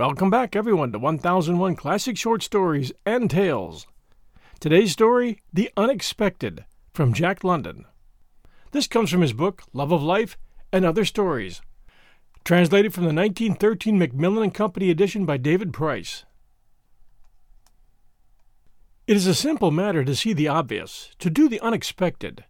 Welcome 0.00 0.30
back, 0.30 0.56
everyone, 0.56 0.92
to 0.92 0.98
1001 0.98 1.76
Classic 1.76 2.16
Short 2.16 2.42
Stories 2.42 2.90
and 3.04 3.30
Tales. 3.30 3.86
Today's 4.58 4.92
story, 4.92 5.42
The 5.52 5.70
Unexpected, 5.76 6.64
from 6.94 7.12
Jack 7.12 7.44
London. 7.44 7.84
This 8.70 8.86
comes 8.86 9.10
from 9.10 9.20
his 9.20 9.34
book, 9.34 9.62
Love 9.74 9.92
of 9.92 10.02
Life 10.02 10.38
and 10.72 10.86
Other 10.86 11.04
Stories, 11.04 11.60
translated 12.44 12.94
from 12.94 13.02
the 13.02 13.12
1913 13.12 13.98
Macmillan 13.98 14.44
and 14.44 14.54
Company 14.54 14.88
edition 14.88 15.26
by 15.26 15.36
David 15.36 15.70
Price. 15.70 16.24
It 19.06 19.18
is 19.18 19.26
a 19.26 19.34
simple 19.34 19.70
matter 19.70 20.02
to 20.02 20.16
see 20.16 20.32
the 20.32 20.48
obvious, 20.48 21.10
to 21.18 21.28
do 21.28 21.46
the 21.46 21.60
unexpected. 21.60 22.44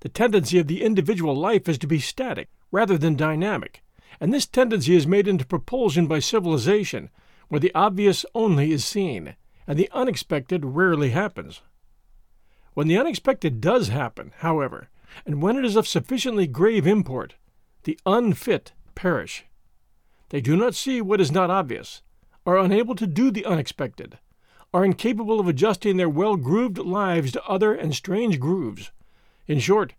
The 0.00 0.08
tendency 0.08 0.58
of 0.58 0.66
the 0.66 0.82
individual 0.82 1.36
life 1.36 1.68
is 1.68 1.78
to 1.78 1.86
be 1.86 2.00
static 2.00 2.48
rather 2.72 2.98
than 2.98 3.14
dynamic, 3.14 3.81
and 4.22 4.32
this 4.32 4.46
tendency 4.46 4.94
is 4.94 5.04
made 5.04 5.26
into 5.26 5.44
propulsion 5.44 6.06
by 6.06 6.20
civilization, 6.20 7.10
where 7.48 7.58
the 7.58 7.74
obvious 7.74 8.24
only 8.36 8.70
is 8.70 8.84
seen, 8.84 9.34
and 9.66 9.76
the 9.76 9.90
unexpected 9.90 10.64
rarely 10.64 11.10
happens. 11.10 11.60
When 12.74 12.86
the 12.86 12.96
unexpected 12.96 13.60
does 13.60 13.88
happen, 13.88 14.30
however, 14.36 14.88
and 15.26 15.42
when 15.42 15.56
it 15.56 15.64
is 15.64 15.74
of 15.74 15.88
sufficiently 15.88 16.46
grave 16.46 16.86
import, 16.86 17.34
the 17.82 17.98
unfit 18.06 18.70
perish. 18.94 19.44
They 20.28 20.40
do 20.40 20.56
not 20.56 20.76
see 20.76 21.02
what 21.02 21.20
is 21.20 21.32
not 21.32 21.50
obvious, 21.50 22.02
are 22.46 22.56
unable 22.56 22.94
to 22.94 23.08
do 23.08 23.32
the 23.32 23.44
unexpected, 23.44 24.20
are 24.72 24.84
incapable 24.84 25.40
of 25.40 25.48
adjusting 25.48 25.96
their 25.96 26.08
well 26.08 26.36
grooved 26.36 26.78
lives 26.78 27.32
to 27.32 27.44
other 27.44 27.74
and 27.74 27.92
strange 27.92 28.38
grooves. 28.38 28.92
In 29.48 29.58
short, 29.58 29.94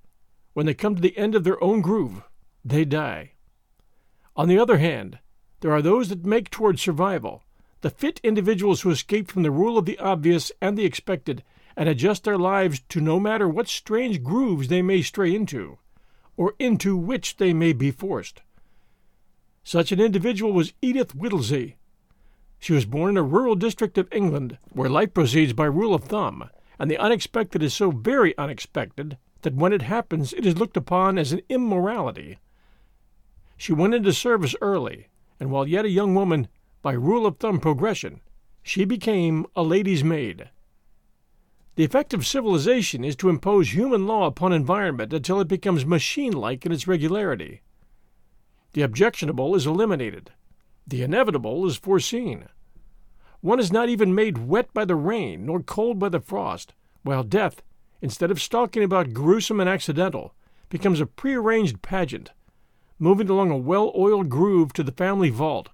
when 0.54 0.66
they 0.66 0.74
come 0.74 0.96
to 0.96 1.02
the 1.02 1.18
end 1.18 1.36
of 1.36 1.44
their 1.44 1.62
own 1.62 1.82
groove, 1.82 2.24
they 2.64 2.86
die. 2.86 3.33
On 4.36 4.48
the 4.48 4.58
other 4.58 4.78
hand, 4.78 5.20
there 5.60 5.72
are 5.72 5.82
those 5.82 6.10
that 6.10 6.26
make 6.26 6.50
toward 6.50 6.80
survival, 6.80 7.44
the 7.82 7.90
fit 7.90 8.20
individuals 8.24 8.82
who 8.82 8.90
escape 8.90 9.30
from 9.30 9.44
the 9.44 9.52
rule 9.52 9.78
of 9.78 9.86
the 9.86 10.00
obvious 10.00 10.52
and 10.60 10.78
the 10.78 10.86
expected 10.86 11.44
and 11.76 11.88
adjust 11.88 12.24
their 12.24 12.38
lives 12.38 12.82
to 12.90 13.02
no 13.02 13.20
matter 13.20 13.48
what 13.48 13.68
strange 13.68 14.24
grooves 14.24 14.68
they 14.68 14.82
may 14.82 15.02
stray 15.02 15.36
into, 15.36 15.78
or 16.36 16.54
into 16.60 16.98
which 16.98 17.38
they 17.38 17.54
may 17.54 17.74
be 17.74 17.92
forced. 17.92 18.42
Such 19.64 19.92
an 19.92 20.00
individual 20.00 20.52
was 20.52 20.74
Edith 20.82 21.16
Whittlesey. 21.16 21.78
She 22.60 22.74
was 22.74 22.86
born 22.86 23.12
in 23.12 23.18
a 23.18 23.24
rural 23.24 23.56
district 23.56 23.98
of 23.98 24.12
England 24.12 24.58
where 24.72 24.90
life 24.90 25.14
proceeds 25.14 25.54
by 25.54 25.66
rule 25.66 25.94
of 25.94 26.06
thumb, 26.06 26.50
and 26.80 26.90
the 26.90 26.98
unexpected 26.98 27.62
is 27.62 27.74
so 27.74 27.92
very 27.92 28.38
unexpected 28.38 29.18
that 29.42 29.56
when 29.56 29.74
it 29.74 29.84
happens 29.84 30.34
it 30.34 30.46
is 30.46 30.58
looked 30.58 30.78
upon 30.78 31.18
as 31.18 31.32
an 31.32 31.42
immorality. 31.50 32.40
She 33.64 33.72
went 33.72 33.94
into 33.94 34.12
service 34.12 34.58
early, 34.60 35.08
and 35.40 35.50
while 35.50 35.66
yet 35.66 35.86
a 35.86 35.90
young 35.90 36.14
woman, 36.14 36.50
by 36.82 36.92
rule 36.92 37.26
of 37.26 37.38
thumb 37.38 37.62
progression, 37.62 38.20
she 38.62 38.84
became 38.84 39.46
a 39.56 39.64
lady's 39.64 40.04
maid. 40.04 40.50
The 41.76 41.86
effect 41.86 42.14
of 42.14 42.28
civilization 42.28 43.06
is 43.06 43.16
to 43.16 43.30
impose 43.30 43.74
human 43.74 44.06
law 44.06 44.28
upon 44.28 44.52
environment 44.52 45.14
until 45.14 45.40
it 45.40 45.48
becomes 45.48 45.86
machine 45.86 46.34
like 46.34 46.66
in 46.66 46.74
its 46.74 46.90
regularity. 46.90 47.62
The 48.74 48.82
objectionable 48.82 49.56
is 49.56 49.66
eliminated. 49.66 50.34
The 50.86 51.02
inevitable 51.02 51.66
is 51.66 51.78
foreseen. 51.78 52.50
One 53.40 53.62
is 53.62 53.72
not 53.72 53.88
even 53.88 54.14
made 54.14 54.46
wet 54.46 54.74
by 54.74 54.84
the 54.84 54.98
rain 54.98 55.46
nor 55.46 55.64
cold 55.64 56.00
by 56.00 56.10
the 56.10 56.20
frost, 56.20 56.74
while 57.04 57.24
death, 57.24 57.62
instead 58.02 58.30
of 58.30 58.42
stalking 58.42 58.84
about 58.84 59.14
gruesome 59.14 59.62
and 59.62 59.70
accidental, 59.70 60.36
becomes 60.68 61.00
a 61.00 61.06
prearranged 61.06 61.82
pageant 61.82 62.32
moving 63.04 63.30
along 63.30 63.52
a 63.52 63.58
well 63.58 63.92
oiled 63.98 64.30
groove 64.30 64.72
to 64.72 64.82
the 64.82 64.92
family 64.92 65.30
vault, 65.30 65.68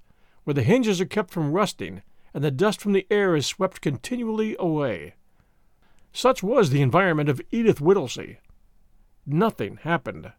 where 0.46 0.56
the 0.56 0.64
hinges 0.64 1.00
are 1.00 1.06
kept 1.06 1.30
from 1.30 1.52
rusting 1.52 2.02
and 2.34 2.44
the 2.44 2.50
dust 2.50 2.82
from 2.82 2.92
the 2.92 3.06
air 3.12 3.36
is 3.36 3.46
swept 3.46 3.82
continually 3.82 4.56
away. 4.58 5.14
Such 6.12 6.42
was 6.42 6.72
the 6.72 6.82
environment 6.82 7.30
of 7.30 7.40
Edith 7.52 7.80
Whittlesey. 7.80 8.40
Nothing 9.28 9.78
happened. 9.84 10.32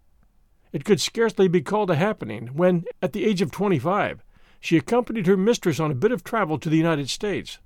It 0.72 0.84
could 0.84 1.00
scarcely 1.00 1.46
be 1.46 1.60
called 1.62 1.90
a 1.90 1.94
happening 1.94 2.48
when, 2.54 2.84
at 3.00 3.12
the 3.12 3.24
age 3.24 3.40
of 3.40 3.52
twenty 3.52 3.78
five, 3.78 4.24
she 4.58 4.76
accompanied 4.76 5.28
her 5.28 5.36
mistress 5.36 5.78
on 5.78 5.92
a 5.92 5.94
bit 5.94 6.10
of 6.10 6.24
travel 6.24 6.58
to 6.58 6.68
the 6.68 6.76
United 6.76 7.08
States. 7.08 7.58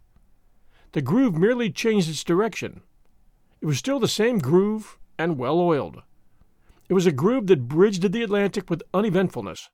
The 0.92 1.00
groove 1.00 1.34
merely 1.34 1.70
changed 1.70 2.10
its 2.10 2.24
direction. 2.24 2.82
It 3.62 3.66
was 3.66 3.78
still 3.78 3.98
the 3.98 4.06
same 4.06 4.38
groove 4.38 4.98
and 5.18 5.38
well 5.38 5.58
oiled. 5.58 6.02
It 6.88 6.94
was 6.94 7.06
a 7.06 7.12
groove 7.12 7.46
that 7.46 7.68
bridged 7.68 8.12
the 8.12 8.22
Atlantic 8.22 8.68
with 8.68 8.82
uneventfulness, 8.92 9.70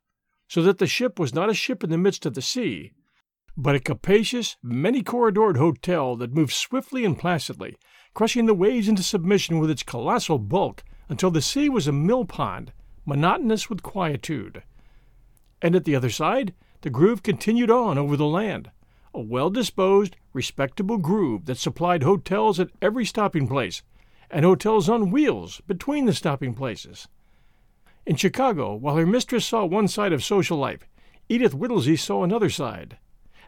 so 0.49 0.63
that 0.63 0.79
the 0.79 0.87
ship 0.87 1.19
was 1.19 1.35
not 1.35 1.51
a 1.51 1.55
ship 1.55 1.83
in 1.83 1.91
the 1.91 1.99
midst 1.99 2.25
of 2.25 2.35
the 2.35 2.43
sea, 2.43 2.93
but 3.57 3.75
a 3.75 3.81
capacious, 3.81 4.57
many 4.63 5.03
corridored 5.03 5.57
hotel 5.57 6.15
that 6.17 6.35
moved 6.35 6.53
swiftly 6.53 7.05
and 7.05 7.19
placidly, 7.19 7.77
crushing 8.15 8.47
the 8.47 8.55
waves 8.55 8.89
into 8.89 9.03
submission 9.03 9.59
with 9.59 9.71
its 9.71 9.83
colossal 9.83 10.39
bulk 10.39 10.85
until 11.09 11.31
the 11.31 11.43
sea 11.43 11.69
was 11.69 11.89
a 11.89 11.93
mill 11.93 12.25
pond, 12.25 12.73
monotonous 13.05 13.69
with 13.69 13.83
quietude. 13.83 14.63
And 15.61 15.75
at 15.75 15.85
the 15.85 15.97
other 15.97 16.11
side, 16.11 16.55
the 16.83 16.91
groove 16.91 17.23
continued 17.23 17.71
on 17.71 17.99
over 17.99 18.17
the 18.17 18.27
land, 18.27 18.71
a 19.13 19.21
well 19.21 19.51
disposed, 19.51 20.17
respectable 20.33 20.97
groove 20.97 21.47
that 21.47 21.59
supplied 21.59 22.05
hotels 22.05 22.61
at 22.61 22.71
every 22.81 23.05
stopping 23.05 23.49
place 23.49 23.83
and 24.31 24.45
hotels 24.45 24.89
on 24.89 25.11
wheels 25.11 25.61
between 25.67 26.07
the 26.07 26.15
stopping 26.15 26.55
places. 26.55 27.09
In 28.07 28.17
Chicago, 28.17 28.75
while 28.75 28.97
her 28.97 29.07
mistress 29.07 29.47
saw 29.47 29.65
one 29.65 29.89
side 29.89 30.13
of 30.13 30.25
social 30.25 30.59
life, 30.59 30.89
Edith 31.29 31.55
Whittlesey 31.55 31.97
saw 31.97 32.25
another 32.25 32.51
side. 32.51 32.99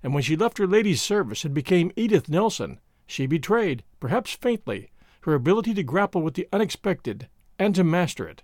And 0.03 0.13
when 0.15 0.23
she 0.23 0.37
left 0.37 0.59
her 0.59 0.67
lady's 0.67 1.01
service 1.01 1.45
and 1.45 1.55
became 1.55 1.93
Edith 1.97 2.29
Nelson, 2.29 2.79
she 3.07 3.27
betrayed, 3.27 3.85
perhaps 4.01 4.33
faintly, 4.33 4.91
her 5.23 5.35
ability 5.35 5.75
to 5.75 5.83
grapple 5.83 6.23
with 6.23 6.35
the 6.35 6.49
unexpected 6.53 7.29
and 7.59 7.75
to 7.75 7.85
master 7.85 8.27
it. 8.29 8.43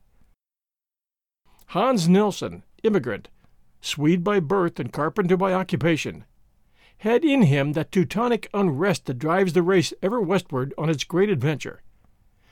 Hans 1.69 2.09
Nelson, 2.09 2.63
immigrant, 2.83 3.29
Swede 3.81 4.25
by 4.25 4.41
birth 4.41 4.81
and 4.81 4.93
carpenter 4.93 5.37
by 5.37 5.53
occupation, 5.53 6.25
had 6.99 7.25
in 7.25 7.43
him 7.43 7.75
that 7.75 7.93
Teutonic 7.93 8.49
unrest 8.53 9.07
that 9.07 9.19
drives 9.19 9.53
the 9.53 9.63
race 9.63 9.93
ever 10.03 10.21
westward 10.21 10.75
on 10.77 10.91
its 10.91 11.05
great 11.05 11.31
adventure. 11.31 11.83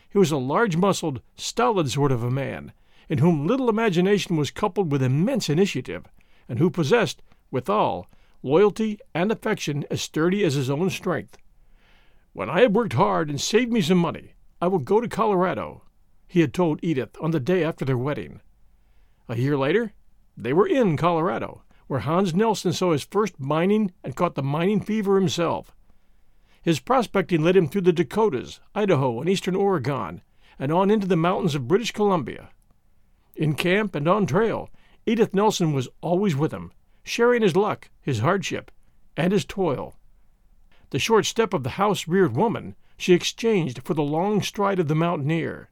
He 0.09 0.19
was 0.19 0.31
a 0.31 0.37
large 0.37 0.77
muscled, 0.77 1.21
stolid 1.37 1.91
sort 1.91 2.13
of 2.13 2.23
a 2.23 2.31
man, 2.31 2.73
in 3.09 3.19
whom 3.19 3.47
little 3.47 3.69
imagination 3.69 4.37
was 4.37 4.51
coupled 4.51 4.91
with 4.91 5.03
immense 5.03 5.49
initiative, 5.49 6.07
and 6.49 6.59
who 6.59 6.71
possessed, 6.71 7.23
withal, 7.51 8.07
loyalty 8.43 8.99
and 9.15 9.31
affection 9.31 9.85
as 9.91 10.01
sturdy 10.01 10.45
as 10.45 10.55
his 10.55 10.71
own 10.71 10.91
strength. 10.91 11.39
When 12.33 12.51
I 12.51 12.61
have 12.61 12.73
worked 12.73 12.95
hard 12.95 13.31
and 13.31 13.41
saved 13.41 13.73
me 13.73 13.81
some 13.81 13.99
money, 13.99 14.35
I 14.61 14.69
will 14.69 14.79
go 14.79 15.01
to 15.01 15.09
Colorado, 15.09 15.83
he 16.29 16.41
had 16.41 16.55
told 16.55 16.81
Edith 16.83 17.17
on 17.21 17.31
the 17.31 17.41
day 17.41 17.63
after 17.63 17.85
their 17.85 17.99
wedding. 17.99 18.41
A 19.29 19.37
year 19.37 19.57
later, 19.57 19.93
they 20.37 20.53
were 20.53 20.67
in 20.67 20.97
Colorado, 20.97 21.63
where 21.87 22.01
Hans 22.01 22.35
Nelson 22.35 22.73
saw 22.73 22.93
his 22.93 23.05
first 23.05 23.39
mining 23.39 23.93
and 24.03 24.17
caught 24.17 24.35
the 24.35 24.43
mining 24.43 24.81
fever 24.81 25.17
himself. 25.17 25.75
His 26.67 26.81
prospecting 26.81 27.45
led 27.45 27.57
him 27.57 27.69
through 27.69 27.83
the 27.83 27.93
Dakotas, 27.93 28.59
Idaho, 28.75 29.21
and 29.21 29.31
eastern 29.31 29.55
Oregon, 29.55 30.21
and 30.59 30.73
on 30.73 30.91
into 30.91 31.07
the 31.07 31.15
mountains 31.15 31.55
of 31.55 31.69
British 31.69 31.93
Columbia. 31.93 32.51
In 33.37 33.55
camp 33.55 33.95
and 33.95 34.09
on 34.09 34.27
trail, 34.27 34.69
Edith 35.07 35.33
Nelson 35.33 35.73
was 35.73 35.89
always 36.01 36.35
with 36.35 36.51
him, 36.51 36.73
sharing 37.05 37.43
his 37.43 37.55
luck, 37.55 37.89
his 38.03 38.19
hardship, 38.19 38.73
and 39.17 39.33
his 39.33 39.45
toil. 39.45 39.95
The 40.91 40.99
short 40.99 41.25
step 41.25 41.55
of 41.55 41.63
the 41.63 41.79
house 41.79 42.09
reared 42.09 42.35
woman 42.35 42.75
she 42.97 43.15
exchanged 43.15 43.83
for 43.85 43.95
the 43.95 44.03
long 44.03 44.43
stride 44.43 44.81
of 44.81 44.89
the 44.89 44.97
mountaineer. 44.97 45.71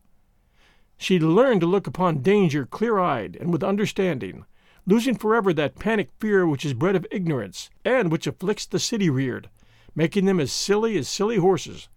She 0.97 1.19
learned 1.19 1.63
to 1.63 1.67
look 1.67 1.89
upon 1.89 2.23
danger 2.23 2.67
clear 2.67 3.01
eyed 3.01 3.37
and 3.41 3.51
with 3.51 3.65
understanding, 3.65 4.45
losing 4.87 5.17
forever 5.17 5.53
that 5.55 5.81
panic 5.81 6.11
fear 6.21 6.47
which 6.47 6.65
is 6.65 6.73
bred 6.73 6.95
of 6.95 7.05
ignorance 7.11 7.69
and 7.85 8.13
which 8.13 8.29
afflicts 8.29 8.65
the 8.65 8.79
city 8.79 9.11
reared, 9.11 9.51
making 9.95 10.25
them 10.25 10.41
as 10.41 10.53
silly 10.53 10.97
as 10.99 11.09
silly 11.09 11.37
horses, 11.37 11.89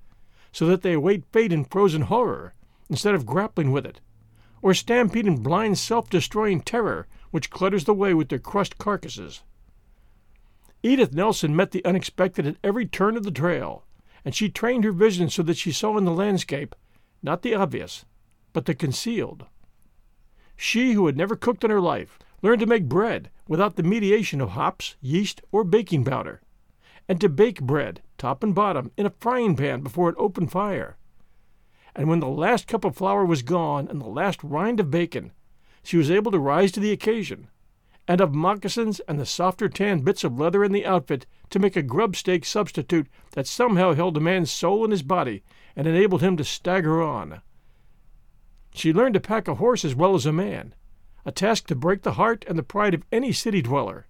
so 0.51 0.65
that 0.65 0.81
they 0.81 0.93
await 0.93 1.25
fate 1.31 1.51
in 1.51 1.65
frozen 1.65 2.03
horror 2.03 2.53
instead 2.89 3.15
of 3.15 3.25
grappling 3.25 3.71
with 3.71 3.85
it, 3.85 3.99
or 4.61 4.73
stampede 4.73 5.27
in 5.27 5.41
blind 5.41 5.77
self 5.77 6.09
destroying 6.09 6.61
terror 6.61 7.07
which 7.31 7.49
clutters 7.49 7.83
the 7.83 7.93
way 7.93 8.13
with 8.13 8.29
their 8.29 8.39
crushed 8.39 8.77
carcasses. 8.77 9.43
Edith 10.83 11.13
Nelson 11.13 11.55
met 11.55 11.71
the 11.71 11.83
unexpected 11.83 12.45
at 12.45 12.57
every 12.63 12.85
turn 12.85 13.17
of 13.17 13.23
the 13.23 13.31
trail, 13.31 13.83
and 14.23 14.33
she 14.35 14.49
trained 14.49 14.83
her 14.83 14.91
vision 14.91 15.29
so 15.29 15.43
that 15.43 15.57
she 15.57 15.71
saw 15.71 15.97
in 15.97 16.05
the 16.05 16.11
landscape 16.11 16.75
not 17.23 17.41
the 17.41 17.55
obvious, 17.55 18.05
but 18.53 18.65
the 18.65 18.75
concealed. 18.75 19.45
She, 20.55 20.93
who 20.93 21.07
had 21.07 21.17
never 21.17 21.35
cooked 21.35 21.63
in 21.63 21.71
her 21.71 21.81
life, 21.81 22.19
learned 22.41 22.59
to 22.61 22.67
make 22.67 22.87
bread 22.87 23.29
without 23.47 23.75
the 23.75 23.83
mediation 23.83 24.39
of 24.39 24.51
hops, 24.51 24.95
yeast, 25.01 25.41
or 25.51 25.63
baking 25.63 26.05
powder 26.05 26.41
and 27.07 27.21
to 27.21 27.29
bake 27.29 27.61
bread, 27.61 28.01
top 28.17 28.43
and 28.43 28.53
bottom, 28.53 28.91
in 28.97 29.05
a 29.05 29.13
frying 29.19 29.55
pan 29.55 29.81
before 29.81 30.09
an 30.09 30.15
open 30.17 30.47
fire. 30.47 30.97
And 31.95 32.07
when 32.07 32.19
the 32.19 32.27
last 32.27 32.67
cup 32.67 32.85
of 32.85 32.95
flour 32.95 33.25
was 33.25 33.41
gone 33.41 33.87
and 33.87 33.99
the 33.99 34.07
last 34.07 34.43
rind 34.43 34.79
of 34.79 34.91
bacon, 34.91 35.31
she 35.83 35.97
was 35.97 36.11
able 36.11 36.31
to 36.31 36.39
rise 36.39 36.71
to 36.73 36.79
the 36.79 36.91
occasion, 36.91 37.47
and 38.07 38.21
of 38.21 38.35
moccasins 38.35 38.99
and 39.07 39.19
the 39.19 39.25
softer 39.25 39.67
tan 39.67 39.99
bits 39.99 40.23
of 40.23 40.39
leather 40.39 40.63
in 40.63 40.71
the 40.71 40.85
outfit 40.85 41.25
to 41.49 41.59
make 41.59 41.75
a 41.75 41.81
grub 41.81 42.15
stake 42.15 42.45
substitute 42.45 43.07
that 43.31 43.47
somehow 43.47 43.93
held 43.93 44.15
a 44.17 44.19
man's 44.21 44.51
soul 44.51 44.85
in 44.85 44.91
his 44.91 45.03
body 45.03 45.43
and 45.75 45.87
enabled 45.87 46.21
him 46.21 46.37
to 46.37 46.43
stagger 46.43 47.01
on. 47.01 47.41
She 48.73 48.93
learned 48.93 49.15
to 49.15 49.19
pack 49.19 49.47
a 49.47 49.55
horse 49.55 49.83
as 49.83 49.95
well 49.95 50.13
as 50.13 50.25
a 50.25 50.33
man, 50.33 50.75
a 51.25 51.31
task 51.31 51.67
to 51.67 51.75
break 51.75 52.03
the 52.03 52.13
heart 52.13 52.45
and 52.47 52.57
the 52.57 52.63
pride 52.63 52.93
of 52.93 53.03
any 53.11 53.31
city 53.31 53.61
dweller, 53.61 54.07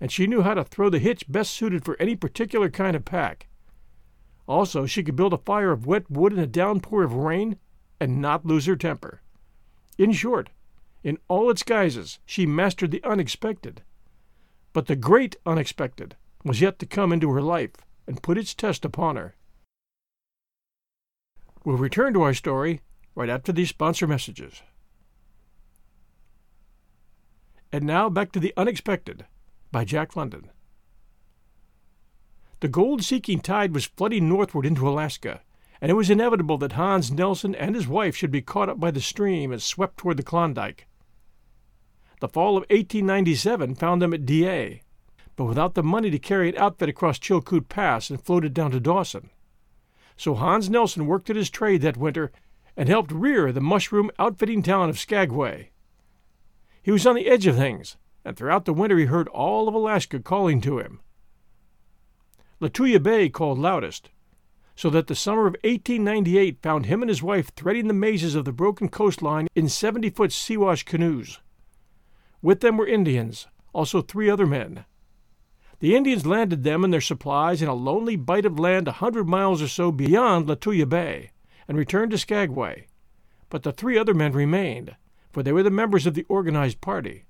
and 0.00 0.12
she 0.12 0.26
knew 0.26 0.42
how 0.42 0.54
to 0.54 0.64
throw 0.64 0.88
the 0.88 0.98
hitch 0.98 1.24
best 1.28 1.52
suited 1.52 1.84
for 1.84 1.96
any 2.00 2.14
particular 2.14 2.70
kind 2.70 2.94
of 2.94 3.04
pack. 3.04 3.48
Also, 4.46 4.86
she 4.86 5.02
could 5.02 5.16
build 5.16 5.32
a 5.32 5.38
fire 5.38 5.70
of 5.70 5.86
wet 5.86 6.10
wood 6.10 6.32
in 6.32 6.38
a 6.38 6.46
downpour 6.46 7.02
of 7.02 7.14
rain 7.14 7.58
and 8.00 8.20
not 8.20 8.46
lose 8.46 8.66
her 8.66 8.76
temper. 8.76 9.20
In 9.98 10.12
short, 10.12 10.50
in 11.02 11.18
all 11.28 11.50
its 11.50 11.62
guises, 11.62 12.18
she 12.24 12.46
mastered 12.46 12.90
the 12.90 13.04
unexpected. 13.04 13.82
But 14.72 14.86
the 14.86 14.96
great 14.96 15.36
unexpected 15.44 16.16
was 16.44 16.60
yet 16.60 16.78
to 16.78 16.86
come 16.86 17.12
into 17.12 17.30
her 17.32 17.42
life 17.42 17.72
and 18.06 18.22
put 18.22 18.38
its 18.38 18.54
test 18.54 18.84
upon 18.84 19.16
her. 19.16 19.34
We'll 21.64 21.76
return 21.76 22.14
to 22.14 22.22
our 22.22 22.34
story 22.34 22.80
right 23.14 23.28
after 23.28 23.52
these 23.52 23.68
sponsor 23.68 24.06
messages. 24.06 24.62
And 27.72 27.84
now 27.84 28.08
back 28.08 28.32
to 28.32 28.40
the 28.40 28.54
unexpected 28.56 29.26
by 29.70 29.84
Jack 29.84 30.16
London. 30.16 30.50
The 32.60 32.68
gold 32.68 33.02
seeking 33.04 33.40
tide 33.40 33.72
was 33.72 33.84
flooding 33.86 34.28
northward 34.28 34.66
into 34.66 34.88
Alaska, 34.88 35.42
and 35.80 35.90
it 35.90 35.94
was 35.94 36.10
inevitable 36.10 36.58
that 36.58 36.72
Hans 36.72 37.10
Nelson 37.10 37.54
and 37.54 37.74
his 37.74 37.86
wife 37.86 38.16
should 38.16 38.32
be 38.32 38.42
caught 38.42 38.68
up 38.68 38.80
by 38.80 38.90
the 38.90 39.00
stream 39.00 39.52
and 39.52 39.62
swept 39.62 39.98
toward 39.98 40.16
the 40.16 40.24
Klondike. 40.24 40.86
The 42.20 42.28
fall 42.28 42.56
of 42.56 42.62
1897 42.62 43.76
found 43.76 44.02
them 44.02 44.12
at 44.12 44.26
Dyea, 44.26 44.80
but 45.36 45.44
without 45.44 45.74
the 45.74 45.84
money 45.84 46.10
to 46.10 46.18
carry 46.18 46.48
an 46.48 46.56
outfit 46.56 46.88
across 46.88 47.20
Chilkoot 47.20 47.68
Pass 47.68 48.10
and 48.10 48.20
float 48.20 48.44
it 48.44 48.52
down 48.52 48.72
to 48.72 48.80
Dawson. 48.80 49.30
So 50.16 50.34
Hans 50.34 50.68
Nelson 50.68 51.06
worked 51.06 51.30
at 51.30 51.36
his 51.36 51.48
trade 51.48 51.80
that 51.82 51.96
winter 51.96 52.32
and 52.76 52.88
helped 52.88 53.12
rear 53.12 53.52
the 53.52 53.60
mushroom 53.60 54.10
outfitting 54.18 54.64
town 54.64 54.88
of 54.90 54.98
Skagway. 54.98 55.70
He 56.82 56.90
was 56.90 57.06
on 57.06 57.14
the 57.14 57.28
edge 57.28 57.46
of 57.46 57.54
things, 57.54 57.96
and 58.24 58.36
throughout 58.36 58.64
the 58.64 58.72
winter 58.72 58.98
he 58.98 59.06
heard 59.06 59.28
all 59.28 59.68
of 59.68 59.74
Alaska 59.74 60.20
calling 60.20 60.60
to 60.60 60.78
him. 60.78 61.00
Lituya 62.60 63.02
Bay 63.02 63.28
called 63.28 63.58
loudest, 63.58 64.10
so 64.74 64.90
that 64.90 65.06
the 65.06 65.14
summer 65.14 65.46
of 65.46 65.56
1898 65.64 66.62
found 66.62 66.86
him 66.86 67.02
and 67.02 67.08
his 67.08 67.22
wife 67.22 67.54
threading 67.54 67.88
the 67.88 67.94
mazes 67.94 68.34
of 68.34 68.44
the 68.44 68.52
broken 68.52 68.88
coastline 68.88 69.48
in 69.54 69.68
70 69.68 70.10
foot 70.10 70.30
Siwash 70.30 70.84
canoes. 70.84 71.40
With 72.42 72.60
them 72.60 72.76
were 72.76 72.86
Indians, 72.86 73.46
also 73.72 74.02
three 74.02 74.30
other 74.30 74.46
men. 74.46 74.84
The 75.80 75.94
Indians 75.94 76.26
landed 76.26 76.64
them 76.64 76.82
and 76.82 76.92
their 76.92 77.00
supplies 77.00 77.62
in 77.62 77.68
a 77.68 77.74
lonely 77.74 78.16
bight 78.16 78.44
of 78.44 78.58
land 78.58 78.88
a 78.88 78.92
hundred 78.92 79.28
miles 79.28 79.62
or 79.62 79.68
so 79.68 79.92
beyond 79.92 80.46
Lituya 80.46 80.88
Bay, 80.88 81.30
and 81.68 81.78
returned 81.78 82.10
to 82.10 82.18
Skagway. 82.18 82.86
But 83.50 83.62
the 83.62 83.72
three 83.72 83.96
other 83.96 84.14
men 84.14 84.32
remained, 84.32 84.96
for 85.32 85.42
they 85.42 85.52
were 85.52 85.62
the 85.62 85.70
members 85.70 86.06
of 86.06 86.14
the 86.14 86.26
organized 86.28 86.80
party. 86.80 87.24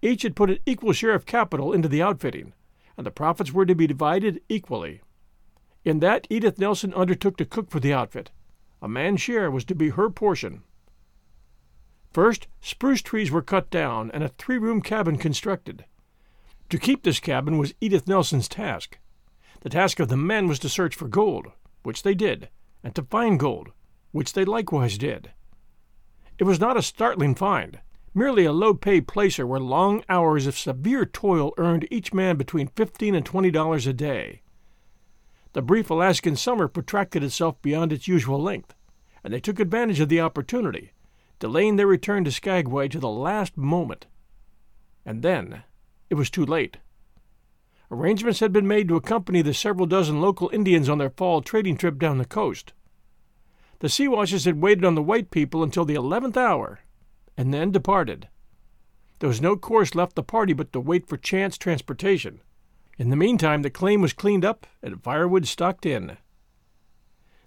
Each 0.00 0.22
had 0.22 0.36
put 0.36 0.50
an 0.50 0.58
equal 0.64 0.92
share 0.92 1.14
of 1.14 1.26
capital 1.26 1.72
into 1.72 1.88
the 1.88 2.02
outfitting, 2.02 2.52
and 2.96 3.06
the 3.06 3.10
profits 3.10 3.52
were 3.52 3.66
to 3.66 3.74
be 3.74 3.86
divided 3.86 4.40
equally. 4.48 5.00
In 5.84 6.00
that, 6.00 6.26
Edith 6.30 6.58
Nelson 6.58 6.94
undertook 6.94 7.36
to 7.38 7.44
cook 7.44 7.70
for 7.70 7.80
the 7.80 7.92
outfit. 7.92 8.30
A 8.80 8.88
man's 8.88 9.20
share 9.20 9.50
was 9.50 9.64
to 9.64 9.74
be 9.74 9.90
her 9.90 10.10
portion. 10.10 10.62
First, 12.12 12.46
spruce 12.60 13.02
trees 13.02 13.30
were 13.30 13.42
cut 13.42 13.70
down 13.70 14.10
and 14.12 14.22
a 14.22 14.28
three 14.28 14.58
room 14.58 14.82
cabin 14.82 15.18
constructed. 15.18 15.84
To 16.70 16.78
keep 16.78 17.02
this 17.02 17.20
cabin 17.20 17.58
was 17.58 17.74
Edith 17.80 18.06
Nelson's 18.06 18.48
task. 18.48 18.98
The 19.60 19.70
task 19.70 19.98
of 20.00 20.08
the 20.08 20.16
men 20.16 20.46
was 20.46 20.58
to 20.60 20.68
search 20.68 20.94
for 20.94 21.08
gold, 21.08 21.48
which 21.82 22.02
they 22.02 22.14
did, 22.14 22.48
and 22.84 22.94
to 22.94 23.02
find 23.02 23.38
gold, 23.40 23.70
which 24.12 24.32
they 24.32 24.44
likewise 24.44 24.98
did. 24.98 25.32
It 26.38 26.44
was 26.44 26.60
not 26.60 26.76
a 26.76 26.82
startling 26.82 27.34
find, 27.34 27.80
merely 28.18 28.44
a 28.44 28.52
low 28.52 28.74
paid 28.74 29.06
placer 29.06 29.46
where 29.46 29.60
long 29.60 30.02
hours 30.08 30.46
of 30.48 30.58
severe 30.58 31.06
toil 31.06 31.54
earned 31.56 31.86
each 31.90 32.12
man 32.12 32.36
between 32.36 32.66
fifteen 32.74 33.14
and 33.14 33.24
twenty 33.24 33.50
dollars 33.50 33.86
a 33.86 33.92
day. 33.92 34.42
The 35.52 35.62
brief 35.62 35.88
Alaskan 35.88 36.36
summer 36.36 36.66
protracted 36.66 37.22
itself 37.22 37.62
beyond 37.62 37.92
its 37.92 38.08
usual 38.08 38.42
length, 38.42 38.74
and 39.22 39.32
they 39.32 39.40
took 39.40 39.60
advantage 39.60 40.00
of 40.00 40.08
the 40.08 40.20
opportunity, 40.20 40.92
delaying 41.38 41.76
their 41.76 41.86
return 41.86 42.24
to 42.24 42.32
Skagway 42.32 42.88
to 42.88 42.98
the 42.98 43.08
last 43.08 43.56
moment. 43.56 44.06
And 45.06 45.22
then 45.22 45.62
it 46.10 46.16
was 46.16 46.28
too 46.28 46.44
late. 46.44 46.78
Arrangements 47.90 48.40
had 48.40 48.52
been 48.52 48.68
made 48.68 48.88
to 48.88 48.96
accompany 48.96 49.40
the 49.40 49.54
several 49.54 49.86
dozen 49.86 50.20
local 50.20 50.50
Indians 50.52 50.88
on 50.88 50.98
their 50.98 51.10
fall 51.10 51.40
trading 51.40 51.76
trip 51.76 51.98
down 51.98 52.18
the 52.18 52.24
coast. 52.26 52.72
The 53.78 53.88
Siwashes 53.88 54.44
had 54.44 54.60
waited 54.60 54.84
on 54.84 54.96
the 54.96 55.02
white 55.02 55.30
people 55.30 55.62
until 55.62 55.84
the 55.84 55.94
eleventh 55.94 56.36
hour 56.36 56.80
and 57.38 57.54
then 57.54 57.70
departed. 57.70 58.28
There 59.20 59.28
was 59.28 59.40
no 59.40 59.56
course 59.56 59.94
left 59.94 60.16
the 60.16 60.24
party 60.24 60.52
but 60.52 60.72
to 60.72 60.80
wait 60.80 61.08
for 61.08 61.16
chance 61.16 61.56
transportation. 61.56 62.40
In 62.98 63.10
the 63.10 63.16
meantime, 63.16 63.62
the 63.62 63.70
claim 63.70 64.02
was 64.02 64.12
cleaned 64.12 64.44
up 64.44 64.66
and 64.82 65.02
firewood 65.02 65.46
stocked 65.46 65.86
in. 65.86 66.18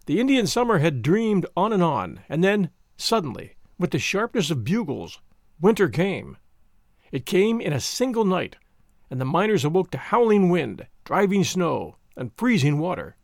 The 0.05 0.21
Indian 0.21 0.47
summer 0.47 0.79
had 0.79 1.01
dreamed 1.01 1.45
on 1.57 1.73
and 1.73 1.83
on, 1.83 2.21
and 2.29 2.41
then, 2.41 2.69
suddenly, 2.95 3.57
with 3.77 3.91
the 3.91 3.99
sharpness 3.99 4.49
of 4.49 4.63
bugles, 4.63 5.19
winter 5.59 5.89
came. 5.89 6.37
It 7.11 7.25
came 7.25 7.59
in 7.59 7.73
a 7.73 7.81
single 7.81 8.23
night, 8.23 8.55
and 9.09 9.19
the 9.19 9.25
miners 9.25 9.65
awoke 9.65 9.91
to 9.91 9.97
howling 9.97 10.49
wind, 10.49 10.87
driving 11.03 11.43
snow, 11.43 11.97
and 12.15 12.31
freezing 12.37 12.79
water. 12.79 13.17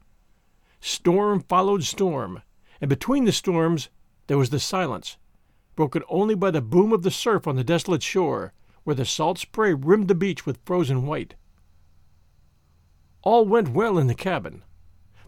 Storm 0.81 1.39
followed 1.47 1.83
storm, 1.83 2.41
and 2.81 2.89
between 2.89 3.23
the 3.23 3.31
storms 3.31 3.87
there 4.27 4.37
was 4.37 4.49
the 4.49 4.59
silence 4.59 5.15
broken 5.77 6.03
only 6.09 6.35
by 6.35 6.51
the 6.51 6.59
boom 6.59 6.91
of 6.91 7.03
the 7.03 7.11
surf 7.11 7.47
on 7.47 7.55
the 7.55 7.63
desolate 7.63 8.03
shore, 8.03 8.51
where 8.83 8.95
the 8.95 9.05
salt 9.05 9.37
spray 9.37 9.73
rimmed 9.73 10.09
the 10.09 10.15
beach 10.15 10.45
with 10.45 10.59
frozen 10.65 11.05
white. 11.05 11.35
All 13.21 13.45
went 13.45 13.69
well 13.69 13.97
in 13.97 14.07
the 14.07 14.15
cabin. 14.15 14.63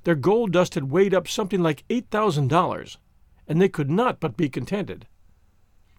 Their 0.04 0.16
gold 0.16 0.52
dust 0.52 0.74
had 0.74 0.92
weighed 0.92 1.14
up 1.14 1.28
something 1.28 1.62
like 1.62 1.86
eight 1.90 2.10
thousand 2.10 2.50
dollars, 2.50 2.98
and 3.48 3.62
they 3.62 3.70
could 3.70 3.90
not 3.90 4.20
but 4.20 4.36
be 4.36 4.50
contented. 4.50 5.08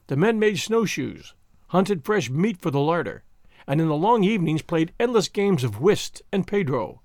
The 0.08 0.16
men 0.16 0.38
made 0.38 0.58
snowshoes, 0.58 1.34
hunted 1.68 2.04
fresh 2.04 2.28
meat 2.28 2.60
for 2.60 2.70
the 2.70 2.80
larder, 2.80 3.22
and 3.66 3.80
in 3.80 3.88
the 3.88 3.96
long 3.96 4.24
evenings 4.24 4.62
played 4.62 4.92
endless 4.98 5.28
games 5.28 5.62
of 5.62 5.80
whist 5.80 6.22
and 6.32 6.46
pedro. 6.46 7.02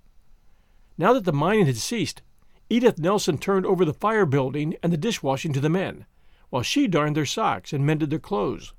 Now 0.98 1.14
that 1.14 1.26
the 1.26 1.34
mining 1.34 1.68
had 1.68 1.78
ceased, 1.78 2.22
Edith 2.70 2.98
Nelson 2.98 3.38
turned 3.38 3.66
over 3.66 3.86
the 3.86 3.94
fire 3.94 4.26
building 4.26 4.76
and 4.82 4.92
the 4.92 4.98
dishwashing 4.98 5.54
to 5.54 5.60
the 5.60 5.70
men, 5.70 6.08
while 6.56 6.64
she 6.64 6.88
darned 6.88 7.18
their 7.18 7.26
socks 7.26 7.74
and 7.74 7.86
mended 7.86 8.10
their 8.10 8.18
clothes. 8.18 8.74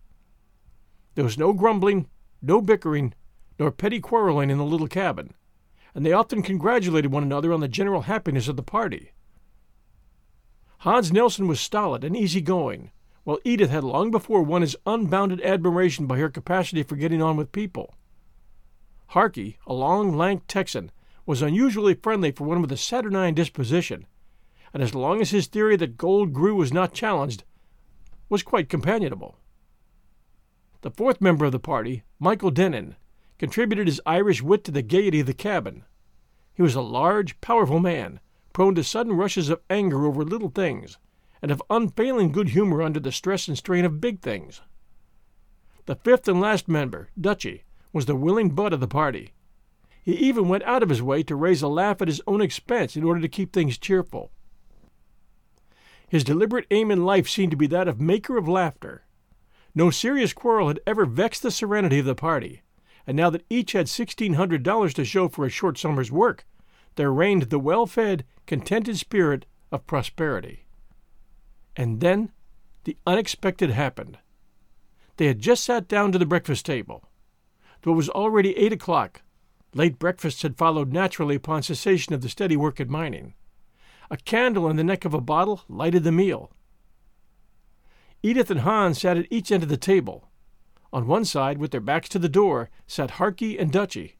There 1.15 1.25
was 1.27 1.37
no 1.37 1.53
grumbling, 1.53 2.09
no 2.41 2.63
bickering, 2.63 3.13
nor 3.59 3.71
petty 3.71 4.01
quarreling 4.01 4.49
in 4.49 4.57
the 4.57 4.65
little 4.65 4.89
cabin, 4.89 5.35
and 5.95 6.05
they 6.05 6.15
often 6.15 6.41
congratulated 6.41 7.13
one 7.13 7.23
another 7.23 7.53
on 7.53 7.61
the 7.61 7.69
general 7.69 8.01
happiness 8.01 8.49
of 8.49 8.57
the 8.57 8.63
party. 8.63 9.13
Hans 10.79 11.13
Nelson 11.13 11.49
was 11.49 11.61
stolid 11.61 12.03
and 12.03 12.17
easy-going, 12.17 12.93
while 13.25 13.41
Edith 13.45 13.69
had 13.69 13.85
long 13.85 14.11
before 14.11 14.43
won 14.43 14.63
his 14.63 14.79
unbounded 14.87 15.43
admiration 15.43 16.07
by 16.07 16.17
her 16.17 16.31
capacity 16.31 16.83
for 16.83 16.97
getting 16.97 17.21
on 17.21 17.37
with 17.37 17.53
people. 17.53 17.95
Harkey, 19.09 19.59
a 19.67 19.75
long, 19.75 20.17
lank 20.17 20.45
Texan, 20.49 20.91
was 21.27 21.43
unusually 21.43 21.93
friendly 21.93 22.31
for 22.31 22.45
one 22.45 22.63
with 22.63 22.73
a 22.73 22.79
saturnine 22.79 23.35
disposition, 23.35 24.07
and 24.73 24.83
as 24.83 24.95
long 24.95 25.21
as 25.21 25.29
his 25.29 25.47
theory 25.47 25.77
that 25.77 25.99
gold 25.99 26.33
grew 26.33 26.55
was 26.55 26.73
not 26.73 26.95
challenged, 26.95 27.45
was 28.29 28.43
quite 28.43 28.69
companionable. 28.69 29.39
The 30.83 30.91
fourth 30.91 31.21
member 31.21 31.45
of 31.45 31.53
the 31.53 31.59
party, 31.59 32.03
Michael 32.19 32.51
Dennin, 32.51 32.97
contributed 33.39 33.87
his 33.87 34.01
Irish 34.07 34.43
wit 34.43 34.65
to 34.65 34.71
the 34.71 34.83
gaiety 34.83 35.21
of 35.21 35.27
the 35.27 35.35
cabin. 35.35 35.85
He 36.55 36.63
was 36.63 36.75
a 36.75 36.81
large, 36.81 37.41
powerful 37.41 37.81
man, 37.81 38.21
prone 38.53 38.75
to 38.75 38.85
sudden 38.85 39.17
rushes 39.17 39.49
of 39.49 39.61
anger 39.69 40.07
over 40.07 40.25
little 40.25 40.49
things, 40.49 40.99
and 41.43 41.51
of 41.51 41.63
unfailing 41.69 42.33
good 42.33 42.51
humor 42.51 42.83
under 42.83 42.99
the 43.01 43.13
stress 43.13 43.49
and 43.49 43.59
strain 43.59 43.85
of 43.85 44.01
big 44.01 44.21
things. 44.21 44.63
The 45.85 45.97
fifth 45.97 46.27
and 46.27 46.41
last 46.41 46.67
member, 46.67 47.11
Dutchy, 47.21 47.65
was 47.93 48.07
the 48.07 48.17
willing 48.17 48.51
butt 48.51 48.73
of 48.73 48.81
the 48.81 48.89
party. 48.89 49.33
He 50.03 50.13
even 50.15 50.49
went 50.49 50.65
out 50.65 50.83
of 50.83 50.89
his 50.89 51.03
way 51.03 51.23
to 51.25 51.37
raise 51.37 51.63
a 51.63 51.69
laugh 51.69 52.01
at 52.01 52.09
his 52.09 52.23
own 52.27 52.41
expense 52.41 52.97
in 52.97 53.05
order 53.05 53.21
to 53.21 53.29
keep 53.29 53.53
things 53.53 53.77
cheerful. 53.79 54.31
His 56.09 56.25
deliberate 56.25 56.67
aim 56.71 56.91
in 56.91 57.05
life 57.05 57.29
seemed 57.29 57.51
to 57.51 57.57
be 57.57 57.67
that 57.69 57.89
of 57.89 58.01
maker 58.01 58.37
of 58.37 58.49
laughter. 58.49 59.05
No 59.75 59.91
serious 59.91 60.33
quarrel 60.33 60.69
had 60.69 60.81
ever 60.87 61.05
vexed 61.05 61.43
the 61.43 61.51
serenity 61.51 61.99
of 61.99 62.07
the 62.07 62.15
party, 62.15 62.63
and 63.07 63.17
now 63.17 63.29
that 63.31 63.45
each 63.51 63.73
had 63.73 63.89
sixteen 63.89 64.35
hundred 64.35 64.63
dollars 64.63 64.95
to 64.95 65.05
show 65.05 65.29
for 65.29 65.45
a 65.45 65.51
short 65.51 65.79
summer's 65.79 66.13
work, 66.13 66.47
there 66.95 67.13
reigned 67.13 67.45
the 67.45 67.59
well 67.59 67.87
fed, 67.87 68.25
contented 68.47 68.97
spirit 68.99 69.47
of 69.71 69.87
prosperity. 69.87 70.67
And 71.77 72.01
then 72.01 72.31
the 72.85 72.97
unexpected 73.07 73.71
happened. 73.71 74.19
They 75.17 75.27
had 75.27 75.41
just 75.41 75.65
sat 75.65 75.89
down 75.89 76.13
to 76.13 76.19
the 76.19 76.27
breakfast 76.27 76.65
table. 76.65 77.09
though 77.83 77.93
it 77.93 77.97
was 77.97 78.09
already 78.09 78.57
eight 78.57 78.73
o'clock. 78.73 79.23
Late 79.75 79.99
breakfasts 79.99 80.43
had 80.43 80.57
followed 80.57 80.93
naturally 80.93 81.37
upon 81.37 81.63
cessation 81.63 82.15
of 82.15 82.23
the 82.23 82.29
steady 82.29 82.57
work 82.57 82.81
at 82.81 82.89
mining. 82.89 83.35
A 84.11 84.17
candle 84.17 84.69
in 84.69 84.77
the 84.77 84.85
neck 84.85 85.05
of 85.05 85.15
a 85.15 85.21
bottle 85.21 85.63
lighted 85.69 86.05
the 86.05 86.13
meal. 86.13 86.53
Edith 88.23 88.51
and 88.51 88.61
Hans 88.61 89.01
sat 89.01 89.17
at 89.17 89.31
each 89.31 89.51
end 89.51 89.63
of 89.63 89.69
the 89.69 89.77
table. 89.77 90.29
On 90.93 91.07
one 91.07 91.25
side, 91.25 91.59
with 91.59 91.71
their 91.71 91.81
backs 91.81 92.09
to 92.11 92.19
the 92.19 92.29
door, 92.29 92.71
sat 92.87 93.13
Harkey 93.13 93.59
and 93.59 93.71
Dutchy. 93.73 94.17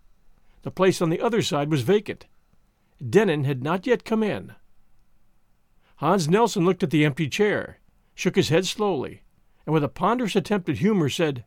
The 0.63 0.71
place 0.71 1.01
on 1.01 1.11
the 1.11 1.21
other 1.21 1.43
side 1.43 1.71
was 1.71 1.83
vacant. 1.83 2.27
Dennin 3.05 3.45
had 3.45 3.63
not 3.63 3.87
yet 3.87 4.05
come 4.05 4.23
in. 4.23 4.55
Hans 5.97 6.29
Nelson 6.29 6.65
looked 6.65 6.83
at 6.83 6.91
the 6.91 7.05
empty 7.05 7.29
chair, 7.29 7.79
shook 8.15 8.37
his 8.37 8.49
head 8.49 8.67
slowly, 8.67 9.23
and 9.65 9.73
with 9.73 9.85
a 9.85 9.89
ponderous 9.89 10.37
attempt 10.37 10.69
at 10.69 10.79
humor 10.79 11.09
said, 11.09 11.45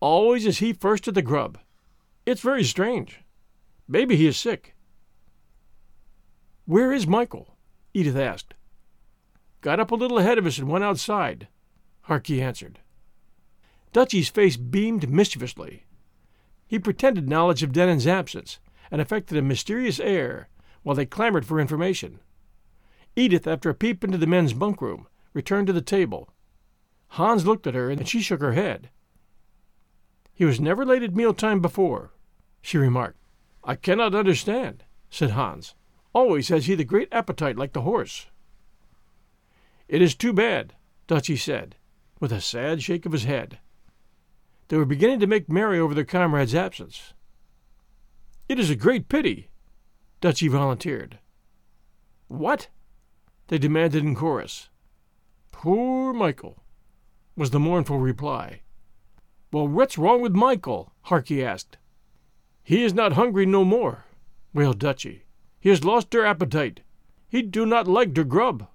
Always 0.00 0.46
is 0.46 0.58
he 0.58 0.72
first 0.72 1.08
at 1.08 1.14
the 1.14 1.22
grub. 1.22 1.58
It's 2.26 2.40
very 2.40 2.64
strange. 2.64 3.22
Maybe 3.88 4.16
he 4.16 4.26
is 4.26 4.36
sick. 4.36 4.73
Where 6.66 6.92
is 6.92 7.06
Michael? 7.06 7.56
Edith 7.92 8.16
asked. 8.16 8.54
Got 9.60 9.80
up 9.80 9.90
a 9.90 9.94
little 9.94 10.18
ahead 10.18 10.38
of 10.38 10.46
us 10.46 10.58
and 10.58 10.68
went 10.68 10.84
outside, 10.84 11.48
Harkey 12.02 12.40
answered. 12.40 12.80
Dutchy's 13.92 14.28
face 14.28 14.56
beamed 14.56 15.10
mischievously. 15.10 15.84
He 16.66 16.78
pretended 16.78 17.28
knowledge 17.28 17.62
of 17.62 17.72
Dennin's 17.72 18.06
absence 18.06 18.58
and 18.90 19.00
affected 19.00 19.36
a 19.36 19.42
mysterious 19.42 20.00
air 20.00 20.48
while 20.82 20.96
they 20.96 21.06
clamored 21.06 21.46
for 21.46 21.60
information. 21.60 22.20
Edith, 23.14 23.46
after 23.46 23.70
a 23.70 23.74
peep 23.74 24.02
into 24.02 24.18
the 24.18 24.26
men's 24.26 24.54
bunk 24.54 24.80
room, 24.80 25.06
returned 25.34 25.66
to 25.66 25.72
the 25.72 25.82
table. 25.82 26.30
Hans 27.08 27.46
looked 27.46 27.66
at 27.66 27.74
her 27.74 27.90
and 27.90 28.08
she 28.08 28.20
shook 28.20 28.40
her 28.40 28.52
head. 28.52 28.88
He 30.32 30.44
was 30.44 30.60
never 30.60 30.84
late 30.84 31.02
at 31.02 31.14
mealtime 31.14 31.60
before, 31.60 32.12
she 32.60 32.78
remarked. 32.78 33.18
I 33.62 33.76
cannot 33.76 34.14
understand, 34.14 34.84
said 35.10 35.30
Hans. 35.30 35.74
Always 36.14 36.48
has 36.48 36.66
he 36.66 36.76
the 36.76 36.84
great 36.84 37.08
appetite 37.12 37.56
like 37.56 37.72
the 37.72 37.82
horse. 37.82 38.26
It 39.88 40.00
is 40.00 40.14
too 40.14 40.32
bad, 40.32 40.74
Dutchy 41.08 41.36
said, 41.36 41.74
with 42.20 42.32
a 42.32 42.40
sad 42.40 42.82
shake 42.82 43.04
of 43.04 43.12
his 43.12 43.24
head. 43.24 43.58
They 44.68 44.76
were 44.76 44.86
beginning 44.86 45.20
to 45.20 45.26
make 45.26 45.50
merry 45.50 45.78
over 45.78 45.92
their 45.92 46.04
comrade's 46.04 46.54
absence. 46.54 47.12
It 48.48 48.58
is 48.58 48.70
a 48.70 48.76
great 48.76 49.08
pity, 49.08 49.48
Dutchy 50.20 50.48
volunteered. 50.48 51.18
What? 52.28 52.68
they 53.48 53.58
demanded 53.58 54.02
in 54.02 54.14
chorus. 54.14 54.70
Poor 55.52 56.14
Michael, 56.14 56.62
was 57.36 57.50
the 57.50 57.60
mournful 57.60 57.98
reply. 57.98 58.62
Well, 59.52 59.68
what's 59.68 59.98
wrong 59.98 60.22
with 60.22 60.32
Michael? 60.32 60.92
Harkey 61.02 61.44
asked. 61.44 61.76
He 62.62 62.82
is 62.84 62.94
not 62.94 63.12
hungry 63.12 63.44
no 63.44 63.64
more, 63.64 64.04
wailed 64.54 64.78
Dutchy. 64.78 65.23
He 65.64 65.70
has 65.70 65.82
lost 65.82 66.10
der 66.10 66.26
appetite. 66.26 66.82
He 67.26 67.40
do 67.40 67.64
not 67.64 67.88
like 67.88 68.12
der 68.12 68.24
grub. 68.24 68.68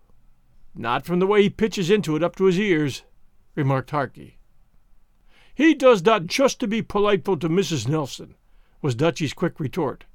Not 0.73 1.05
from 1.05 1.19
the 1.19 1.27
way 1.27 1.43
he 1.43 1.49
pitches 1.51 1.91
into 1.91 2.15
it 2.15 2.23
up 2.23 2.35
to 2.37 2.45
his 2.45 2.57
ears, 2.57 3.03
remarked 3.53 3.91
Harkey. 3.91 4.39
He 5.53 5.75
does 5.75 6.01
that 6.01 6.25
just 6.25 6.59
to 6.61 6.67
be 6.67 6.81
politeful 6.81 7.37
to 7.37 7.47
Mrs. 7.47 7.87
Nelson, 7.87 8.33
was 8.81 8.95
Dutchy's 8.95 9.33
quick 9.33 9.59
retort. 9.59 10.05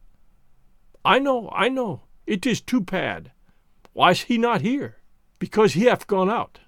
I 1.04 1.21
know, 1.21 1.49
I 1.52 1.69
know. 1.69 2.02
It 2.26 2.45
is 2.45 2.61
too 2.61 2.81
bad. 2.81 3.31
Why's 3.93 4.23
he 4.23 4.37
not 4.37 4.62
here? 4.62 4.97
Because 5.38 5.75
he 5.75 5.85
hath 5.85 6.09
gone 6.09 6.28
out. 6.28 6.59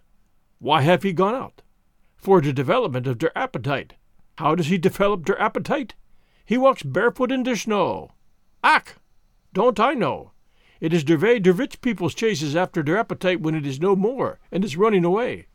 Why 0.60 0.82
have 0.82 1.02
he 1.02 1.12
gone 1.12 1.34
out? 1.34 1.62
for 2.26 2.40
the 2.40 2.52
development 2.52 3.06
of 3.08 3.18
der 3.18 3.32
appetite. 3.34 3.94
How 4.38 4.54
does 4.54 4.68
he 4.68 4.78
develop 4.78 5.24
der 5.24 5.36
appetite? 5.38 5.94
He 6.44 6.56
walks 6.56 6.84
barefoot 6.84 7.32
in 7.32 7.42
the 7.42 7.56
snow. 7.56 8.12
Ach! 8.62 8.96
Don't 9.56 9.80
I 9.80 9.94
know? 9.94 10.32
It 10.80 10.92
is 10.92 11.02
der 11.02 11.16
way 11.16 11.38
der 11.38 11.52
rich 11.52 11.80
peoples 11.80 12.14
chases 12.14 12.54
after 12.54 12.82
their 12.82 12.98
appetite 12.98 13.40
when 13.40 13.54
it 13.54 13.64
is 13.64 13.80
no 13.80 13.96
more 13.96 14.38
and 14.52 14.62
is 14.62 14.76
running 14.76 15.02
away. 15.02 15.46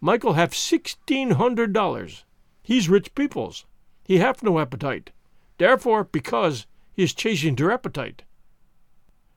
Michael 0.00 0.34
have 0.34 0.54
sixteen 0.54 1.32
hundred 1.32 1.72
dollars. 1.72 2.24
He's 2.62 2.88
rich 2.88 3.16
peoples. 3.16 3.64
He 4.04 4.18
have 4.18 4.44
no 4.44 4.60
appetite. 4.60 5.10
Therefore, 5.58 6.04
because 6.04 6.68
he 6.92 7.02
is 7.02 7.12
chasing 7.14 7.56
der 7.56 7.72
appetite. 7.72 8.22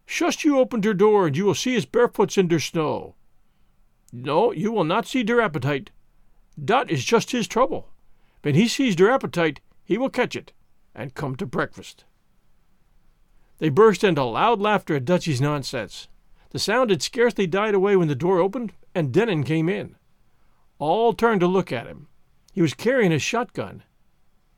Just 0.05 0.43
you 0.43 0.60
open 0.60 0.81
der 0.81 0.93
door 0.93 1.25
and 1.25 1.36
you 1.36 1.46
will 1.46 1.55
see 1.55 1.74
his 1.74 1.88
barefoots 1.88 2.38
in 2.38 2.48
der 2.48 2.60
snow. 2.60 3.15
No, 4.13 4.51
you 4.51 4.72
will 4.72 4.84
not 4.84 5.08
see 5.08 5.24
der 5.24 5.41
appetite. 5.41 5.89
Dat 6.63 6.91
is 6.91 7.03
just 7.03 7.31
his 7.31 7.48
trouble. 7.48 7.89
When 8.43 8.53
he 8.53 8.67
sees 8.67 8.96
der 8.96 9.10
appetite, 9.10 9.62
he 9.84 9.98
will 9.98 10.12
catch 10.12 10.36
it 10.36 10.53
and 10.93 11.15
come 11.15 11.36
to 11.38 11.48
breakfast. 11.48 12.03
They 13.60 13.70
burst 13.70 14.04
into 14.04 14.24
loud 14.24 14.60
laughter 14.60 14.96
at 14.96 15.06
Dutchy's 15.06 15.42
nonsense. 15.42 16.08
The 16.51 16.60
sound 16.60 16.89
had 16.89 17.01
scarcely 17.01 17.46
died 17.46 17.75
away 17.75 17.96
when 17.96 18.08
the 18.08 18.16
door 18.16 18.39
opened 18.39 18.74
and 18.96 19.13
Dennin 19.13 19.44
came 19.44 19.70
in. 19.70 19.96
All 20.80 21.13
turned 21.13 21.42
to 21.42 21.48
look 21.48 21.72
at 21.72 21.86
him. 21.86 22.08
He 22.54 22.62
was 22.62 22.74
carrying 22.74 23.12
a 23.12 23.20
shotgun. 23.20 23.84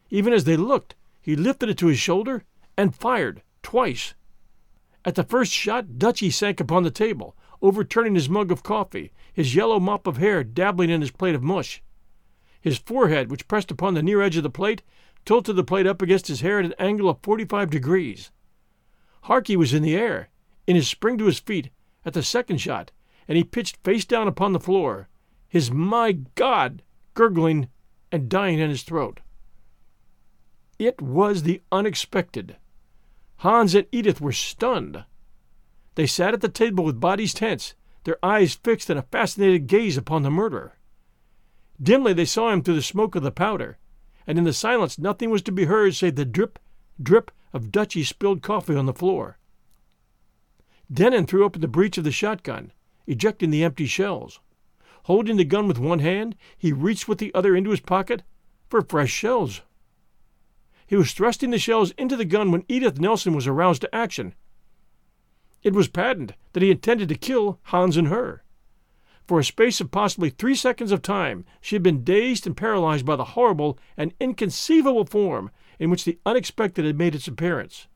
Even 0.10 0.34
as 0.34 0.44
they 0.44 0.56
looked, 0.56 0.96
he 1.20 1.36
lifted 1.36 1.70
it 1.70 1.78
to 1.80 1.88
his 1.88 2.00
shoulder 2.00 2.44
and 2.78 2.96
fired 2.96 3.42
twice. 3.64 4.14
At 5.04 5.16
the 5.16 5.24
first 5.24 5.52
shot, 5.52 5.98
Dutchy 5.98 6.30
sank 6.30 6.60
upon 6.60 6.84
the 6.84 6.92
table, 6.92 7.36
overturning 7.62 8.16
his 8.16 8.30
mug 8.30 8.52
of 8.52 8.64
coffee, 8.64 9.12
his 9.34 9.56
yellow 9.56 9.80
mop 9.80 10.06
of 10.06 10.18
hair 10.18 10.44
dabbling 10.44 10.92
in 10.92 11.02
his 11.02 11.12
plate 11.12 11.36
of 11.36 11.42
mush. 11.42 11.82
His 12.62 12.78
forehead, 12.78 13.32
which 13.32 13.48
pressed 13.48 13.72
upon 13.72 13.96
the 13.96 14.04
near 14.04 14.22
edge 14.22 14.38
of 14.38 14.44
the 14.44 14.50
plate, 14.50 14.84
tilted 15.26 15.56
the 15.56 15.64
plate 15.64 15.88
up 15.88 16.04
against 16.04 16.28
his 16.28 16.42
hair 16.42 16.60
at 16.60 16.66
an 16.66 16.76
angle 16.78 17.10
of 17.10 17.18
forty 17.24 17.46
five 17.46 17.72
degrees. 17.72 18.30
Harkey 19.22 19.56
was 19.56 19.74
in 19.74 19.84
the 19.84 19.96
air, 19.96 20.30
in 20.66 20.76
his 20.76 20.88
spring 20.88 21.18
to 21.18 21.26
his 21.26 21.40
feet, 21.40 21.70
at 22.06 22.14
the 22.14 22.24
second 22.24 22.58
shot, 22.58 22.92
and 23.28 23.38
he 23.38 23.44
pitched 23.44 23.78
face 23.84 24.06
down 24.06 24.28
upon 24.28 24.54
the 24.54 24.60
floor, 24.60 25.10
his 25.48 25.72
my 25.72 26.14
God 26.36 26.82
gurgling 27.14 27.70
and 28.12 28.30
dying 28.30 28.60
in 28.60 28.70
his 28.70 28.84
throat. 28.84 29.20
It 30.80 31.02
was 31.02 31.44
the 31.44 31.62
unexpected. 31.72 32.58
Hans 33.38 33.76
and 33.76 33.86
Edith 33.92 34.20
were 34.20 34.32
stunned. 34.32 35.04
They 35.96 36.08
sat 36.08 36.34
at 36.34 36.42
the 36.42 36.50
table 36.50 36.84
with 36.84 37.00
bodies 37.00 37.34
tense, 37.34 37.76
their 38.04 38.18
eyes 38.24 38.56
fixed 38.56 38.90
in 38.90 38.98
a 38.98 39.04
fascinated 39.04 39.68
gaze 39.68 39.98
upon 39.98 40.24
the 40.24 40.32
murderer. 40.32 40.78
Dimly 41.82 42.14
they 42.14 42.26
saw 42.26 42.52
him 42.52 42.62
through 42.64 42.76
the 42.76 42.82
smoke 42.82 43.16
of 43.16 43.24
the 43.24 43.32
powder, 43.32 43.78
and 44.26 44.38
in 44.38 44.44
the 44.44 44.54
silence 44.54 44.98
nothing 44.98 45.30
was 45.30 45.42
to 45.44 45.52
be 45.52 45.66
heard 45.66 45.94
save 45.94 46.16
the 46.16 46.26
drip, 46.26 46.58
drip 47.02 47.32
of 47.54 47.72
Dutchy's 47.72 48.10
spilled 48.10 48.42
coffee 48.42 48.76
on 48.76 48.86
the 48.86 48.94
floor. 48.94 49.38
Dennin 50.92 51.26
threw 51.26 51.44
open 51.44 51.62
the 51.62 51.68
breech 51.68 51.98
of 51.98 52.04
the 52.04 52.12
shotgun, 52.12 52.72
ejecting 53.08 53.50
the 53.50 53.64
empty 53.64 53.86
shells. 53.86 54.40
Holding 55.04 55.38
the 55.38 55.46
gun 55.46 55.68
with 55.68 55.80
one 55.80 56.00
hand, 56.00 56.36
he 56.58 56.72
reached 56.72 57.08
with 57.08 57.18
the 57.18 57.34
other 57.34 57.56
into 57.56 57.72
his 57.72 57.80
pocket 57.80 58.24
for 58.70 58.82
fresh 58.82 59.12
shells. 59.12 59.62
He 60.86 60.96
was 60.96 61.14
thrusting 61.14 61.52
the 61.52 61.58
shells 61.58 61.92
into 61.92 62.18
the 62.18 62.26
gun 62.26 62.52
when 62.52 62.66
Edith 62.68 63.00
Nelson 63.00 63.34
was 63.34 63.48
aroused 63.48 63.82
to 63.82 63.96
action. 63.96 64.36
It 65.64 65.74
was 65.74 65.88
patent 65.88 66.34
that 66.54 66.64
he 66.64 66.72
intended 66.72 67.10
to 67.10 67.16
kill 67.16 67.60
Hans 67.64 67.96
and 67.96 68.10
her. 68.10 68.44
For 69.26 69.40
a 69.40 69.46
space 69.46 69.80
of 69.80 69.92
possibly 69.92 70.30
three 70.30 70.56
seconds 70.56 70.92
of 70.92 71.02
time, 71.02 71.46
she 71.62 71.76
had 71.76 71.84
been 71.84 72.04
dazed 72.04 72.46
and 72.46 72.58
paralyzed 72.58 73.06
by 73.06 73.16
the 73.16 73.24
horrible 73.24 73.80
and 73.96 74.14
inconceivable 74.20 75.06
form 75.06 75.52
in 75.82 75.90
which 75.90 76.06
the 76.06 76.20
unexpected 76.28 76.86
had 76.86 76.96
made 76.96 77.16
its 77.16 77.28
appearance. 77.28 77.88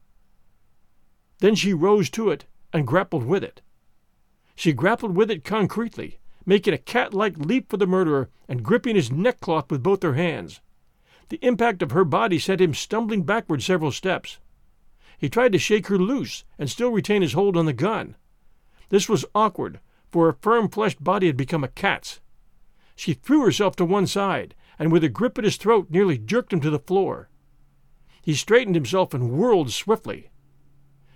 Then 1.37 1.53
she 1.53 1.71
rose 1.71 2.09
to 2.09 2.31
it 2.31 2.45
and 2.73 2.87
grappled 2.87 3.25
with 3.25 3.43
it. 3.43 3.61
She 4.55 4.73
grappled 4.73 5.15
with 5.15 5.29
it 5.29 5.43
concretely, 5.43 6.17
making 6.47 6.73
a 6.73 6.79
cat 6.79 7.13
like 7.13 7.37
leap 7.37 7.69
for 7.69 7.77
the 7.77 7.85
murderer 7.85 8.31
and 8.49 8.63
gripping 8.63 8.95
his 8.95 9.11
neckcloth 9.11 9.69
with 9.69 9.83
both 9.83 10.01
her 10.01 10.15
hands. 10.15 10.61
The 11.29 11.37
impact 11.45 11.83
of 11.83 11.91
her 11.91 12.03
body 12.03 12.39
sent 12.39 12.59
him 12.59 12.73
stumbling 12.73 13.21
backward 13.21 13.61
several 13.61 13.91
steps. 13.91 14.39
He 15.19 15.29
tried 15.29 15.51
to 15.51 15.59
shake 15.59 15.85
her 15.85 15.99
loose 15.99 16.43
and 16.57 16.71
still 16.71 16.89
retain 16.89 17.21
his 17.21 17.33
hold 17.33 17.55
on 17.55 17.67
the 17.67 17.73
gun. 17.73 18.15
This 18.89 19.07
was 19.07 19.25
awkward, 19.35 19.79
for 20.09 20.25
her 20.25 20.37
firm 20.41 20.69
fleshed 20.69 21.03
body 21.03 21.27
had 21.27 21.37
become 21.37 21.63
a 21.63 21.67
cat's. 21.67 22.19
She 22.95 23.13
threw 23.13 23.41
herself 23.45 23.75
to 23.75 23.85
one 23.85 24.07
side, 24.07 24.55
and 24.79 24.91
with 24.91 25.03
a 25.03 25.09
grip 25.09 25.37
at 25.37 25.43
his 25.43 25.57
throat 25.57 25.91
nearly 25.91 26.17
jerked 26.17 26.51
him 26.51 26.61
to 26.61 26.71
the 26.71 26.79
floor. 26.79 27.29
He 28.25 28.33
straightened 28.33 28.73
himself 28.73 29.13
and 29.13 29.29
whirled 29.29 29.71
swiftly. 29.71 30.31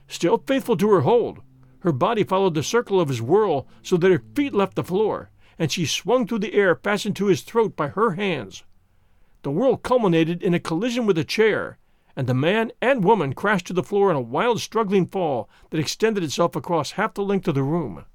Still 0.08 0.44
faithful 0.46 0.78
to 0.78 0.92
her 0.92 1.02
hold, 1.02 1.42
her 1.80 1.92
body 1.92 2.24
followed 2.24 2.54
the 2.54 2.62
circle 2.62 3.02
of 3.02 3.10
his 3.10 3.20
whirl 3.20 3.68
so 3.82 3.98
that 3.98 4.12
her 4.12 4.24
feet 4.36 4.54
left 4.54 4.76
the 4.76 4.84
floor, 4.84 5.32
and 5.58 5.72
she 5.72 5.88
swung 5.88 6.28
through 6.28 6.38
the 6.38 6.54
air 6.54 6.76
fastened 6.76 7.16
to 7.16 7.26
his 7.26 7.42
throat 7.42 7.76
by 7.76 7.88
her 7.88 8.12
hands. 8.12 8.64
The 9.42 9.50
whirl 9.50 9.76
culminated 9.76 10.44
in 10.44 10.54
a 10.54 10.60
collision 10.60 11.08
with 11.08 11.18
a 11.18 11.24
chair, 11.24 11.80
and 12.16 12.28
the 12.28 12.36
man 12.36 12.72
and 12.80 13.04
woman 13.04 13.34
crashed 13.34 13.66
to 13.68 13.74
the 13.74 13.82
floor 13.82 14.12
in 14.12 14.16
a 14.16 14.22
wild 14.22 14.62
struggling 14.62 15.08
fall 15.08 15.50
that 15.72 15.80
extended 15.80 16.24
itself 16.24 16.56
across 16.56 16.92
half 16.92 17.16
the 17.16 17.24
length 17.24 17.48
of 17.48 17.56
the 17.56 17.64
room. 17.64 18.06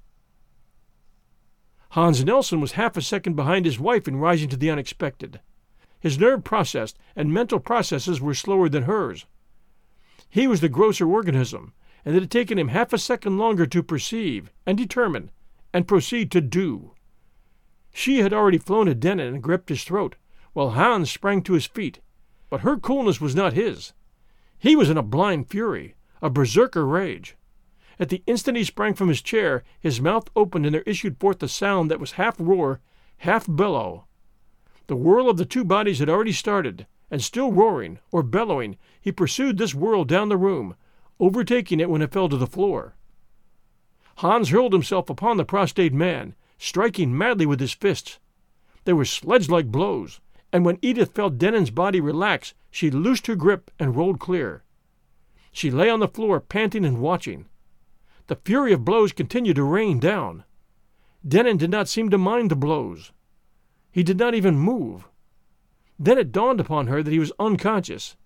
Hans 1.89 2.23
Nelson 2.23 2.61
was 2.61 2.71
half 2.71 2.95
a 2.95 3.01
second 3.01 3.35
behind 3.35 3.65
his 3.65 3.77
wife 3.77 4.07
in 4.07 4.15
rising 4.15 4.47
to 4.47 4.55
the 4.55 4.71
unexpected. 4.71 5.41
His 6.05 6.19
nerve 6.19 6.43
process 6.43 6.93
and 7.15 7.33
mental 7.33 7.59
processes 7.59 8.21
were 8.21 8.35
slower 8.35 8.69
than 8.69 8.83
hers. 8.83 9.25
He 10.29 10.45
was 10.45 10.61
the 10.61 10.69
grosser 10.69 11.09
organism, 11.09 11.73
and 12.05 12.15
it 12.15 12.21
had 12.21 12.29
taken 12.29 12.59
him 12.59 12.67
half 12.67 12.93
a 12.93 12.99
second 12.99 13.39
longer 13.39 13.65
to 13.65 13.81
perceive 13.81 14.51
and 14.67 14.77
determine 14.77 15.31
and 15.73 15.87
proceed 15.87 16.31
to 16.31 16.41
do. 16.41 16.91
She 17.91 18.19
had 18.19 18.33
already 18.33 18.59
flown 18.59 18.87
at 18.87 18.99
Dennin 18.99 19.33
and 19.33 19.41
gripped 19.41 19.69
his 19.69 19.83
throat, 19.83 20.15
while 20.53 20.69
Hans 20.69 21.09
sprang 21.09 21.41
to 21.41 21.53
his 21.53 21.65
feet. 21.65 22.01
But 22.51 22.61
her 22.61 22.77
coolness 22.77 23.19
was 23.19 23.33
not 23.33 23.53
his. 23.53 23.93
He 24.59 24.75
was 24.75 24.91
in 24.91 24.99
a 24.99 25.01
blind 25.01 25.49
fury, 25.49 25.95
a 26.21 26.29
berserker 26.29 26.85
rage. 26.85 27.35
At 27.99 28.09
the 28.09 28.21
instant 28.27 28.57
he 28.57 28.63
sprang 28.63 28.93
from 28.93 29.07
his 29.07 29.23
chair, 29.23 29.63
his 29.79 29.99
mouth 29.99 30.29
opened 30.35 30.67
and 30.67 30.75
there 30.75 30.83
issued 30.83 31.19
forth 31.19 31.41
a 31.41 31.47
sound 31.47 31.89
that 31.89 31.99
was 31.99 32.11
half 32.11 32.35
roar, 32.37 32.79
half 33.17 33.47
bellow. 33.49 34.05
The 34.87 34.95
whirl 34.95 35.29
of 35.29 35.37
the 35.37 35.45
two 35.45 35.63
bodies 35.63 35.99
had 35.99 36.09
already 36.09 36.31
started, 36.31 36.85
and 37.09 37.21
still 37.21 37.51
roaring, 37.51 37.99
or 38.11 38.21
bellowing, 38.23 38.77
he 39.01 39.11
pursued 39.11 39.57
this 39.57 39.73
whirl 39.73 40.03
down 40.03 40.29
the 40.29 40.37
room, 40.37 40.75
overtaking 41.19 41.79
it 41.79 41.89
when 41.89 42.01
it 42.01 42.11
fell 42.11 42.29
to 42.29 42.37
the 42.37 42.47
floor. 42.47 42.95
Hans 44.17 44.49
hurled 44.49 44.73
himself 44.73 45.09
upon 45.09 45.37
the 45.37 45.45
prostrate 45.45 45.93
man, 45.93 46.35
striking 46.57 47.17
madly 47.17 47.45
with 47.45 47.59
his 47.59 47.73
fists. 47.73 48.19
They 48.83 48.93
were 48.93 49.05
sledge 49.05 49.49
like 49.49 49.71
blows, 49.71 50.21
and 50.53 50.63
when 50.63 50.79
Edith 50.81 51.13
felt 51.13 51.37
Dennin's 51.37 51.71
body 51.71 51.99
relax, 51.99 52.53
she 52.69 52.91
loosed 52.91 53.27
her 53.27 53.35
grip 53.35 53.71
and 53.79 53.95
rolled 53.95 54.19
clear. 54.19 54.63
She 55.51 55.71
lay 55.71 55.89
on 55.89 55.99
the 55.99 56.07
floor, 56.07 56.39
panting 56.39 56.85
and 56.85 56.99
watching. 56.99 57.45
The 58.27 58.35
fury 58.37 58.73
of 58.73 58.85
blows 58.85 59.11
continued 59.11 59.55
to 59.55 59.63
rain 59.63 59.99
down. 59.99 60.43
Dennin 61.27 61.57
did 61.57 61.71
not 61.71 61.87
seem 61.87 62.09
to 62.09 62.17
mind 62.17 62.51
the 62.51 62.55
blows. 62.55 63.11
He 63.95 64.03
did 64.03 64.19
not 64.19 64.35
even 64.35 64.57
move. 64.57 65.07
Then 65.97 66.17
it 66.17 66.33
dawned 66.33 66.59
upon 66.59 66.87
her 66.87 67.01
that 67.01 67.13
he 67.13 67.17
was 67.17 67.31
unconscious. 67.39 68.17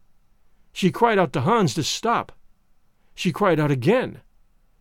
She 0.73 0.91
cried 0.91 1.19
out 1.19 1.31
to 1.33 1.41
Hans 1.41 1.75
to 1.75 1.83
stop. 1.83 2.31
She 3.13 3.31
cried 3.31 3.59
out 3.59 3.69
again, 3.69 4.21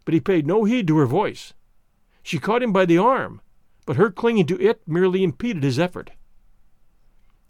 but 0.06 0.14
he 0.14 0.20
paid 0.20 0.46
no 0.46 0.64
heed 0.64 0.86
to 0.86 0.96
her 0.96 1.04
voice. 1.04 1.52
She 2.22 2.38
caught 2.38 2.62
him 2.62 2.72
by 2.72 2.86
the 2.86 2.96
arm, 2.96 3.42
but 3.84 3.96
her 3.96 4.10
clinging 4.10 4.46
to 4.46 4.58
it 4.58 4.80
merely 4.86 5.22
impeded 5.22 5.62
his 5.62 5.78
effort. 5.78 6.12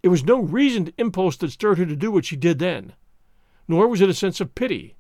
It 0.03 0.09
was 0.09 0.25
no 0.25 0.41
reasoned 0.41 0.93
impulse 0.99 1.37
that 1.37 1.53
stirred 1.53 1.79
her 1.79 1.87
to 1.87 1.95
do 1.95 2.11
what 2.11 2.25
she 2.25 2.35
did 2.35 2.59
then, 2.59 2.95
nor 3.69 3.87
was 3.87 4.01
it 4.01 4.09
a 4.09 4.15
sense 4.15 4.41
of 4.41 4.57
pity, 4.57 4.97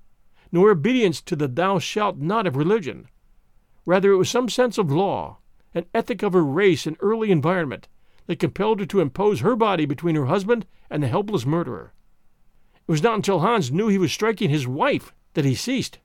nor 0.53 0.71
obedience 0.71 1.21
to 1.23 1.35
the 1.35 1.49
thou 1.49 1.81
shalt 1.81 2.19
not 2.19 2.47
of 2.47 2.55
religion. 2.55 3.09
Rather, 3.85 4.13
it 4.13 4.17
was 4.17 4.31
some 4.31 4.49
sense 4.49 4.79
of 4.79 4.93
law, 4.93 5.39
an 5.75 5.87
ethic 5.93 6.23
of 6.23 6.35
her 6.35 6.45
race 6.45 6.87
and 6.87 6.97
early 7.01 7.33
environment, 7.33 7.89
that 8.29 8.39
compelled 8.39 8.79
her 8.79 8.87
to 8.87 9.01
impose 9.01 9.41
her 9.41 9.57
body 9.57 9.87
between 9.87 10.15
her 10.15 10.27
husband 10.27 10.67
and 10.91 11.03
the 11.03 11.09
helpless 11.09 11.47
murderer. 11.47 11.93
It 12.87 12.93
was 12.93 13.03
not 13.03 13.17
until 13.17 13.41
Hans 13.41 13.73
knew 13.73 13.89
he 13.89 13.99
was 13.99 14.13
striking 14.13 14.51
his 14.51 14.67
wife 14.67 15.13
that 15.33 15.47
he 15.47 15.55
ceased. 15.55 15.99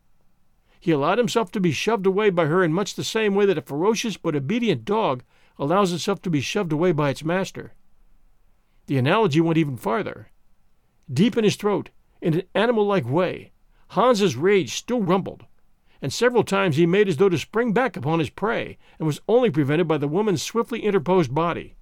He 0.79 0.91
allowed 0.91 1.17
himself 1.17 1.51
to 1.51 1.59
be 1.59 1.71
shoved 1.71 2.05
away 2.05 2.29
by 2.29 2.45
her 2.45 2.63
in 2.63 2.73
much 2.73 2.95
the 2.95 3.03
same 3.03 3.35
way 3.35 3.45
that 3.45 3.57
a 3.57 3.61
ferocious 3.61 4.17
but 4.17 4.35
obedient 4.35 4.85
dog 4.85 5.21
allows 5.59 5.91
itself 5.91 6.21
to 6.21 6.29
be 6.29 6.41
shoved 6.41 6.71
away 6.71 6.93
by 6.93 7.09
its 7.09 7.25
master. 7.25 7.73
The 8.87 8.97
analogy 8.97 9.41
went 9.41 9.57
even 9.57 9.77
farther. 9.77 10.29
Deep 11.13 11.37
in 11.37 11.43
his 11.43 11.57
throat, 11.57 11.89
in 12.21 12.35
an 12.35 12.43
animal 12.55 12.85
like 12.85 13.07
way, 13.07 13.51
Hans's 13.89 14.37
rage 14.37 14.73
still 14.73 15.01
rumbled, 15.01 15.45
and 16.01 16.11
several 16.11 16.43
times 16.43 16.77
he 16.77 16.85
made 16.85 17.09
as 17.09 17.17
though 17.17 17.29
to 17.29 17.37
spring 17.37 17.73
back 17.73 17.97
upon 17.97 18.19
his 18.19 18.29
prey, 18.29 18.77
and 18.97 19.05
was 19.05 19.21
only 19.27 19.51
prevented 19.51 19.89
by 19.89 19.97
the 19.97 20.07
woman's 20.07 20.41
swiftly 20.41 20.83
interposed 20.83 21.33
body. 21.33 21.75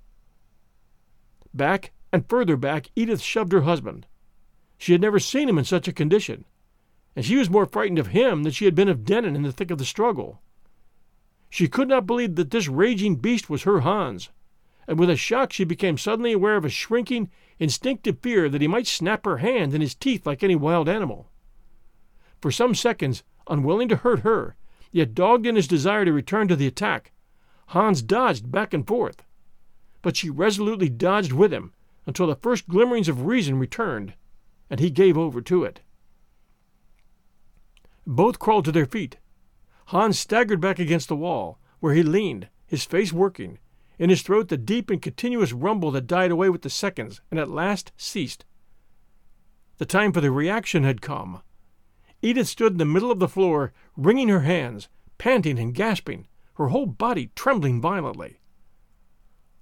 Back 1.54 1.92
and 2.12 2.28
further 2.28 2.58
back 2.58 2.90
Edith 2.96 3.22
shoved 3.22 3.52
her 3.52 3.62
husband. 3.62 4.08
She 4.78 4.92
had 4.94 5.02
never 5.02 5.20
seen 5.20 5.48
him 5.48 5.58
in 5.58 5.66
such 5.66 5.88
a 5.88 5.94
condition, 5.94 6.46
and 7.16 7.26
she 7.26 7.38
was 7.38 7.50
more 7.50 7.66
frightened 7.66 8.00
of 8.00 8.08
him 8.08 8.44
than 8.44 8.52
she 8.52 8.66
had 8.66 8.76
been 8.76 8.90
of 8.90 9.04
Dennin 9.06 9.36
in 9.36 9.44
the 9.44 9.52
thick 9.52 9.70
of 9.72 9.78
the 9.78 9.86
struggle. 9.86 10.42
She 11.50 11.68
could 11.68 11.88
not 11.88 12.08
believe 12.08 12.36
that 12.36 12.52
this 12.52 12.68
raging 12.68 13.18
beast 13.18 13.50
was 13.50 13.64
her 13.64 13.82
Hans, 13.82 14.30
and 14.88 14.98
with 14.98 15.10
a 15.10 15.16
shock 15.16 15.52
she 15.52 15.64
became 15.64 15.98
suddenly 15.98 16.32
aware 16.32 16.56
of 16.56 16.66
a 16.66 16.70
shrinking, 16.70 17.30
instinctive 17.60 18.20
fear 18.20 18.50
that 18.50 18.62
he 18.62 18.68
might 18.68 18.88
snap 18.88 19.26
her 19.26 19.38
hand 19.38 19.74
in 19.74 19.82
his 19.82 19.94
teeth 19.94 20.26
like 20.26 20.44
any 20.44 20.56
wild 20.56 20.88
animal. 20.88 21.30
For 22.40 22.52
some 22.52 22.74
seconds, 22.74 23.24
unwilling 23.48 23.90
to 23.90 23.98
hurt 23.98 24.22
her, 24.22 24.56
yet 24.92 25.14
dogged 25.14 25.46
in 25.46 25.56
his 25.56 25.68
desire 25.68 26.06
to 26.06 26.14
return 26.14 26.48
to 26.48 26.56
the 26.56 26.68
attack, 26.68 27.12
Hans 27.68 28.02
dodged 28.02 28.52
back 28.52 28.74
and 28.74 28.88
forth. 28.88 29.24
But 30.02 30.18
she 30.18 30.30
resolutely 30.30 30.90
dodged 30.90 31.32
with 31.32 31.54
him 31.54 31.74
until 32.06 32.28
the 32.28 32.36
first 32.36 32.68
glimmerings 32.68 33.08
of 33.08 33.26
reason 33.26 33.60
returned, 33.60 34.14
and 34.70 34.80
he 34.80 34.90
gave 34.90 35.18
over 35.18 35.42
to 35.42 35.64
it. 35.64 35.82
Both 38.08 38.40
crawled 38.40 38.66
to 38.66 38.72
their 38.72 38.86
feet. 38.86 39.18
Hans 39.88 40.18
staggered 40.18 40.60
back 40.60 40.80
against 40.80 41.08
the 41.08 41.16
wall, 41.16 41.60
where 41.80 41.94
he 41.94 42.04
leaned, 42.04 42.48
his 42.66 42.86
face 42.86 43.14
working, 43.14 43.60
in 44.00 44.10
his 44.10 44.24
throat 44.24 44.48
the 44.48 44.58
deep 44.58 44.90
and 44.90 45.02
continuous 45.02 45.54
rumble 45.54 45.92
that 45.92 46.08
died 46.08 46.32
away 46.32 46.50
with 46.50 46.64
the 46.64 46.70
seconds 46.70 47.22
and 47.30 47.40
at 47.40 47.50
last 47.50 47.92
ceased. 47.98 48.46
The 49.78 49.86
time 49.86 50.12
for 50.12 50.22
the 50.22 50.32
reaction 50.32 50.84
had 50.84 51.02
come. 51.02 51.42
Edith 52.22 52.48
stood 52.48 52.74
in 52.74 52.78
the 52.78 52.86
middle 52.86 53.12
of 53.12 53.20
the 53.20 53.28
floor, 53.28 53.74
wringing 53.96 54.30
her 54.30 54.42
hands, 54.42 54.90
panting 55.18 55.60
and 55.60 55.74
gasping, 55.74 56.28
her 56.56 56.68
whole 56.68 56.86
body 56.86 57.32
trembling 57.36 57.82
violently. 57.82 58.41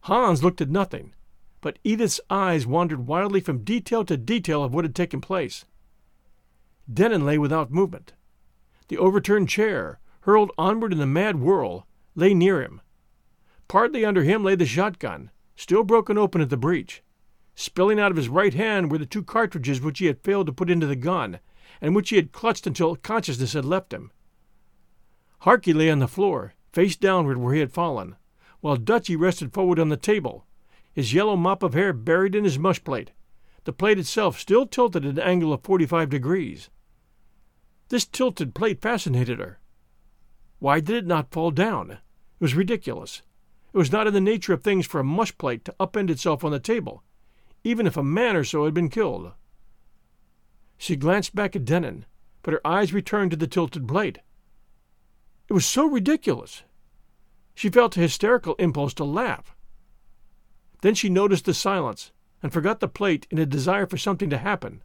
Hans 0.01 0.43
looked 0.43 0.61
at 0.61 0.69
nothing, 0.69 1.13
but 1.61 1.79
Edith's 1.83 2.21
eyes 2.29 2.65
wandered 2.65 3.07
wildly 3.07 3.41
from 3.41 3.63
detail 3.63 4.05
to 4.05 4.17
detail 4.17 4.63
of 4.63 4.73
what 4.73 4.85
had 4.85 4.95
taken 4.95 5.21
place. 5.21 5.65
Dennin 6.91 7.25
lay 7.25 7.37
without 7.37 7.71
movement. 7.71 8.13
The 8.87 8.97
overturned 8.97 9.49
chair, 9.49 9.99
hurled 10.21 10.51
onward 10.57 10.93
in 10.93 10.99
the 10.99 11.05
mad 11.05 11.39
whirl, 11.39 11.85
lay 12.15 12.33
near 12.33 12.61
him. 12.61 12.81
Partly 13.67 14.03
under 14.03 14.23
him 14.23 14.43
lay 14.43 14.55
the 14.55 14.65
shotgun, 14.65 15.31
still 15.55 15.83
broken 15.83 16.17
open 16.17 16.41
at 16.41 16.49
the 16.49 16.57
breech. 16.57 17.03
Spilling 17.53 17.99
out 17.99 18.09
of 18.09 18.17
his 18.17 18.29
right 18.29 18.53
hand 18.53 18.89
were 18.89 18.97
the 18.97 19.05
two 19.05 19.21
cartridges 19.21 19.81
which 19.81 19.99
he 19.99 20.05
had 20.05 20.23
failed 20.23 20.47
to 20.47 20.53
put 20.53 20.69
into 20.69 20.87
the 20.87 20.95
gun, 20.95 21.39
and 21.81 21.95
which 21.95 22.09
he 22.09 22.15
had 22.15 22.31
clutched 22.31 22.65
until 22.65 22.95
consciousness 22.95 23.53
had 23.53 23.65
left 23.65 23.93
him. 23.93 24.11
Harkey 25.39 25.73
lay 25.73 25.91
on 25.91 25.99
the 25.99 26.07
floor, 26.07 26.53
face 26.73 26.95
downward 26.95 27.37
where 27.37 27.53
he 27.53 27.59
had 27.59 27.71
fallen, 27.71 28.15
while 28.61 28.75
Dutchy 28.75 29.15
rested 29.15 29.53
forward 29.53 29.79
on 29.79 29.89
the 29.89 29.97
table, 29.97 30.45
his 30.91 31.13
yellow 31.13 31.35
mop 31.35 31.63
of 31.63 31.73
hair 31.73 31.93
buried 31.93 32.35
in 32.35 32.43
his 32.43 32.59
mush 32.59 32.83
plate, 32.83 33.11
the 33.63 33.73
plate 33.73 33.99
itself 33.99 34.39
still 34.39 34.65
tilted 34.65 35.05
at 35.05 35.11
an 35.11 35.19
angle 35.19 35.53
of 35.53 35.63
forty 35.63 35.85
five 35.85 36.09
degrees. 36.09 36.69
This 37.89 38.05
tilted 38.05 38.53
plate 38.53 38.81
fascinated 38.81 39.39
her. 39.39 39.59
Why 40.59 40.79
did 40.79 40.95
it 40.95 41.07
not 41.07 41.31
fall 41.31 41.51
down? 41.51 41.91
It 41.91 41.99
was 42.39 42.55
ridiculous. 42.55 43.21
It 43.73 43.77
was 43.77 43.91
not 43.91 44.07
in 44.07 44.13
the 44.13 44.21
nature 44.21 44.53
of 44.53 44.63
things 44.63 44.85
for 44.85 44.99
a 44.99 45.03
mush 45.03 45.37
plate 45.37 45.63
to 45.65 45.75
upend 45.79 46.09
itself 46.09 46.43
on 46.43 46.51
the 46.51 46.59
table, 46.59 47.03
even 47.63 47.87
if 47.87 47.97
a 47.97 48.03
man 48.03 48.35
or 48.35 48.43
so 48.43 48.65
had 48.65 48.73
been 48.73 48.89
killed. 48.89 49.31
She 50.77 50.95
glanced 50.95 51.35
back 51.35 51.55
at 51.55 51.65
Dennin, 51.65 52.05
but 52.41 52.53
her 52.53 52.65
eyes 52.65 52.93
returned 52.93 53.31
to 53.31 53.37
the 53.37 53.47
tilted 53.47 53.87
plate. 53.87 54.19
It 55.49 55.53
was 55.53 55.65
so 55.65 55.85
ridiculous. 55.85 56.63
She 57.59 57.69
felt 57.69 57.97
a 57.97 57.99
hysterical 57.99 58.55
impulse 58.55 58.93
to 58.93 59.03
laugh. 59.03 59.53
Then 60.79 60.95
she 60.95 61.09
noticed 61.09 61.43
the 61.43 61.53
silence 61.53 62.13
and 62.41 62.53
forgot 62.53 62.79
the 62.79 62.87
plate 62.87 63.27
in 63.29 63.37
a 63.37 63.45
desire 63.45 63.85
for 63.85 63.97
something 63.97 64.29
to 64.29 64.37
happen. 64.37 64.81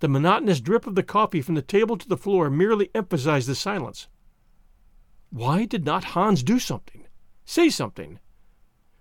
The 0.00 0.08
monotonous 0.08 0.60
drip 0.60 0.86
of 0.86 0.96
the 0.96 1.02
coffee 1.02 1.40
from 1.40 1.54
the 1.54 1.62
table 1.62 1.96
to 1.96 2.06
the 2.06 2.18
floor 2.18 2.50
merely 2.50 2.90
emphasized 2.94 3.48
the 3.48 3.54
silence. 3.54 4.06
Why 5.30 5.64
did 5.64 5.86
not 5.86 6.12
Hans 6.12 6.42
do 6.42 6.58
something? 6.58 7.06
Say 7.46 7.70
something? 7.70 8.20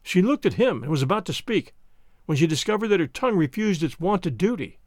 She 0.01 0.21
looked 0.21 0.45
at 0.45 0.53
him 0.53 0.81
and 0.81 0.89
was 0.89 1.01
about 1.01 1.25
to 1.25 1.33
speak 1.33 1.73
when 2.25 2.37
she 2.37 2.47
discovered 2.47 2.87
that 2.87 3.01
her 3.01 3.07
tongue 3.07 3.35
refused 3.35 3.83
its 3.83 3.99
wonted 3.99 4.37
duty. 4.37 4.79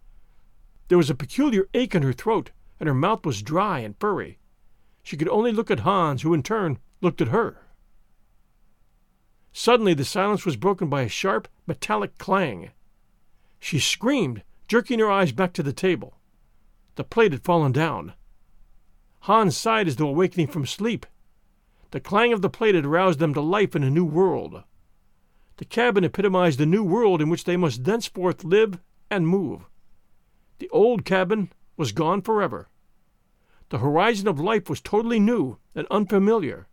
There 0.88 0.96
was 0.96 1.10
a 1.10 1.14
peculiar 1.14 1.68
ache 1.74 1.94
in 1.94 2.02
her 2.02 2.14
throat, 2.14 2.52
and 2.80 2.86
her 2.86 2.94
mouth 2.94 3.26
was 3.26 3.42
dry 3.42 3.80
and 3.80 3.94
furry. 4.00 4.38
She 5.02 5.18
could 5.18 5.28
only 5.28 5.52
look 5.52 5.70
at 5.70 5.80
Hans, 5.80 6.22
who 6.22 6.32
in 6.32 6.42
turn 6.42 6.78
looked 7.00 7.20
at 7.20 7.28
her. 7.28 7.58
Suddenly 9.52 9.94
the 9.94 10.04
silence 10.04 10.44
was 10.44 10.56
broken 10.56 10.88
by 10.88 11.02
a 11.02 11.08
sharp, 11.08 11.48
metallic 11.66 12.18
clang. 12.18 12.70
She 13.58 13.78
screamed, 13.78 14.42
jerking 14.68 14.98
her 14.98 15.10
eyes 15.10 15.32
back 15.32 15.52
to 15.54 15.62
the 15.62 15.72
table. 15.72 16.18
The 16.96 17.04
plate 17.04 17.32
had 17.32 17.44
fallen 17.44 17.72
down. 17.72 18.14
Hans 19.20 19.56
sighed 19.56 19.88
as 19.88 19.96
though 19.96 20.08
awakening 20.08 20.48
from 20.48 20.66
sleep. 20.66 21.06
The 21.90 22.00
clang 22.00 22.32
of 22.32 22.42
the 22.42 22.50
plate 22.50 22.74
had 22.74 22.86
roused 22.86 23.18
them 23.18 23.34
to 23.34 23.40
life 23.40 23.74
in 23.74 23.82
a 23.82 23.90
new 23.90 24.04
world. 24.04 24.62
The 25.56 25.64
cabin 25.64 26.04
epitomized 26.04 26.58
the 26.58 26.66
new 26.66 26.84
world 26.84 27.22
in 27.22 27.30
which 27.30 27.44
they 27.44 27.56
must 27.56 27.84
thenceforth 27.84 28.44
live 28.44 28.78
and 29.10 29.26
move. 29.26 29.62
The 30.58 30.68
old 30.68 31.04
cabin 31.04 31.50
was 31.76 31.92
gone 31.92 32.22
forever. 32.22 32.68
The 33.70 33.78
horizon 33.78 34.28
of 34.28 34.38
life 34.38 34.68
was 34.68 34.80
totally 34.80 35.18
new 35.18 35.58
and 35.74 35.86
unfamiliar. 35.90 36.68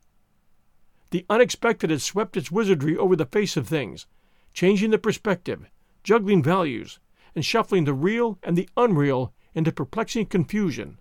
The 1.14 1.28
unexpected 1.30 1.92
had 1.92 2.02
swept 2.02 2.36
its 2.38 2.52
wizardry 2.52 2.98
over 2.98 3.16
the 3.16 3.28
face 3.28 3.56
of 3.56 3.68
things, 3.68 4.08
changing 4.52 4.90
the 4.90 4.98
perspective, 4.98 5.70
juggling 6.04 6.42
values, 6.42 6.98
and 7.36 7.46
shuffling 7.46 7.84
the 7.84 7.94
real 7.94 8.40
and 8.42 8.58
the 8.58 8.68
unreal 8.76 9.32
into 9.54 9.72
perplexing 9.72 10.26
confusion. 10.26 10.98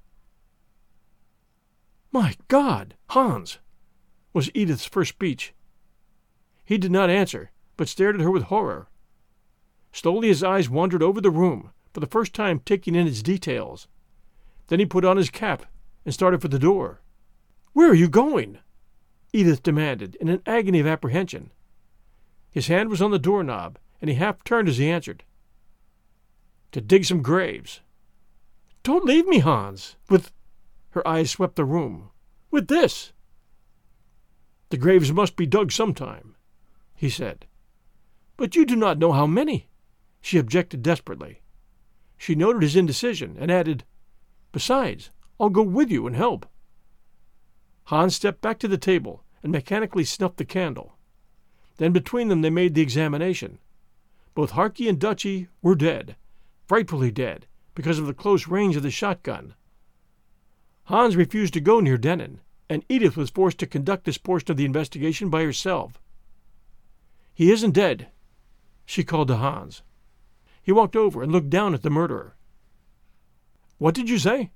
My 2.12 2.34
God, 2.48 2.94
Hans! 3.08 3.58
was 4.34 4.50
Edith's 4.52 4.84
first 4.84 5.12
speech. 5.12 5.54
He 6.62 6.76
did 6.76 6.92
not 6.92 7.08
answer, 7.08 7.50
but 7.78 7.88
stared 7.88 8.16
at 8.16 8.20
her 8.20 8.30
with 8.30 8.42
horror. 8.42 8.88
Slowly 9.92 10.28
his 10.28 10.42
eyes 10.42 10.68
wandered 10.68 11.02
over 11.02 11.22
the 11.22 11.30
room, 11.30 11.70
for 11.94 12.00
the 12.00 12.06
first 12.06 12.34
time 12.34 12.60
taking 12.60 12.94
in 12.94 13.06
its 13.06 13.22
details. 13.22 13.88
Then 14.66 14.78
he 14.78 14.84
put 14.84 15.06
on 15.06 15.16
his 15.16 15.30
cap 15.30 15.64
and 16.04 16.12
started 16.12 16.42
for 16.42 16.48
the 16.48 16.58
door. 16.58 17.00
Where 17.72 17.88
are 17.88 17.94
you 17.94 18.10
going? 18.10 18.58
Edith 19.32 19.62
demanded, 19.62 20.16
in 20.16 20.28
an 20.28 20.42
agony 20.46 20.78
of 20.80 20.86
apprehension. 20.86 21.50
His 22.50 22.66
hand 22.66 22.90
was 22.90 23.00
on 23.00 23.10
the 23.10 23.18
doorknob, 23.18 23.78
and 24.00 24.10
he 24.10 24.16
half 24.16 24.44
turned 24.44 24.68
as 24.68 24.76
he 24.76 24.90
answered. 24.90 25.24
To 26.72 26.80
dig 26.80 27.04
some 27.04 27.22
graves. 27.22 27.80
Don't 28.82 29.04
leave 29.04 29.26
me, 29.26 29.38
Hans. 29.38 29.96
With. 30.08 30.32
Her 30.90 31.06
eyes 31.08 31.30
swept 31.30 31.56
the 31.56 31.64
room. 31.64 32.10
With 32.50 32.68
this. 32.68 33.12
The 34.68 34.76
graves 34.76 35.12
must 35.12 35.36
be 35.36 35.46
dug 35.46 35.72
sometime, 35.72 36.34
he 36.94 37.08
said. 37.08 37.46
But 38.36 38.56
you 38.56 38.66
do 38.66 38.76
not 38.76 38.98
know 38.98 39.12
how 39.12 39.26
many, 39.26 39.68
she 40.20 40.38
objected 40.38 40.82
desperately. 40.82 41.40
She 42.18 42.34
noted 42.34 42.62
his 42.62 42.76
indecision 42.76 43.36
and 43.38 43.50
added, 43.50 43.84
Besides, 44.50 45.10
I'll 45.40 45.50
go 45.50 45.62
with 45.62 45.90
you 45.90 46.06
and 46.06 46.16
help. 46.16 46.46
Hans 47.84 48.14
stepped 48.14 48.40
back 48.40 48.58
to 48.60 48.68
the 48.68 48.78
table 48.78 49.24
and 49.42 49.50
mechanically 49.52 50.04
snuffed 50.04 50.36
the 50.36 50.44
candle. 50.44 50.94
Then 51.78 51.92
between 51.92 52.28
them 52.28 52.42
they 52.42 52.50
made 52.50 52.74
the 52.74 52.82
examination. 52.82 53.58
Both 54.34 54.52
Harkey 54.52 54.88
and 54.88 54.98
Dutchy 54.98 55.48
were 55.60 55.74
dead, 55.74 56.16
frightfully 56.66 57.10
dead, 57.10 57.46
because 57.74 57.98
of 57.98 58.06
the 58.06 58.14
close 58.14 58.46
range 58.46 58.76
of 58.76 58.82
the 58.82 58.90
shotgun. 58.90 59.54
Hans 60.84 61.16
refused 61.16 61.54
to 61.54 61.60
go 61.60 61.80
near 61.80 61.98
Dennin, 61.98 62.40
and 62.68 62.84
Edith 62.88 63.16
was 63.16 63.30
forced 63.30 63.58
to 63.58 63.66
conduct 63.66 64.04
this 64.04 64.18
portion 64.18 64.50
of 64.50 64.56
the 64.56 64.64
investigation 64.64 65.28
by 65.28 65.42
herself. 65.42 66.00
He 67.34 67.50
isn't 67.50 67.72
dead, 67.72 68.08
she 68.84 69.04
called 69.04 69.28
to 69.28 69.36
Hans. 69.36 69.82
He 70.62 70.72
walked 70.72 70.96
over 70.96 71.22
and 71.22 71.32
looked 71.32 71.50
down 71.50 71.74
at 71.74 71.82
the 71.82 71.90
murderer. 71.90 72.36
What 73.78 73.94
did 73.94 74.08
you 74.08 74.18
say? 74.18 74.50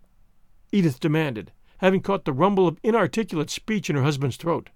Edith 0.72 1.00
demanded, 1.00 1.52
having 1.78 2.00
caught 2.00 2.24
the 2.24 2.32
rumble 2.32 2.66
of 2.66 2.78
inarticulate 2.82 3.50
speech 3.50 3.90
in 3.90 3.96
her 3.96 4.02
husband's 4.02 4.36
throat. 4.36 4.70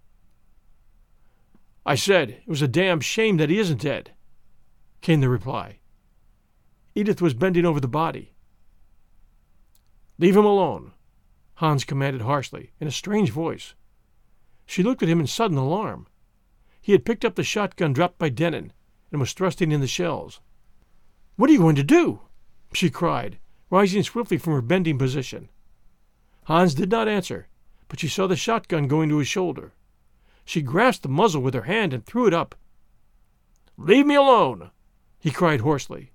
I 1.86 1.94
said 1.94 2.30
it 2.30 2.48
was 2.48 2.62
a 2.62 2.68
damn 2.68 3.00
shame 3.00 3.38
that 3.38 3.50
he 3.50 3.58
isn't 3.58 3.80
dead, 3.80 4.12
came 5.00 5.20
the 5.20 5.28
reply. 5.28 5.78
Edith 6.94 7.22
was 7.22 7.34
bending 7.34 7.64
over 7.64 7.80
the 7.80 7.88
body. 7.88 8.32
Leave 10.18 10.36
him 10.36 10.44
alone, 10.44 10.92
Hans 11.54 11.84
commanded 11.84 12.22
harshly, 12.22 12.72
in 12.80 12.86
a 12.86 12.92
strange 12.92 13.30
voice. 13.30 13.74
She 14.66 14.82
looked 14.82 15.02
at 15.02 15.08
him 15.08 15.20
in 15.20 15.26
sudden 15.26 15.56
alarm. 15.56 16.06
He 16.80 16.92
had 16.92 17.04
picked 17.04 17.24
up 17.24 17.34
the 17.34 17.44
shotgun 17.44 17.92
dropped 17.92 18.18
by 18.18 18.28
Dennin 18.28 18.72
and 19.10 19.20
was 19.20 19.32
thrusting 19.32 19.72
in 19.72 19.80
the 19.80 19.86
shells. 19.86 20.40
What 21.36 21.48
are 21.50 21.52
you 21.52 21.58
going 21.58 21.76
to 21.76 21.82
do? 21.82 22.20
she 22.72 22.90
cried, 22.90 23.38
rising 23.70 24.02
swiftly 24.02 24.38
from 24.38 24.52
her 24.52 24.62
bending 24.62 24.98
position. 24.98 25.48
Hans 26.44 26.74
did 26.74 26.90
not 26.90 27.08
answer, 27.08 27.48
but 27.88 28.00
she 28.00 28.08
saw 28.08 28.26
the 28.26 28.36
shotgun 28.36 28.86
going 28.86 29.08
to 29.08 29.18
his 29.18 29.28
shoulder. 29.28 29.72
She 30.44 30.62
grasped 30.62 31.02
the 31.02 31.08
muzzle 31.08 31.42
with 31.42 31.54
her 31.54 31.62
hand 31.62 31.92
and 31.92 32.04
threw 32.04 32.26
it 32.26 32.34
up. 32.34 32.54
Leave 33.76 34.06
me 34.06 34.14
alone! 34.14 34.70
he 35.18 35.30
cried 35.30 35.60
hoarsely. 35.60 36.12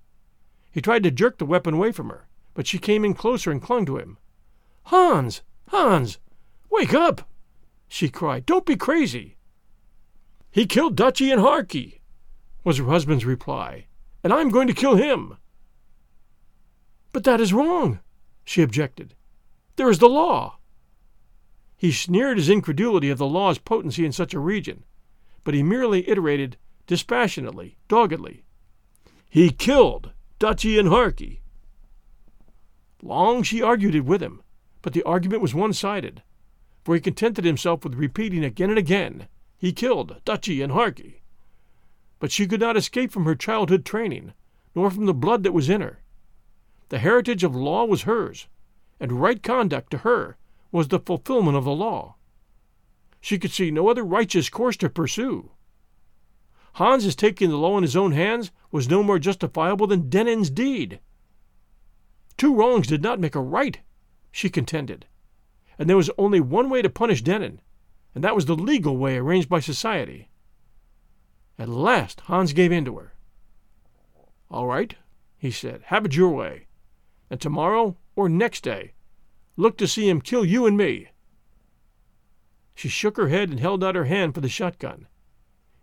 He 0.70 0.80
tried 0.80 1.02
to 1.04 1.10
jerk 1.10 1.38
the 1.38 1.46
weapon 1.46 1.74
away 1.74 1.90
from 1.90 2.10
her, 2.10 2.28
but 2.54 2.66
she 2.66 2.78
came 2.78 3.04
in 3.04 3.14
closer 3.14 3.50
and 3.50 3.62
clung 3.62 3.86
to 3.86 3.98
him. 3.98 4.18
Hans! 4.84 5.42
Hans! 5.68 6.18
Wake 6.70 6.94
up! 6.94 7.28
she 7.88 8.08
cried. 8.08 8.46
Don't 8.46 8.66
be 8.66 8.76
crazy! 8.76 9.36
He 10.50 10.66
killed 10.66 10.96
Dutchy 10.96 11.32
and 11.32 11.40
Harkey, 11.40 12.02
was 12.62 12.78
her 12.78 12.84
husband's 12.84 13.24
reply, 13.24 13.86
and 14.22 14.32
I'm 14.32 14.50
going 14.50 14.68
to 14.68 14.74
kill 14.74 14.94
him. 14.94 15.38
But 17.12 17.24
that 17.24 17.40
is 17.40 17.52
wrong, 17.52 17.98
she 18.44 18.62
objected. 18.62 19.15
There 19.76 19.90
is 19.90 19.98
the 19.98 20.08
law. 20.08 20.58
He 21.76 21.92
sneered 21.92 22.38
his 22.38 22.48
incredulity 22.48 23.10
of 23.10 23.18
the 23.18 23.26
law's 23.26 23.58
potency 23.58 24.06
in 24.06 24.12
such 24.12 24.32
a 24.32 24.40
region, 24.40 24.84
but 25.44 25.52
he 25.54 25.62
merely 25.62 26.08
iterated 26.08 26.56
dispassionately, 26.86 27.76
doggedly. 27.86 28.42
He 29.28 29.50
killed 29.50 30.12
Dutchy 30.38 30.78
and 30.78 30.88
Harkey. 30.88 31.42
Long 33.02 33.42
she 33.42 33.60
argued 33.60 33.94
it 33.94 34.06
with 34.06 34.22
him, 34.22 34.42
but 34.80 34.94
the 34.94 35.02
argument 35.02 35.42
was 35.42 35.54
one 35.54 35.74
sided, 35.74 36.22
for 36.82 36.94
he 36.94 37.00
contented 37.00 37.44
himself 37.44 37.84
with 37.84 37.94
repeating 37.94 38.44
again 38.44 38.70
and 38.70 38.78
again, 38.78 39.28
He 39.58 39.72
killed 39.72 40.20
Dutchy 40.24 40.62
and 40.62 40.72
Harkey. 40.72 41.22
But 42.18 42.32
she 42.32 42.46
could 42.46 42.60
not 42.60 42.76
escape 42.76 43.12
from 43.12 43.24
her 43.24 43.34
childhood 43.34 43.84
training, 43.84 44.32
nor 44.74 44.90
from 44.90 45.06
the 45.06 45.14
blood 45.14 45.42
that 45.42 45.52
was 45.52 45.68
in 45.68 45.82
her. 45.82 46.02
The 46.88 46.98
heritage 46.98 47.44
of 47.44 47.54
law 47.54 47.84
was 47.84 48.02
hers, 48.02 48.46
and 49.00 49.20
right 49.20 49.42
conduct 49.42 49.90
to 49.90 49.98
her 49.98 50.36
was 50.72 50.88
the 50.88 51.00
fulfillment 51.00 51.56
of 51.56 51.64
the 51.64 51.72
law. 51.72 52.16
She 53.20 53.38
could 53.38 53.50
see 53.50 53.70
no 53.70 53.88
other 53.88 54.04
righteous 54.04 54.48
course 54.48 54.76
to 54.78 54.88
pursue. 54.88 55.50
Hans's 56.74 57.16
taking 57.16 57.50
the 57.50 57.56
law 57.56 57.76
in 57.76 57.82
his 57.82 57.96
own 57.96 58.12
hands 58.12 58.52
was 58.70 58.88
no 58.88 59.02
more 59.02 59.18
justifiable 59.18 59.86
than 59.86 60.10
Dennin's 60.10 60.50
deed. 60.50 61.00
Two 62.36 62.54
wrongs 62.54 62.86
did 62.86 63.02
not 63.02 63.18
make 63.18 63.34
a 63.34 63.40
right, 63.40 63.80
she 64.30 64.50
contended, 64.50 65.06
and 65.78 65.88
there 65.88 65.96
was 65.96 66.10
only 66.18 66.38
one 66.38 66.68
way 66.68 66.82
to 66.82 66.90
punish 66.90 67.22
Dennin, 67.22 67.62
and 68.14 68.22
that 68.22 68.34
was 68.34 68.44
the 68.44 68.54
legal 68.54 68.98
way 68.98 69.16
arranged 69.16 69.48
by 69.48 69.60
society. 69.60 70.28
At 71.58 71.70
last 71.70 72.20
Hans 72.22 72.52
gave 72.52 72.72
in 72.72 72.84
to 72.84 72.98
her. 72.98 73.14
All 74.50 74.66
right, 74.66 74.94
he 75.38 75.50
said, 75.50 75.80
have 75.86 76.04
it 76.04 76.14
your 76.14 76.28
way, 76.28 76.66
and 77.30 77.40
tomorrow 77.40 77.96
or 78.16 78.28
next 78.28 78.64
day 78.64 78.92
Look 79.58 79.78
to 79.78 79.88
see 79.88 80.08
him 80.08 80.20
kill 80.20 80.44
you 80.44 80.66
and 80.66 80.76
me. 80.76 81.08
She 82.74 82.88
shook 82.88 83.16
her 83.16 83.28
head 83.28 83.48
and 83.48 83.58
held 83.58 83.82
out 83.82 83.94
her 83.94 84.04
hand 84.04 84.34
for 84.34 84.42
the 84.42 84.50
shotgun. 84.50 85.08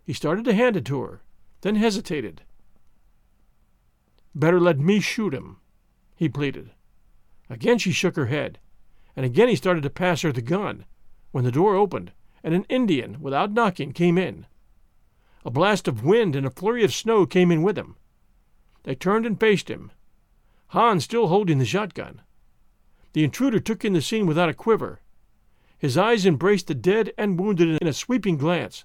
He 0.04 0.12
started 0.12 0.44
to 0.44 0.54
hand 0.54 0.76
it 0.76 0.84
to 0.86 1.00
her, 1.00 1.22
then 1.62 1.74
hesitated. 1.74 2.42
Better 4.32 4.60
let 4.60 4.78
me 4.78 5.00
shoot 5.00 5.34
him, 5.34 5.56
he 6.14 6.28
pleaded. 6.28 6.70
Again 7.50 7.78
she 7.78 7.90
shook 7.90 8.14
her 8.14 8.26
head, 8.26 8.60
and 9.16 9.26
again 9.26 9.48
he 9.48 9.56
started 9.56 9.82
to 9.82 9.90
pass 9.90 10.22
her 10.22 10.30
the 10.30 10.40
gun, 10.40 10.84
when 11.32 11.42
the 11.42 11.50
door 11.50 11.74
opened, 11.74 12.12
and 12.44 12.54
an 12.54 12.66
Indian, 12.68 13.20
without 13.20 13.52
knocking, 13.52 13.92
came 13.92 14.18
in. 14.18 14.46
A 15.44 15.50
blast 15.50 15.88
of 15.88 16.04
wind 16.04 16.36
and 16.36 16.46
a 16.46 16.50
flurry 16.50 16.84
of 16.84 16.94
snow 16.94 17.26
came 17.26 17.50
in 17.50 17.62
with 17.62 17.76
him. 17.76 17.96
They 18.84 18.94
turned 18.94 19.26
and 19.26 19.38
faced 19.38 19.68
him, 19.68 19.90
Hans 20.74 21.04
still 21.04 21.28
holding 21.28 21.58
the 21.58 21.64
shotgun. 21.64 22.20
The 23.12 23.22
intruder 23.22 23.60
took 23.60 23.84
in 23.84 23.92
the 23.92 24.02
scene 24.02 24.26
without 24.26 24.48
a 24.48 24.54
quiver. 24.54 25.02
His 25.78 25.96
eyes 25.96 26.26
embraced 26.26 26.66
the 26.66 26.74
dead 26.74 27.12
and 27.16 27.38
wounded 27.38 27.78
in 27.80 27.86
a 27.86 27.92
sweeping 27.92 28.36
glance. 28.36 28.84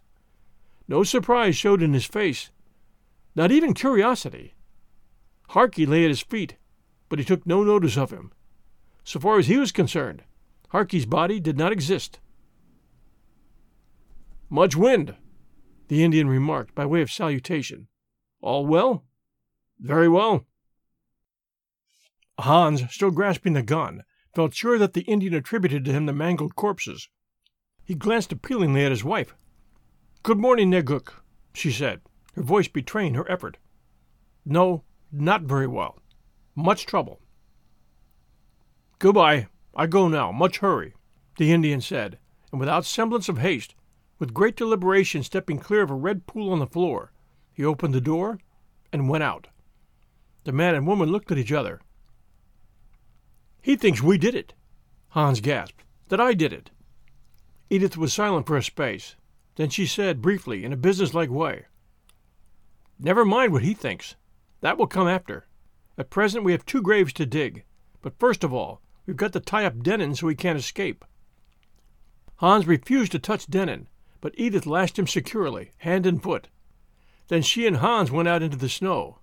No 0.88 1.02
surprise 1.02 1.56
showed 1.58 1.82
in 1.82 1.94
his 1.94 2.06
face, 2.06 2.52
not 3.36 3.52
even 3.52 3.74
curiosity. 3.74 4.54
Harkey 5.50 5.88
lay 5.88 6.04
at 6.04 6.12
his 6.12 6.22
feet, 6.22 6.58
but 7.10 7.18
he 7.18 7.26
took 7.26 7.48
no 7.48 7.64
notice 7.64 7.98
of 7.98 8.12
him. 8.12 8.34
So 9.04 9.20
far 9.20 9.40
as 9.40 9.48
he 9.48 9.58
was 9.58 9.72
concerned, 9.72 10.24
Harkey's 10.68 11.08
body 11.08 11.40
did 11.40 11.58
not 11.58 11.72
exist. 11.72 12.20
Much 14.48 14.76
wind, 14.76 15.16
the 15.88 16.04
Indian 16.04 16.30
remarked 16.30 16.76
by 16.76 16.86
way 16.86 17.02
of 17.02 17.10
salutation. 17.10 17.88
All 18.42 18.68
well? 18.68 19.06
Very 19.80 20.08
well. 20.08 20.46
Hans, 22.40 22.84
still 22.90 23.12
grasping 23.12 23.54
the 23.54 23.62
gun, 23.62 24.04
felt 24.34 24.54
sure 24.54 24.78
that 24.78 24.94
the 24.94 25.02
Indian 25.02 25.34
attributed 25.34 25.86
to 25.86 25.92
him 25.92 26.06
the 26.06 26.14
mangled 26.14 26.56
corpses. 26.56 27.10
He 27.84 27.96
glanced 27.96 28.32
appealingly 28.32 28.86
at 28.86 28.92
his 28.92 29.04
wife. 29.04 29.36
Good 30.24 30.38
morning, 30.38 30.70
Negook, 30.70 31.24
she 31.54 31.72
said, 31.72 32.02
her 32.36 32.44
voice 32.44 32.68
betraying 32.68 33.16
her 33.16 33.30
effort. 33.30 33.58
No, 34.46 34.84
not 35.12 35.44
very 35.44 35.68
well. 35.68 36.00
Much 36.56 36.86
trouble. 36.86 37.20
Goodbye. 39.00 39.48
I 39.76 39.88
go 39.88 40.08
now. 40.08 40.32
Much 40.32 40.58
hurry, 40.58 40.94
the 41.38 41.54
Indian 41.54 41.80
said, 41.80 42.20
and 42.52 42.60
without 42.60 42.86
semblance 42.86 43.30
of 43.30 43.38
haste, 43.38 43.76
with 44.18 44.34
great 44.34 44.58
deliberation 44.58 45.24
stepping 45.24 45.58
clear 45.58 45.82
of 45.82 45.90
a 45.90 45.96
red 45.96 46.28
pool 46.28 46.52
on 46.52 46.60
the 46.60 46.68
floor, 46.68 47.14
he 47.54 47.64
opened 47.64 47.94
the 47.94 48.02
door 48.02 48.40
and 48.92 49.08
went 49.08 49.24
out. 49.24 49.48
The 50.44 50.52
man 50.52 50.76
and 50.76 50.86
woman 50.86 51.12
looked 51.12 51.32
at 51.32 51.38
each 51.38 51.52
other. 51.52 51.80
He 53.62 53.76
thinks 53.76 54.02
we 54.02 54.18
did 54.18 54.36
it, 54.36 54.54
Hans 55.10 55.42
gasped. 55.42 55.84
That 56.10 56.20
I 56.20 56.34
did 56.34 56.54
it. 56.54 56.72
Edith 57.70 57.98
was 57.98 58.14
silent 58.14 58.48
for 58.48 58.58
a 58.58 58.64
space. 58.64 59.16
Then 59.56 59.70
she 59.70 59.86
said 59.86 60.22
briefly, 60.22 60.64
in 60.64 60.74
a 60.74 60.78
businesslike 60.78 61.30
way, 61.30 61.66
Never 62.98 63.24
mind 63.24 63.54
what 63.54 63.64
he 63.64 63.74
thinks. 63.74 64.16
That 64.62 64.78
will 64.78 64.88
come 64.88 65.08
after. 65.08 65.48
At 65.98 66.10
present 66.10 66.44
we 66.44 66.52
have 66.52 66.66
two 66.66 66.82
graves 66.82 67.14
to 67.14 67.26
dig, 67.26 67.64
but 68.02 68.20
first 68.20 68.44
of 68.44 68.54
all, 68.54 68.82
we've 69.06 69.18
got 69.18 69.34
to 69.34 69.40
tie 69.40 69.66
up 69.66 69.82
Dennin 69.82 70.16
so 70.16 70.28
he 70.28 70.36
can't 70.36 70.58
escape. 70.58 71.06
Hans 72.38 72.68
refused 72.68 73.12
to 73.12 73.20
touch 73.20 73.50
Dennin, 73.50 73.88
but 74.22 74.34
Edith 74.38 74.66
lashed 74.66 74.98
him 74.98 75.08
securely, 75.08 75.72
hand 75.80 76.06
and 76.06 76.22
foot. 76.22 76.48
Then 77.28 77.42
she 77.42 77.68
and 77.68 77.78
Hans 77.78 78.12
went 78.12 78.28
out 78.28 78.42
into 78.42 78.58
the 78.58 78.70
snow. 78.70 79.20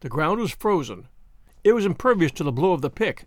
The 0.00 0.08
ground 0.08 0.40
was 0.40 0.52
frozen. 0.52 1.08
It 1.62 1.72
was 1.72 1.86
impervious 1.86 2.32
to 2.32 2.44
the 2.44 2.52
blow 2.52 2.72
of 2.72 2.82
the 2.82 2.90
pick. 2.90 3.24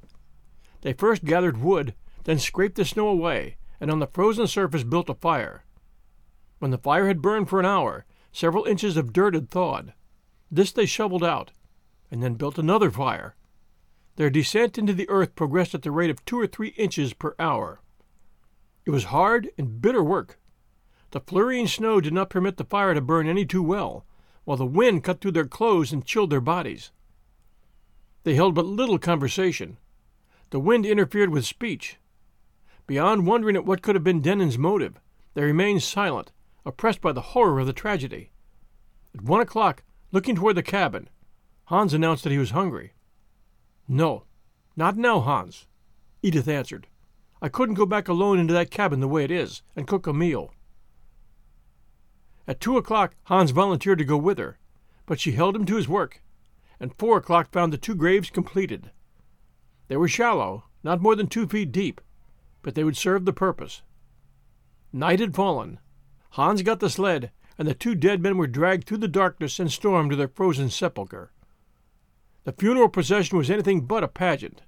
They 0.85 0.93
first 0.93 1.25
gathered 1.25 1.57
wood, 1.57 1.95
then 2.25 2.37
scraped 2.37 2.75
the 2.75 2.85
snow 2.85 3.07
away, 3.07 3.57
and 3.81 3.89
on 3.89 3.97
the 3.97 4.05
frozen 4.05 4.45
surface 4.45 4.83
built 4.83 5.09
a 5.09 5.15
fire. 5.15 5.65
When 6.59 6.69
the 6.69 6.77
fire 6.77 7.07
had 7.07 7.23
burned 7.23 7.49
for 7.49 7.59
an 7.59 7.65
hour, 7.65 8.05
several 8.31 8.65
inches 8.65 8.95
of 8.95 9.11
dirt 9.11 9.33
had 9.33 9.49
thawed. 9.49 9.93
This 10.51 10.71
they 10.71 10.85
shoveled 10.85 11.23
out, 11.23 11.51
and 12.11 12.21
then 12.21 12.35
built 12.35 12.59
another 12.59 12.91
fire. 12.91 13.35
Their 14.17 14.29
descent 14.29 14.77
into 14.77 14.93
the 14.93 15.09
earth 15.09 15.33
progressed 15.33 15.73
at 15.73 15.81
the 15.81 15.89
rate 15.89 16.11
of 16.11 16.23
two 16.23 16.39
or 16.39 16.45
three 16.45 16.75
inches 16.77 17.13
per 17.13 17.33
hour. 17.39 17.81
It 18.85 18.91
was 18.91 19.05
hard 19.05 19.49
and 19.57 19.81
bitter 19.81 20.03
work. 20.03 20.37
The 21.09 21.19
flurrying 21.19 21.65
snow 21.65 21.99
did 21.99 22.13
not 22.13 22.29
permit 22.29 22.57
the 22.57 22.63
fire 22.63 22.93
to 22.93 23.01
burn 23.01 23.27
any 23.27 23.47
too 23.47 23.63
well, 23.63 24.05
while 24.43 24.57
the 24.57 24.67
wind 24.67 25.03
cut 25.03 25.19
through 25.19 25.31
their 25.31 25.47
clothes 25.47 25.91
and 25.91 26.05
chilled 26.05 26.29
their 26.29 26.39
bodies. 26.41 26.91
They 28.21 28.35
held 28.35 28.53
but 28.53 28.67
little 28.67 28.99
conversation. 28.99 29.77
The 30.51 30.59
wind 30.59 30.85
interfered 30.85 31.29
with 31.29 31.45
speech. 31.45 31.97
Beyond 32.87 33.25
wondering 33.25 33.55
at 33.55 33.65
what 33.65 33.81
could 33.81 33.95
have 33.95 34.03
been 34.03 34.21
Dennin's 34.21 34.57
motive, 34.57 34.99
they 35.33 35.43
remained 35.43 35.83
silent, 35.83 36.31
oppressed 36.65 37.01
by 37.01 37.11
the 37.11 37.21
horror 37.21 37.59
of 37.59 37.67
the 37.67 37.73
tragedy. 37.73 38.31
At 39.13 39.23
one 39.23 39.41
o'clock, 39.41 39.83
looking 40.11 40.35
toward 40.35 40.55
the 40.55 40.63
cabin, 40.63 41.09
Hans 41.65 41.93
announced 41.93 42.23
that 42.23 42.31
he 42.31 42.37
was 42.37 42.51
hungry. 42.51 42.93
No, 43.87 44.25
not 44.75 44.97
now, 44.97 45.19
Hans, 45.19 45.67
Edith 46.21 46.47
answered. 46.47 46.87
I 47.41 47.49
couldn't 47.49 47.75
go 47.75 47.85
back 47.85 48.07
alone 48.07 48.39
into 48.39 48.53
that 48.53 48.71
cabin 48.71 48.99
the 48.99 49.07
way 49.07 49.23
it 49.23 49.31
is 49.31 49.61
and 49.75 49.87
cook 49.87 50.07
a 50.07 50.13
meal. 50.13 50.53
At 52.47 52.59
two 52.59 52.77
o'clock 52.77 53.15
Hans 53.25 53.51
volunteered 53.51 53.97
to 53.97 54.05
go 54.05 54.17
with 54.17 54.37
her, 54.37 54.59
but 55.05 55.19
she 55.19 55.31
held 55.31 55.55
him 55.55 55.65
to 55.65 55.75
his 55.75 55.87
work, 55.87 56.21
and 56.79 56.93
four 56.97 57.17
o'clock 57.17 57.51
found 57.51 57.73
the 57.73 57.77
two 57.77 57.95
graves 57.95 58.29
completed. 58.29 58.91
They 59.87 59.97
were 59.97 60.07
shallow, 60.07 60.65
not 60.83 61.01
more 61.01 61.15
than 61.15 61.27
two 61.27 61.47
feet 61.47 61.71
deep, 61.71 62.01
but 62.61 62.75
they 62.75 62.83
would 62.83 62.97
serve 62.97 63.25
the 63.25 63.33
purpose. 63.33 63.81
Night 64.91 65.19
had 65.19 65.35
fallen. 65.35 65.79
Hans 66.31 66.61
got 66.61 66.79
the 66.79 66.89
sled, 66.89 67.31
and 67.57 67.67
the 67.67 67.73
two 67.73 67.95
dead 67.95 68.21
men 68.21 68.37
were 68.37 68.47
dragged 68.47 68.85
through 68.87 68.97
the 68.97 69.07
darkness 69.07 69.59
and 69.59 69.71
storm 69.71 70.09
to 70.09 70.15
their 70.15 70.27
frozen 70.27 70.69
sepulchre. 70.69 71.31
The 72.43 72.53
funeral 72.53 72.89
procession 72.89 73.37
was 73.37 73.49
anything 73.49 73.81
but 73.81 74.03
a 74.03 74.07
pageant. 74.07 74.61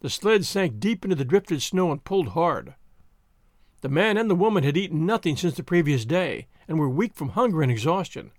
The 0.00 0.10
sled 0.10 0.44
sank 0.44 0.80
deep 0.80 1.04
into 1.04 1.16
the 1.16 1.24
drifted 1.24 1.62
snow 1.62 1.92
and 1.92 2.02
pulled 2.02 2.28
hard. 2.28 2.74
The 3.82 3.88
man 3.88 4.16
and 4.16 4.30
the 4.30 4.34
woman 4.34 4.64
had 4.64 4.76
eaten 4.76 5.06
nothing 5.06 5.36
since 5.36 5.54
the 5.54 5.62
previous 5.62 6.04
day, 6.04 6.48
and 6.68 6.78
were 6.78 6.88
weak 6.88 7.14
from 7.14 7.30
hunger 7.30 7.62
and 7.62 7.70
exhaustion. 7.70 8.30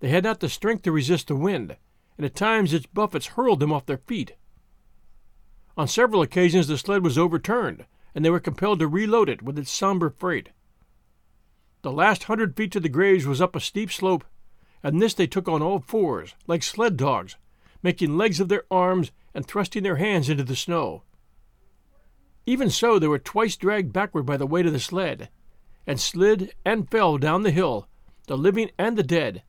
They 0.00 0.08
had 0.08 0.24
not 0.24 0.40
the 0.40 0.48
strength 0.48 0.82
to 0.82 0.92
resist 0.92 1.28
the 1.28 1.36
wind, 1.36 1.76
and 2.16 2.24
at 2.24 2.34
times 2.34 2.72
its 2.72 2.86
buffets 2.86 3.26
hurled 3.28 3.60
them 3.60 3.72
off 3.72 3.86
their 3.86 3.98
feet. 3.98 4.34
On 5.78 5.86
several 5.86 6.22
occasions 6.22 6.66
the 6.66 6.76
sled 6.76 7.04
was 7.04 7.16
overturned, 7.16 7.86
and 8.12 8.24
they 8.24 8.30
were 8.30 8.40
compelled 8.40 8.80
to 8.80 8.88
reload 8.88 9.28
it 9.28 9.42
with 9.42 9.56
its 9.56 9.70
somber 9.70 10.10
freight. 10.10 10.48
The 11.82 11.92
last 11.92 12.24
hundred 12.24 12.56
feet 12.56 12.72
to 12.72 12.80
the 12.80 12.88
graves 12.88 13.28
was 13.28 13.40
up 13.40 13.54
a 13.54 13.60
steep 13.60 13.92
slope, 13.92 14.24
and 14.82 15.00
this 15.00 15.14
they 15.14 15.28
took 15.28 15.46
on 15.46 15.62
all 15.62 15.78
fours, 15.78 16.34
like 16.48 16.64
sled 16.64 16.96
dogs, 16.96 17.36
making 17.80 18.16
legs 18.16 18.40
of 18.40 18.48
their 18.48 18.64
arms 18.72 19.12
and 19.32 19.46
thrusting 19.46 19.84
their 19.84 19.96
hands 19.96 20.28
into 20.28 20.42
the 20.42 20.56
snow. 20.56 21.04
Even 22.44 22.70
so, 22.70 22.98
they 22.98 23.06
were 23.06 23.20
twice 23.20 23.54
dragged 23.54 23.92
backward 23.92 24.26
by 24.26 24.36
the 24.36 24.48
weight 24.48 24.66
of 24.66 24.72
the 24.72 24.80
sled, 24.80 25.28
and 25.86 26.00
slid 26.00 26.52
and 26.64 26.90
fell 26.90 27.18
down 27.18 27.44
the 27.44 27.52
hill, 27.52 27.86
the 28.26 28.36
living 28.36 28.72
and 28.78 28.98
the 28.98 29.04
dead, 29.04 29.44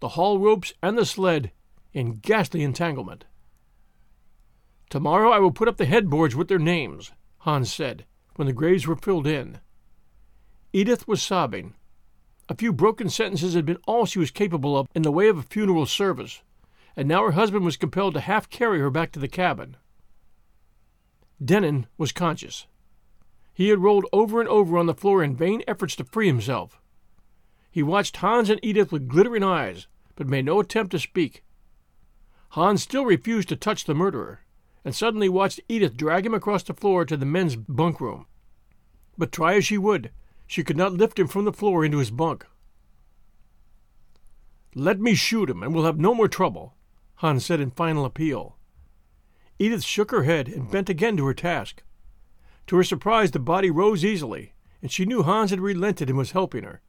the 0.00 0.10
haul 0.10 0.40
ropes 0.40 0.72
and 0.82 0.98
the 0.98 1.06
sled, 1.06 1.52
in 1.92 2.16
ghastly 2.16 2.64
entanglement. 2.64 3.24
Tomorrow 4.90 5.30
I 5.30 5.38
will 5.38 5.52
put 5.52 5.68
up 5.68 5.76
the 5.76 5.86
headboards 5.86 6.34
with 6.34 6.48
their 6.48 6.58
names, 6.58 7.12
Hans 7.38 7.72
said, 7.72 8.06
when 8.34 8.46
the 8.46 8.52
graves 8.52 8.88
were 8.88 8.96
filled 8.96 9.26
in. 9.26 9.60
Edith 10.72 11.06
was 11.06 11.22
sobbing. 11.22 11.74
A 12.48 12.56
few 12.56 12.72
broken 12.72 13.08
sentences 13.08 13.54
had 13.54 13.64
been 13.64 13.78
all 13.86 14.04
she 14.04 14.18
was 14.18 14.32
capable 14.32 14.76
of 14.76 14.88
in 14.92 15.02
the 15.02 15.12
way 15.12 15.28
of 15.28 15.38
a 15.38 15.42
funeral 15.42 15.86
service, 15.86 16.42
and 16.96 17.06
now 17.06 17.22
her 17.22 17.32
husband 17.32 17.64
was 17.64 17.76
compelled 17.76 18.14
to 18.14 18.20
half 18.20 18.50
carry 18.50 18.80
her 18.80 18.90
back 18.90 19.12
to 19.12 19.20
the 19.20 19.28
cabin. 19.28 19.76
Dennin 21.42 21.86
was 21.96 22.10
conscious. 22.10 22.66
He 23.54 23.68
had 23.68 23.78
rolled 23.78 24.06
over 24.12 24.40
and 24.40 24.48
over 24.48 24.76
on 24.76 24.86
the 24.86 24.94
floor 24.94 25.22
in 25.22 25.36
vain 25.36 25.62
efforts 25.68 25.94
to 25.96 26.04
free 26.04 26.26
himself. 26.26 26.80
He 27.70 27.84
watched 27.84 28.16
Hans 28.16 28.50
and 28.50 28.58
Edith 28.60 28.90
with 28.90 29.06
glittering 29.06 29.44
eyes, 29.44 29.86
but 30.16 30.26
made 30.26 30.46
no 30.46 30.58
attempt 30.58 30.90
to 30.90 30.98
speak. 30.98 31.44
Hans 32.50 32.82
still 32.82 33.04
refused 33.04 33.48
to 33.50 33.56
touch 33.56 33.84
the 33.84 33.94
murderer, 33.94 34.40
and 34.84 34.94
suddenly 34.94 35.28
watched 35.28 35.60
Edith 35.68 35.96
drag 35.96 36.26
him 36.26 36.34
across 36.34 36.62
the 36.62 36.74
floor 36.74 37.04
to 37.04 37.16
the 37.16 37.26
men's 37.26 37.56
bunk 37.56 38.00
room. 38.00 38.26
But 39.18 39.32
try 39.32 39.54
as 39.54 39.66
she 39.66 39.78
would, 39.78 40.10
she 40.46 40.64
could 40.64 40.76
not 40.76 40.92
lift 40.92 41.18
him 41.18 41.28
from 41.28 41.44
the 41.44 41.52
floor 41.52 41.84
into 41.84 41.98
his 41.98 42.10
bunk. 42.10 42.46
Let 44.74 45.00
me 45.00 45.14
shoot 45.14 45.50
him, 45.50 45.62
and 45.62 45.74
we'll 45.74 45.84
have 45.84 45.98
no 45.98 46.14
more 46.14 46.28
trouble, 46.28 46.74
Hans 47.16 47.44
said 47.44 47.60
in 47.60 47.70
final 47.70 48.04
appeal. 48.04 48.56
Edith 49.58 49.84
shook 49.84 50.10
her 50.10 50.22
head 50.22 50.48
and 50.48 50.70
bent 50.70 50.88
again 50.88 51.16
to 51.18 51.26
her 51.26 51.34
task. 51.34 51.82
To 52.68 52.76
her 52.76 52.84
surprise, 52.84 53.32
the 53.32 53.38
body 53.38 53.70
rose 53.70 54.04
easily, 54.04 54.54
and 54.80 54.90
she 54.90 55.04
knew 55.04 55.22
Hans 55.22 55.50
had 55.50 55.60
relented 55.60 56.08
and 56.08 56.16
was 56.16 56.30
helping 56.30 56.64
her. 56.64 56.80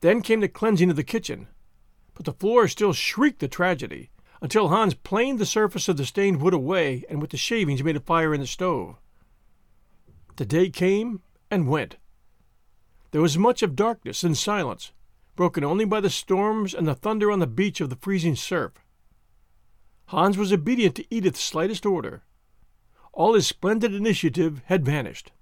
Then 0.00 0.22
came 0.22 0.40
the 0.40 0.48
cleansing 0.48 0.90
of 0.90 0.96
the 0.96 1.04
kitchen, 1.04 1.46
but 2.14 2.24
the 2.24 2.32
floor 2.32 2.68
still 2.68 2.92
shrieked 2.92 3.40
the 3.40 3.48
tragedy, 3.48 4.10
until 4.44 4.68
Hans 4.68 4.92
planed 4.92 5.38
the 5.38 5.46
surface 5.46 5.88
of 5.88 5.96
the 5.96 6.04
stained 6.04 6.38
wood 6.38 6.52
away 6.52 7.02
and 7.08 7.18
with 7.18 7.30
the 7.30 7.36
shavings 7.38 7.82
made 7.82 7.96
a 7.96 8.00
fire 8.00 8.34
in 8.34 8.42
the 8.42 8.46
stove. 8.46 8.96
The 10.36 10.44
day 10.44 10.68
came 10.68 11.22
and 11.50 11.66
went. 11.66 11.96
There 13.12 13.22
was 13.22 13.38
much 13.38 13.62
of 13.62 13.74
darkness 13.74 14.22
and 14.22 14.36
silence, 14.36 14.92
broken 15.34 15.64
only 15.64 15.86
by 15.86 16.02
the 16.02 16.10
storms 16.10 16.74
and 16.74 16.86
the 16.86 16.94
thunder 16.94 17.30
on 17.30 17.38
the 17.38 17.46
beach 17.46 17.80
of 17.80 17.88
the 17.88 17.96
freezing 17.96 18.36
surf. 18.36 18.72
Hans 20.08 20.36
was 20.36 20.52
obedient 20.52 20.94
to 20.96 21.06
Edith's 21.08 21.42
slightest 21.42 21.86
order, 21.86 22.22
all 23.14 23.32
his 23.32 23.46
splendid 23.46 23.94
initiative 23.94 24.60
had 24.66 24.84
vanished. 24.84 25.32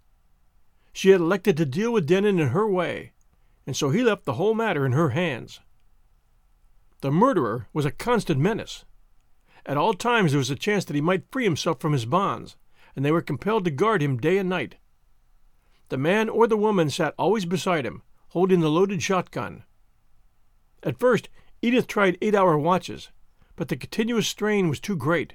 She 0.93 1.11
had 1.11 1.21
elected 1.21 1.57
to 1.57 1.67
deal 1.67 1.93
with 1.93 2.07
Dennin 2.07 2.39
in 2.39 2.51
her 2.51 2.71
way, 2.71 3.15
and 3.67 3.77
so 3.77 3.91
he 3.91 4.05
left 4.05 4.27
the 4.27 4.35
whole 4.35 4.55
matter 4.55 4.87
in 4.87 4.93
her 4.93 5.09
hands. 5.09 5.59
The 7.01 7.11
murderer 7.11 7.67
was 7.73 7.85
a 7.85 7.91
constant 7.91 8.39
menace. 8.39 8.85
At 9.65 9.77
all 9.77 9.95
times 9.95 10.33
there 10.33 10.39
was 10.39 10.51
a 10.51 10.57
chance 10.57 10.85
that 10.85 10.95
he 10.95 11.01
might 11.01 11.31
free 11.31 11.45
himself 11.45 11.81
from 11.81 11.93
his 11.93 12.05
bonds, 12.05 12.57
and 12.97 13.05
they 13.05 13.13
were 13.13 13.23
compelled 13.23 13.65
to 13.65 13.71
guard 13.71 14.03
him 14.03 14.17
day 14.17 14.39
and 14.39 14.49
night. 14.49 14.77
The 15.89 15.99
man 15.99 16.29
or 16.29 16.47
the 16.47 16.57
woman 16.57 16.91
sat 16.91 17.15
always 17.19 17.45
beside 17.45 17.85
him, 17.85 18.03
holding 18.29 18.61
the 18.61 18.71
loaded 18.71 19.03
shotgun. 19.03 19.65
At 20.83 20.99
first, 20.99 21.29
Edith 21.61 21.87
tried 21.87 22.19
eight 22.21 22.35
hour 22.35 22.59
watches, 22.59 23.11
but 23.57 23.69
the 23.69 23.77
continuous 23.77 24.27
strain 24.27 24.69
was 24.69 24.81
too 24.81 24.97
great, 24.97 25.35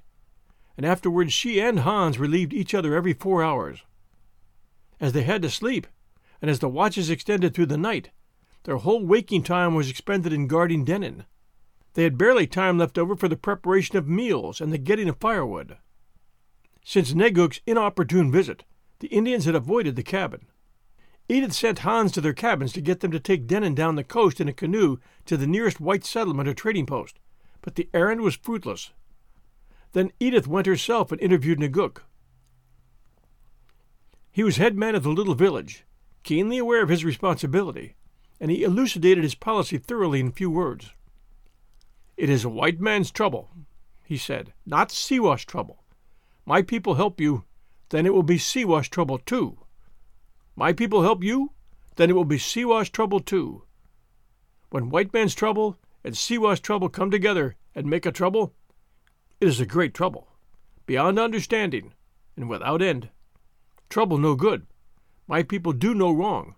and 0.75 0.85
afterwards 0.85 1.31
she 1.31 1.61
and 1.61 1.79
Hans 1.79 2.19
relieved 2.19 2.53
each 2.53 2.73
other 2.73 2.95
every 2.95 3.13
four 3.13 3.43
hours. 3.43 3.83
As 4.99 5.13
they 5.13 5.23
had 5.23 5.41
to 5.43 5.49
sleep, 5.49 5.87
and 6.41 6.51
as 6.51 6.59
the 6.59 6.67
watches 6.67 7.09
extended 7.09 7.53
through 7.53 7.67
the 7.67 7.77
night, 7.77 8.09
their 8.63 8.77
whole 8.77 9.05
waking 9.05 9.43
time 9.43 9.75
was 9.75 9.89
expended 9.89 10.33
in 10.33 10.47
guarding 10.47 10.83
Dennin. 10.83 11.25
They 11.97 12.03
had 12.03 12.15
barely 12.15 12.45
time 12.45 12.77
left 12.77 12.99
over 12.99 13.15
for 13.15 13.27
the 13.27 13.35
preparation 13.35 13.97
of 13.97 14.07
meals 14.07 14.61
and 14.61 14.71
the 14.71 14.77
getting 14.77 15.09
of 15.09 15.17
firewood. 15.17 15.77
Since 16.85 17.13
Negook's 17.13 17.59
inopportune 17.65 18.31
visit, 18.31 18.65
the 18.99 19.07
Indians 19.07 19.45
had 19.45 19.55
avoided 19.55 19.95
the 19.95 20.03
cabin. 20.03 20.45
Edith 21.27 21.53
sent 21.53 21.79
Hans 21.79 22.11
to 22.11 22.21
their 22.21 22.33
cabins 22.35 22.71
to 22.73 22.81
get 22.81 22.99
them 22.99 23.09
to 23.09 23.19
take 23.19 23.47
Dennin 23.47 23.73
down 23.73 23.95
the 23.95 24.03
coast 24.03 24.39
in 24.39 24.47
a 24.47 24.53
canoe 24.53 24.97
to 25.25 25.37
the 25.37 25.47
nearest 25.47 25.79
white 25.79 26.05
settlement 26.05 26.47
or 26.47 26.53
trading 26.53 26.85
post, 26.85 27.17
but 27.63 27.73
the 27.73 27.89
errand 27.95 28.21
was 28.21 28.35
fruitless. 28.35 28.91
Then 29.93 30.11
Edith 30.19 30.47
went 30.47 30.67
herself 30.67 31.11
and 31.11 31.19
interviewed 31.19 31.57
Negook. 31.59 32.03
He 34.31 34.43
was 34.43 34.57
head 34.57 34.77
man 34.77 34.93
of 34.93 35.01
the 35.01 35.09
little 35.09 35.33
village, 35.33 35.83
keenly 36.21 36.59
aware 36.59 36.83
of 36.83 36.89
his 36.89 37.03
responsibility, 37.03 37.95
and 38.39 38.51
he 38.51 38.61
elucidated 38.61 39.23
his 39.23 39.33
policy 39.33 39.79
thoroughly 39.79 40.19
in 40.19 40.31
few 40.31 40.51
words. 40.51 40.91
It 42.17 42.31
is 42.31 42.43
a 42.43 42.49
white 42.49 42.79
man's 42.79 43.11
trouble, 43.11 43.51
he 44.03 44.17
said, 44.17 44.51
not 44.65 44.91
Siwash 44.91 45.45
trouble. 45.45 45.83
My 46.47 46.63
people 46.63 46.95
help 46.95 47.21
you, 47.21 47.43
then 47.89 48.07
it 48.07 48.13
will 48.13 48.23
be 48.23 48.39
Siwash 48.39 48.89
trouble 48.89 49.19
too. 49.19 49.59
My 50.55 50.73
people 50.73 51.03
help 51.03 51.23
you, 51.23 51.51
then 51.95 52.09
it 52.09 52.13
will 52.13 52.25
be 52.25 52.39
Siwash 52.39 52.91
trouble 52.91 53.19
too. 53.19 53.63
When 54.71 54.89
white 54.89 55.13
man's 55.13 55.35
trouble, 55.35 55.77
and 56.03 56.17
Siwash 56.17 56.61
trouble 56.61 56.89
come 56.89 57.11
together 57.11 57.55
and 57.75 57.85
make 57.85 58.05
a 58.05 58.11
trouble? 58.11 58.55
It 59.39 59.47
is 59.47 59.59
a 59.59 59.65
great 59.65 59.93
trouble, 59.93 60.27
beyond 60.87 61.19
understanding, 61.19 61.93
and 62.35 62.49
without 62.49 62.81
end. 62.81 63.09
Trouble 63.89 64.17
no 64.17 64.33
good. 64.33 64.65
My 65.27 65.43
people 65.43 65.71
do 65.71 65.93
no 65.93 66.11
wrong. 66.11 66.55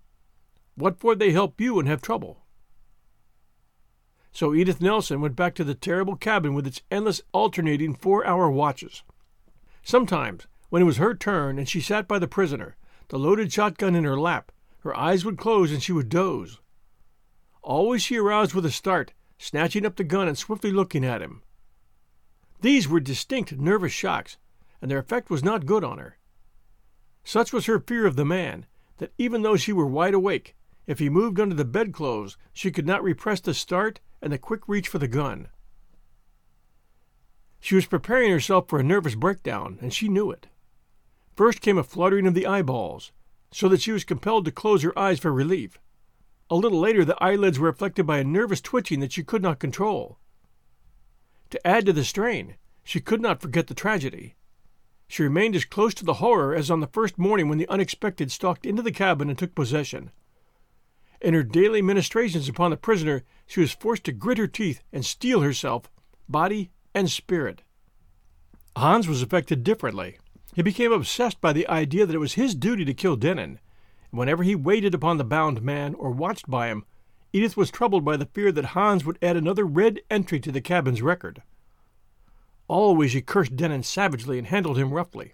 What 0.76 1.00
for 1.00 1.16
they 1.16 1.32
help 1.32 1.60
you 1.60 1.80
and 1.80 1.88
have 1.90 2.02
trouble? 2.02 2.39
So 4.32 4.54
Edith 4.54 4.82
Nelson 4.82 5.22
went 5.22 5.36
back 5.36 5.56
to 5.56 5.64
the 5.64 5.76
terrible 5.76 6.16
cabin 6.16 6.54
with 6.54 6.68
its 6.68 6.82
endless 6.90 7.22
alternating 7.34 7.96
four 7.96 8.26
hour 8.26 8.50
watches. 8.50 9.04
Sometimes, 9.84 10.48
when 10.70 10.82
it 10.82 10.86
was 10.86 10.98
her 10.98 11.16
turn 11.16 11.58
and 11.58 11.68
she 11.68 11.82
sat 11.82 12.08
by 12.08 12.20
the 12.20 12.28
prisoner, 12.28 12.78
the 13.10 13.18
loaded 13.18 13.52
shotgun 13.52 13.96
in 13.96 14.04
her 14.04 14.20
lap, 14.20 14.52
her 14.80 14.96
eyes 14.96 15.26
would 15.26 15.38
close 15.38 15.72
and 15.72 15.82
she 15.82 15.92
would 15.92 16.10
doze. 16.10 16.60
Always 17.62 18.04
she 18.04 18.18
aroused 18.18 18.54
with 18.54 18.66
a 18.66 18.72
start, 18.72 19.14
snatching 19.38 19.86
up 19.86 19.96
the 19.96 20.04
gun 20.04 20.28
and 20.28 20.38
swiftly 20.38 20.72
looking 20.72 21.04
at 21.04 21.22
him. 21.22 21.42
These 22.62 22.88
were 22.88 23.00
distinct 23.00 23.58
nervous 23.58 23.92
shocks, 23.92 24.38
and 24.82 24.92
their 24.92 25.00
effect 25.00 25.30
was 25.30 25.44
not 25.44 25.66
good 25.66 25.84
on 25.84 25.98
her. 25.98 26.18
Such 27.24 27.52
was 27.52 27.66
her 27.66 27.80
fear 27.80 28.06
of 28.06 28.16
the 28.16 28.26
man 28.26 28.66
that 28.98 29.14
even 29.18 29.42
though 29.42 29.58
she 29.58 29.74
were 29.74 29.86
wide 29.86 30.14
awake, 30.14 30.56
if 30.88 31.00
he 31.00 31.10
moved 31.10 31.40
under 31.40 31.56
the 31.56 31.66
bedclothes, 31.66 32.38
she 32.54 32.72
could 32.72 32.86
not 32.86 33.04
repress 33.04 33.40
the 33.40 33.54
start 33.54 34.00
and 34.22 34.32
the 34.32 34.38
quick 34.38 34.68
reach 34.68 34.88
for 34.88 35.00
the 35.00 35.08
gun. 35.08 35.48
She 37.60 37.76
was 37.76 37.86
preparing 37.86 38.32
herself 38.32 38.68
for 38.68 38.80
a 38.80 38.84
nervous 38.84 39.16
breakdown, 39.16 39.78
and 39.82 39.94
she 39.94 40.08
knew 40.08 40.32
it. 40.32 40.48
First 41.36 41.62
came 41.62 41.78
a 41.78 41.84
fluttering 41.84 42.28
of 42.28 42.34
the 42.34 42.48
eyeballs, 42.48 43.12
so 43.52 43.68
that 43.70 43.82
she 43.82 43.92
was 43.92 44.04
compelled 44.04 44.46
to 44.46 44.52
close 44.52 44.84
her 44.84 44.98
eyes 44.98 45.20
for 45.20 45.34
relief. 45.34 45.80
A 46.50 46.56
little 46.56 46.80
later, 46.80 47.06
the 47.06 47.22
eyelids 47.24 47.60
were 47.60 47.70
affected 47.70 48.06
by 48.06 48.20
a 48.20 48.24
nervous 48.24 48.62
twitching 48.62 49.00
that 49.02 49.12
she 49.12 49.24
could 49.24 49.42
not 49.42 49.60
control. 49.60 50.18
To 51.52 51.68
add 51.68 51.86
to 51.86 51.94
the 51.94 52.04
strain, 52.04 52.56
she 52.84 53.00
could 53.00 53.22
not 53.22 53.42
forget 53.42 53.68
the 53.68 53.74
tragedy. 53.74 54.36
She 55.08 55.24
remained 55.24 55.56
as 55.56 55.66
close 55.66 55.94
to 55.96 56.06
the 56.06 56.16
horror 56.16 56.56
as 56.56 56.70
on 56.70 56.80
the 56.80 56.88
first 56.88 57.18
morning 57.18 57.50
when 57.50 57.58
the 57.58 57.68
unexpected 57.70 58.32
stalked 58.32 58.66
into 58.66 58.82
the 58.82 58.92
cabin 58.92 59.30
and 59.30 59.38
took 59.38 59.56
possession. 59.56 60.12
In 61.22 61.34
her 61.34 61.44
daily 61.44 61.82
ministrations 61.82 62.48
upon 62.48 62.72
the 62.72 62.78
prisoner, 62.78 63.24
she 63.46 63.60
was 63.60 63.72
forced 63.72 64.06
to 64.06 64.12
grit 64.12 64.38
her 64.38 64.48
teeth 64.48 64.82
and 64.94 65.06
steel 65.06 65.42
herself, 65.42 65.90
body 66.28 66.72
and 66.94 67.10
spirit. 67.10 67.64
Hans 68.78 69.08
was 69.08 69.22
affected 69.22 69.64
differently. 69.64 70.18
He 70.56 70.62
became 70.62 70.92
obsessed 70.92 71.42
by 71.42 71.54
the 71.54 71.68
idea 71.68 72.06
that 72.06 72.16
it 72.16 72.20
was 72.20 72.34
his 72.34 72.56
duty 72.56 72.86
to 72.86 72.94
kill 72.94 73.16
Dennin, 73.16 73.60
whenever 74.12 74.44
he 74.44 74.56
waited 74.56 74.94
upon 74.94 75.18
the 75.18 75.24
bound 75.24 75.62
man 75.62 75.94
or 75.96 76.12
watched 76.12 76.50
by 76.50 76.68
him, 76.68 76.86
Edith 77.32 77.56
was 77.56 77.70
troubled 77.70 78.04
by 78.04 78.18
the 78.18 78.26
fear 78.26 78.52
that 78.52 78.66
Hans 78.66 79.06
would 79.06 79.20
add 79.22 79.38
another 79.38 79.66
red 79.66 80.00
entry 80.10 80.40
to 80.40 80.52
the 80.52 80.62
cabin's 80.62 81.02
record. 81.02 81.44
Always 82.68 83.12
she 83.12 83.22
cursed 83.22 83.56
Dennin 83.56 83.84
savagely 83.84 84.38
and 84.38 84.48
handled 84.48 84.78
him 84.78 84.94
roughly. 84.94 85.34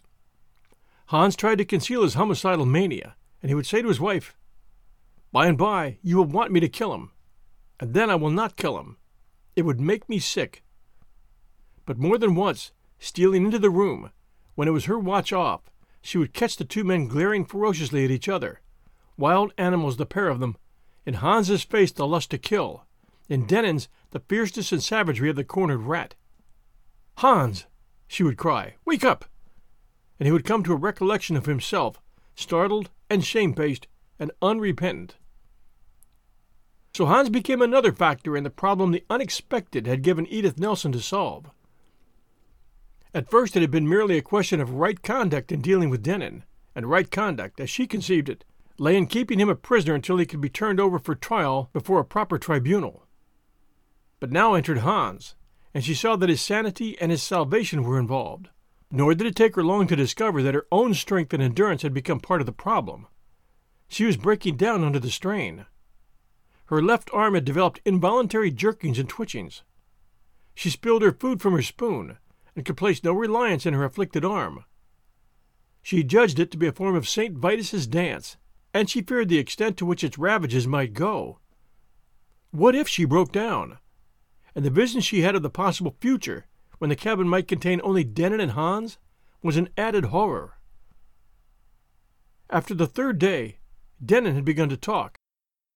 Hans 1.07 1.35
tried 1.35 1.59
to 1.59 1.65
conceal 1.65 2.03
his 2.03 2.15
homicidal 2.15 2.65
mania, 2.65 3.15
and 3.41 3.49
he 3.49 3.55
would 3.55 3.65
say 3.65 3.81
to 3.81 3.87
his 3.87 3.99
wife, 3.99 4.35
By 5.35 5.47
and 5.47 5.57
by 5.57 5.97
you 6.01 6.15
will 6.15 6.23
want 6.23 6.53
me 6.53 6.61
to 6.61 6.69
kill 6.69 6.93
him, 6.93 7.11
and 7.77 7.93
then 7.93 8.09
I 8.09 8.15
will 8.15 8.29
not 8.29 8.55
kill 8.55 8.79
him. 8.79 8.95
It 9.53 9.63
would 9.63 9.81
make 9.81 10.07
me 10.07 10.17
sick. 10.17 10.63
But 11.85 11.97
more 11.97 12.17
than 12.17 12.35
once, 12.35 12.71
stealing 12.99 13.43
into 13.43 13.59
the 13.59 13.69
room, 13.69 14.11
when 14.53 14.69
it 14.69 14.71
was 14.71 14.85
her 14.85 14.97
watch 14.97 15.33
off, 15.33 15.69
she 16.01 16.17
would 16.17 16.31
catch 16.31 16.55
the 16.55 16.63
two 16.63 16.85
men 16.85 17.09
glaring 17.09 17.43
ferociously 17.43 18.05
at 18.05 18.11
each 18.11 18.29
other. 18.29 18.61
Wild 19.17 19.51
animals, 19.57 19.97
the 19.97 20.05
pair 20.05 20.29
of 20.29 20.39
them. 20.39 20.55
In 21.05 21.15
Hans's 21.15 21.65
face, 21.65 21.91
the 21.91 22.07
lust 22.07 22.31
to 22.31 22.37
kill. 22.37 22.85
In 23.27 23.45
Dennin's, 23.45 23.89
the 24.11 24.21
fierceness 24.21 24.71
and 24.71 24.81
savagery 24.81 25.29
of 25.29 25.35
the 25.35 25.43
cornered 25.43 25.81
rat. 25.81 26.15
Hans! 27.17 27.65
she 28.07 28.23
would 28.23 28.37
cry. 28.37 28.75
Wake 28.85 29.03
up! 29.03 29.25
And 30.17 30.27
he 30.27 30.31
would 30.31 30.45
come 30.45 30.63
to 30.63 30.71
a 30.71 30.77
recollection 30.77 31.35
of 31.35 31.45
himself, 31.45 31.99
startled 32.35 32.89
and 33.09 33.25
shamefaced 33.25 33.89
and 34.17 34.31
unrepentant. 34.41 35.17
So 36.95 37.07
Hans 37.07 37.27
became 37.27 37.61
another 37.61 37.91
factor 37.91 38.37
in 38.37 38.45
the 38.45 38.49
problem 38.49 38.91
the 38.91 39.03
unexpected 39.09 39.85
had 39.85 40.01
given 40.01 40.25
Edith 40.27 40.57
Nelson 40.57 40.93
to 40.93 41.01
solve. 41.01 41.51
At 43.13 43.29
first, 43.29 43.57
it 43.57 43.59
had 43.59 43.69
been 43.69 43.89
merely 43.89 44.17
a 44.17 44.21
question 44.21 44.61
of 44.61 44.75
right 44.75 45.03
conduct 45.03 45.51
in 45.51 45.59
dealing 45.59 45.89
with 45.89 46.01
Dennin, 46.03 46.45
and 46.73 46.89
right 46.89 47.11
conduct, 47.11 47.59
as 47.59 47.69
she 47.69 47.85
conceived 47.85 48.29
it, 48.29 48.45
lay 48.79 48.95
in 48.95 49.07
keeping 49.07 49.41
him 49.41 49.49
a 49.49 49.55
prisoner 49.55 49.93
until 49.93 50.15
he 50.15 50.25
could 50.25 50.39
be 50.39 50.47
turned 50.47 50.79
over 50.79 50.97
for 50.97 51.15
trial 51.15 51.69
before 51.73 51.99
a 51.99 52.05
proper 52.05 52.37
tribunal. 52.37 53.05
But 54.21 54.31
now 54.31 54.53
entered 54.53 54.77
Hans, 54.77 55.35
and 55.73 55.83
she 55.83 55.95
saw 55.95 56.15
that 56.15 56.29
his 56.29 56.39
sanity 56.39 56.97
and 57.01 57.11
his 57.11 57.21
salvation 57.21 57.83
were 57.83 57.99
involved. 57.99 58.47
Nor 58.89 59.15
did 59.15 59.27
it 59.27 59.35
take 59.35 59.57
her 59.57 59.65
long 59.65 59.85
to 59.87 59.97
discover 59.97 60.41
that 60.41 60.55
her 60.55 60.65
own 60.71 60.93
strength 60.93 61.33
and 61.33 61.43
endurance 61.43 61.81
had 61.81 61.93
become 61.93 62.21
part 62.21 62.39
of 62.39 62.45
the 62.45 62.53
problem. 62.53 63.07
She 63.89 64.05
was 64.05 64.15
breaking 64.15 64.55
down 64.55 64.85
under 64.85 64.99
the 64.99 65.11
strain. 65.11 65.65
Her 66.67 66.81
left 66.81 67.09
arm 67.13 67.35
had 67.35 67.45
developed 67.45 67.81
involuntary 67.85 68.51
jerkings 68.51 68.97
and 68.97 69.07
twitchings. 69.07 69.63
She 70.55 70.69
spilled 70.69 71.01
her 71.01 71.11
food 71.11 71.41
from 71.41 71.53
her 71.53 71.61
spoon, 71.61 72.17
and 72.55 72.65
could 72.65 72.77
place 72.77 73.03
no 73.03 73.13
reliance 73.13 73.65
in 73.65 73.73
her 73.73 73.83
afflicted 73.83 74.25
arm. 74.25 74.63
She 75.83 76.03
judged 76.03 76.39
it 76.39 76.49
to 76.51 76.57
be 76.57 76.67
a 76.67 76.71
form 76.71 76.95
of 76.95 77.07
St. 77.07 77.37
Vitus's 77.37 77.85
dance, 77.85 78.37
and 78.73 78.89
she 78.89 79.01
feared 79.01 79.29
the 79.29 79.37
extent 79.37 79.77
to 79.77 79.85
which 79.85 80.03
its 80.03 80.17
ravages 80.17 80.65
might 80.65 80.93
go. 80.93 81.39
What 82.51 82.73
if 82.73 82.87
she 82.87 83.05
broke 83.05 83.31
down? 83.31 83.77
And 84.55 84.65
the 84.65 84.69
vision 84.69 85.01
she 85.01 85.21
had 85.21 85.35
of 85.35 85.43
the 85.43 85.49
possible 85.49 85.95
future, 85.99 86.47
when 86.79 86.89
the 86.89 86.95
cabin 86.95 87.27
might 87.27 87.47
contain 87.47 87.81
only 87.83 88.03
Dennin 88.03 88.39
and 88.39 88.51
Hans, 88.51 88.97
was 89.43 89.57
an 89.57 89.69
added 89.77 90.05
horror. 90.05 90.57
After 92.49 92.73
the 92.73 92.87
third 92.87 93.19
day, 93.19 93.59
Dennin 94.03 94.35
had 94.35 94.45
begun 94.45 94.69
to 94.69 94.77
talk. 94.77 95.17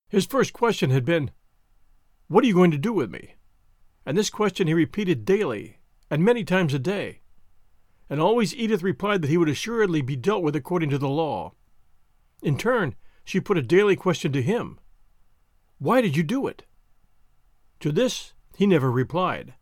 His 0.10 0.26
first 0.26 0.54
question 0.54 0.89
had 0.89 1.06
been, 1.06 1.30
What 2.28 2.43
are 2.43 2.48
you 2.48 2.54
going 2.56 2.72
to 2.72 2.78
do 2.78 2.91
with 2.91 3.12
me? 3.12 3.36
And 4.06 4.17
this 4.17 4.32
question 4.32 4.67
he 4.67 4.74
repeated 4.74 5.24
daily 5.24 5.78
and 6.10 6.26
many 6.26 6.43
times 6.43 6.74
a 6.74 6.80
day. 6.80 7.22
And 8.10 8.19
always 8.19 8.56
Edith 8.56 8.82
replied 8.82 9.22
that 9.22 9.30
he 9.30 9.38
would 9.38 9.50
assuredly 9.50 10.02
be 10.02 10.15
dealt 10.15 10.41
with 10.41 10.56
according 10.56 10.89
to 10.89 10.98
the 10.98 11.08
law. 11.08 11.54
In 12.41 12.58
turn, 12.58 12.95
she 13.24 13.39
put 13.39 13.60
a 13.60 13.62
daily 13.62 13.95
question 13.95 14.32
to 14.32 14.41
him 14.41 14.80
Why 15.78 16.02
did 16.02 16.17
you 16.17 16.24
do 16.24 16.48
it? 16.48 16.65
To 17.82 17.91
this, 17.91 18.34
he 18.58 18.65
never 18.65 18.91
replied. 18.91 19.54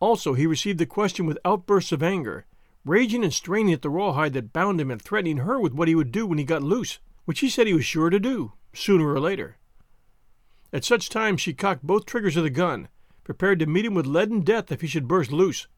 Also, 0.00 0.32
he 0.32 0.46
received 0.46 0.78
the 0.78 0.86
question 0.86 1.26
with 1.26 1.38
outbursts 1.44 1.92
of 1.92 2.02
anger, 2.02 2.46
raging 2.86 3.22
and 3.22 3.32
straining 3.32 3.74
at 3.74 3.82
the 3.82 3.90
rawhide 3.90 4.32
that 4.32 4.54
bound 4.54 4.80
him 4.80 4.90
and 4.90 5.00
threatening 5.00 5.38
her 5.38 5.60
with 5.60 5.74
what 5.74 5.88
he 5.88 5.94
would 5.94 6.10
do 6.10 6.26
when 6.26 6.38
he 6.38 6.44
got 6.44 6.62
loose, 6.62 6.98
which 7.26 7.40
he 7.40 7.50
said 7.50 7.66
he 7.66 7.74
was 7.74 7.84
sure 7.84 8.08
to 8.08 8.18
do, 8.18 8.54
sooner 8.72 9.12
or 9.12 9.20
later. 9.20 9.56
At 10.72 10.84
such 10.84 11.08
times 11.08 11.40
she 11.40 11.52
cocked 11.52 11.82
both 11.82 12.06
triggers 12.06 12.36
of 12.36 12.44
the 12.44 12.50
gun 12.50 12.88
prepared 13.24 13.58
to 13.60 13.66
meet 13.66 13.84
him 13.84 13.94
with 13.94 14.06
leaden 14.06 14.40
death 14.40 14.72
if 14.72 14.80
he 14.80 14.86
should 14.86 15.06
burst 15.06 15.30
loose, 15.30 15.68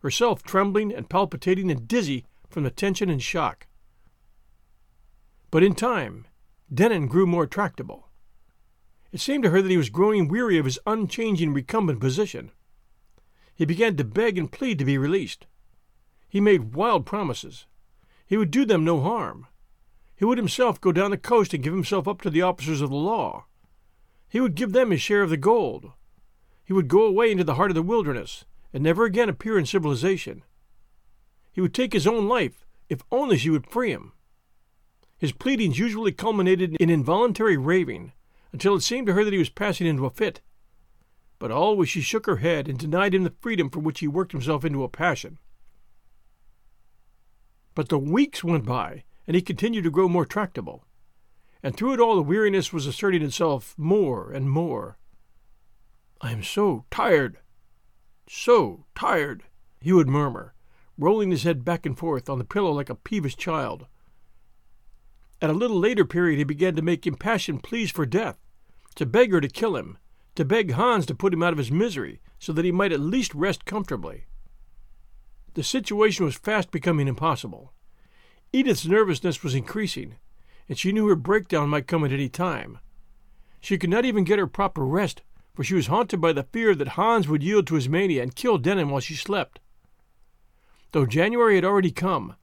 herself 0.00 0.42
trembling 0.42 0.92
and 0.92 1.08
palpitating 1.08 1.70
and 1.70 1.86
dizzy 1.86 2.24
from 2.48 2.62
the 2.62 2.70
tension 2.70 3.10
and 3.10 3.22
shock. 3.22 3.66
But 5.50 5.62
in 5.62 5.74
time, 5.74 6.26
Dennin 6.72 7.06
grew 7.06 7.26
more 7.26 7.46
tractable. 7.46 8.08
It 9.12 9.20
seemed 9.20 9.44
to 9.44 9.50
her 9.50 9.62
that 9.62 9.70
he 9.70 9.76
was 9.76 9.90
growing 9.90 10.28
weary 10.28 10.58
of 10.58 10.64
his 10.64 10.78
unchanging 10.86 11.52
recumbent 11.52 12.00
position. 12.00 12.50
He 13.54 13.64
began 13.64 13.96
to 13.96 14.04
beg 14.04 14.36
and 14.36 14.50
plead 14.50 14.78
to 14.78 14.84
be 14.84 14.98
released. 14.98 15.46
He 16.28 16.40
made 16.40 16.74
wild 16.74 17.06
promises. 17.06 17.66
He 18.26 18.36
would 18.36 18.50
do 18.50 18.64
them 18.64 18.84
no 18.84 19.00
harm. 19.00 19.46
He 20.16 20.24
would 20.24 20.38
himself 20.38 20.80
go 20.80 20.92
down 20.92 21.10
the 21.10 21.18
coast 21.18 21.54
and 21.54 21.62
give 21.62 21.72
himself 21.72 22.06
up 22.06 22.22
to 22.22 22.30
the 22.30 22.42
officers 22.42 22.80
of 22.80 22.90
the 22.90 22.96
law. 22.96 23.46
He 24.28 24.40
would 24.40 24.54
give 24.54 24.72
them 24.72 24.90
his 24.90 25.00
share 25.00 25.22
of 25.22 25.30
the 25.30 25.36
gold, 25.36 25.92
he 26.64 26.72
would 26.72 26.88
go 26.88 27.04
away 27.04 27.30
into 27.30 27.44
the 27.44 27.54
heart 27.54 27.70
of 27.70 27.74
the 27.74 27.82
wilderness 27.82 28.44
and 28.72 28.82
never 28.82 29.04
again 29.04 29.28
appear 29.28 29.58
in 29.58 29.66
civilization. 29.66 30.42
He 31.52 31.60
would 31.60 31.74
take 31.74 31.92
his 31.92 32.06
own 32.06 32.26
life 32.26 32.66
if 32.88 33.02
only 33.12 33.36
she 33.36 33.50
would 33.50 33.66
free 33.66 33.90
him. 33.90 34.12
His 35.18 35.32
pleadings 35.32 35.78
usually 35.78 36.12
culminated 36.12 36.76
in 36.80 36.90
involuntary 36.90 37.56
raving 37.56 38.12
until 38.52 38.74
it 38.74 38.80
seemed 38.80 39.06
to 39.08 39.12
her 39.12 39.24
that 39.24 39.32
he 39.32 39.38
was 39.38 39.50
passing 39.50 39.86
into 39.86 40.06
a 40.06 40.10
fit. 40.10 40.40
But 41.38 41.50
always 41.50 41.88
she 41.88 42.00
shook 42.00 42.26
her 42.26 42.36
head 42.36 42.68
and 42.68 42.78
denied 42.78 43.14
him 43.14 43.24
the 43.24 43.34
freedom 43.40 43.68
for 43.68 43.80
which 43.80 44.00
he 44.00 44.08
worked 44.08 44.32
himself 44.32 44.64
into 44.64 44.84
a 44.84 44.88
passion. 44.88 45.38
But 47.74 47.88
the 47.88 47.98
weeks 47.98 48.42
went 48.42 48.64
by, 48.64 49.04
and 49.26 49.34
he 49.34 49.42
continued 49.42 49.84
to 49.84 49.90
grow 49.90 50.08
more 50.08 50.26
tractable. 50.26 50.84
And 51.62 51.76
through 51.76 51.94
it 51.94 52.00
all 52.00 52.16
the 52.16 52.22
weariness 52.22 52.72
was 52.72 52.86
asserting 52.86 53.22
itself 53.22 53.74
more 53.78 54.30
and 54.30 54.50
more. 54.50 54.98
I 56.20 56.32
am 56.32 56.42
so 56.42 56.84
tired, 56.90 57.38
so 58.28 58.84
tired, 58.94 59.44
he 59.80 59.92
would 59.92 60.08
murmur, 60.08 60.54
rolling 60.96 61.30
his 61.30 61.42
head 61.42 61.64
back 61.64 61.84
and 61.86 61.98
forth 61.98 62.28
on 62.28 62.38
the 62.38 62.44
pillow 62.44 62.72
like 62.72 62.90
a 62.90 62.94
peevish 62.94 63.36
child. 63.36 63.86
At 65.40 65.50
a 65.50 65.54
little 65.54 65.78
later 65.78 66.04
period 66.04 66.38
he 66.38 66.44
began 66.44 66.76
to 66.76 66.82
make 66.82 67.06
impassioned 67.06 67.62
pleas 67.62 67.90
for 67.90 68.06
death, 68.06 68.38
to 68.94 69.04
beg 69.04 69.32
her 69.32 69.40
to 69.40 69.48
kill 69.48 69.76
him, 69.76 69.98
to 70.36 70.44
beg 70.44 70.72
Hans 70.72 71.06
to 71.06 71.14
put 71.14 71.34
him 71.34 71.42
out 71.42 71.52
of 71.52 71.58
his 71.58 71.70
misery 71.70 72.20
so 72.38 72.52
that 72.52 72.64
he 72.64 72.72
might 72.72 72.92
at 72.92 73.00
least 73.00 73.34
rest 73.34 73.64
comfortably. 73.64 74.26
The 75.54 75.62
situation 75.62 76.24
was 76.24 76.34
fast 76.34 76.70
becoming 76.70 77.08
impossible. 77.08 77.72
Edith's 78.54 78.86
nervousness 78.86 79.42
was 79.42 79.52
increasing, 79.56 80.14
and 80.68 80.78
she 80.78 80.92
knew 80.92 81.08
her 81.08 81.16
breakdown 81.16 81.68
might 81.68 81.88
come 81.88 82.04
at 82.04 82.12
any 82.12 82.28
time. 82.28 82.78
She 83.60 83.76
could 83.76 83.90
not 83.90 84.04
even 84.04 84.22
get 84.22 84.38
her 84.38 84.46
proper 84.46 84.86
rest, 84.86 85.22
for 85.54 85.64
she 85.64 85.74
was 85.74 85.88
haunted 85.88 86.20
by 86.20 86.32
the 86.32 86.44
fear 86.44 86.72
that 86.76 86.90
Hans 86.90 87.26
would 87.26 87.42
yield 87.42 87.66
to 87.66 87.74
his 87.74 87.88
mania 87.88 88.22
and 88.22 88.36
kill 88.36 88.58
Dennin 88.58 88.90
while 88.90 89.00
she 89.00 89.16
slept. 89.16 89.58
Though 90.92 91.04
January 91.04 91.56
had 91.56 91.64
already 91.64 91.90
come, 91.90 92.36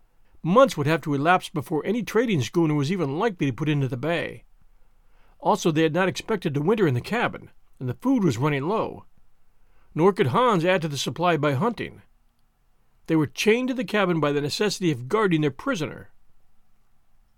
months 0.43 0.75
would 0.75 0.85
have 0.85 0.99
to 1.03 1.13
elapse 1.13 1.47
before 1.47 1.81
any 1.85 2.03
trading 2.03 2.41
schooner 2.41 2.73
was 2.73 2.91
even 2.91 3.17
likely 3.17 3.45
to 3.45 3.53
put 3.53 3.69
into 3.69 3.87
the 3.87 3.95
bay. 3.95 4.43
Also, 5.39 5.71
they 5.71 5.83
had 5.83 5.93
not 5.93 6.09
expected 6.09 6.53
to 6.55 6.61
winter 6.61 6.89
in 6.89 6.93
the 6.93 6.99
cabin, 6.99 7.51
and 7.79 7.87
the 7.87 7.93
food 7.93 8.25
was 8.25 8.37
running 8.37 8.67
low. 8.67 9.05
Nor 9.95 10.11
could 10.11 10.27
Hans 10.27 10.65
add 10.65 10.81
to 10.81 10.89
the 10.89 10.97
supply 10.97 11.37
by 11.37 11.53
hunting. 11.53 12.01
They 13.07 13.15
were 13.15 13.27
chained 13.27 13.69
to 13.69 13.73
the 13.73 13.83
cabin 13.83 14.19
by 14.19 14.31
the 14.31 14.41
necessity 14.41 14.91
of 14.91 15.07
guarding 15.07 15.41
their 15.41 15.51
prisoner. 15.51 16.11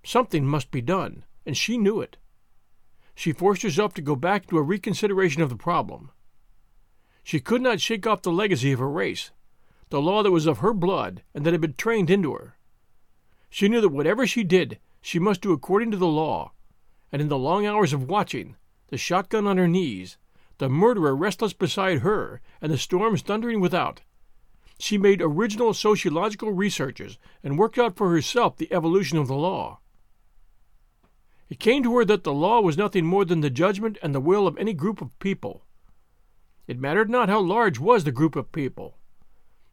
Something 0.03 0.45
must 0.45 0.72
be 0.72 0.82
done, 0.82 1.24
and 1.45 1.55
she 1.55 1.78
knew 1.78 2.01
it. 2.01 2.18
She 3.16 3.32
forced 3.32 3.61
herself 3.61 3.93
to 3.93 4.01
go 4.01 4.16
back 4.16 4.47
to 4.47 4.57
a 4.57 4.61
reconsideration 4.61 5.41
of 5.41 5.49
the 5.49 5.55
problem. 5.55 6.11
She 7.24 7.39
could 7.39 7.61
not 7.61 7.80
shake 7.80 8.05
off 8.05 8.22
the 8.22 8.32
legacy 8.32 8.72
of 8.72 8.80
her 8.80 8.89
race, 8.89 9.32
the 9.89 10.01
law 10.01 10.24
that 10.24 10.32
was 10.32 10.45
of 10.45 10.57
her 10.57 10.74
blood 10.74 11.24
and 11.34 11.45
that 11.45 11.53
had 11.53 11.61
been 11.61 11.76
trained 11.76 12.09
into 12.09 12.34
her. 12.34 12.57
She 13.49 13.70
knew 13.70 13.80
that 13.82 13.89
whatever 13.89 14.28
she 14.28 14.43
did, 14.43 14.80
she 15.01 15.20
must 15.20 15.41
do 15.41 15.53
according 15.53 15.91
to 15.91 15.97
the 15.97 16.07
law, 16.07 16.51
and 17.11 17.22
in 17.22 17.30
the 17.30 17.38
long 17.38 17.66
hours 17.66 17.93
of 17.93 18.09
watching, 18.09 18.57
the 18.88 18.97
shotgun 18.97 19.47
on 19.47 19.57
her 19.57 19.68
knees, 19.68 20.18
the 20.57 20.68
murderer 20.68 21.16
restless 21.16 21.53
beside 21.53 21.99
her, 21.99 22.41
and 22.61 22.72
the 22.72 22.78
storms 22.78 23.22
thundering 23.22 23.61
without, 23.61 24.01
she 24.84 24.97
made 24.97 25.21
original 25.21 25.73
sociological 25.73 26.51
researches 26.51 27.17
and 27.41 27.57
worked 27.57 27.79
out 27.79 27.95
for 27.95 28.09
herself 28.09 28.57
the 28.57 28.71
evolution 28.73 29.17
of 29.17 29.29
the 29.29 29.34
law. 29.34 29.79
It 31.47 31.61
came 31.61 31.84
to 31.84 31.95
her 31.95 32.03
that 32.03 32.25
the 32.25 32.34
law 32.34 32.59
was 32.59 32.77
nothing 32.77 33.05
more 33.05 33.23
than 33.23 33.39
the 33.39 33.49
judgment 33.49 33.97
and 34.03 34.13
the 34.13 34.19
will 34.19 34.45
of 34.45 34.57
any 34.57 34.73
group 34.73 35.01
of 35.01 35.17
people. 35.19 35.63
It 36.67 36.81
mattered 36.81 37.09
not 37.09 37.29
how 37.29 37.39
large 37.39 37.79
was 37.79 38.03
the 38.03 38.11
group 38.11 38.36
of 38.36 38.51
people. 38.51 38.97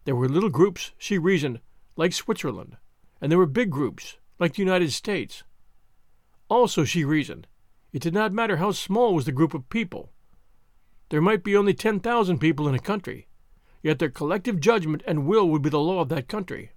There 0.04 0.14
were 0.14 0.28
little 0.28 0.48
groups, 0.48 0.92
she 0.96 1.18
reasoned, 1.18 1.58
like 1.96 2.12
Switzerland, 2.12 2.76
and 3.20 3.32
there 3.32 3.38
were 3.38 3.46
big 3.46 3.70
groups, 3.70 4.16
like 4.38 4.54
the 4.54 4.62
United 4.62 4.92
States. 4.92 5.42
Also, 6.48 6.84
she 6.84 7.04
reasoned, 7.04 7.48
it 7.92 8.00
did 8.00 8.14
not 8.14 8.32
matter 8.32 8.58
how 8.58 8.70
small 8.70 9.12
was 9.16 9.24
the 9.24 9.32
group 9.32 9.54
of 9.54 9.70
people. 9.70 10.12
There 11.08 11.20
might 11.20 11.42
be 11.42 11.56
only 11.56 11.74
10,000 11.74 12.38
people 12.38 12.68
in 12.68 12.76
a 12.76 12.78
country, 12.78 13.26
yet 13.82 13.98
their 13.98 14.10
collective 14.10 14.60
judgment 14.60 15.02
and 15.06 15.26
will 15.26 15.48
would 15.48 15.62
be 15.62 15.70
the 15.70 15.80
law 15.80 16.00
of 16.00 16.08
that 16.10 16.28
country. 16.28 16.72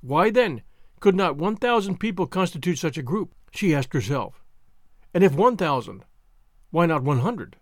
Why, 0.00 0.30
then, 0.30 0.62
could 1.00 1.14
not 1.14 1.36
1,000 1.36 1.98
people 1.98 2.26
constitute 2.26 2.78
such 2.78 2.98
a 2.98 3.02
group? 3.02 3.34
She 3.52 3.74
asked 3.74 3.92
herself. 3.92 4.42
And 5.12 5.22
if 5.22 5.34
1,000, 5.34 6.04
why 6.70 6.86
not 6.86 7.02
100? 7.02 7.56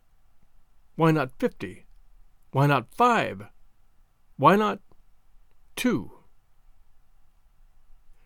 Why 0.96 1.10
not 1.10 1.32
50? 1.38 1.84
Why 2.52 2.66
not 2.66 2.94
5? 2.94 3.44
Why 4.36 4.56
not 4.56 4.80
2? 5.76 6.10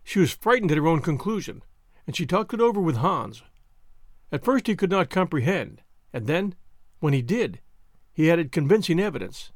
She 0.05 0.21
was 0.21 0.33
frightened 0.33 0.71
at 0.71 0.79
her 0.79 0.87
own 0.87 1.01
conclusion, 1.01 1.63
and 2.07 2.15
she 2.15 2.27
talked 2.27 2.55
it 2.55 2.61
over 2.61 2.81
with 2.81 2.99
Hans. 2.99 3.43
At 4.31 4.45
first 4.45 4.67
he 4.67 4.77
could 4.77 4.91
not 4.91 5.11
comprehend, 5.11 5.83
and 6.13 6.27
then, 6.27 6.55
when 7.01 7.13
he 7.13 7.23
did, 7.23 7.61
he 8.13 8.31
added 8.31 8.53
convincing 8.53 9.01
evidence. 9.01 9.53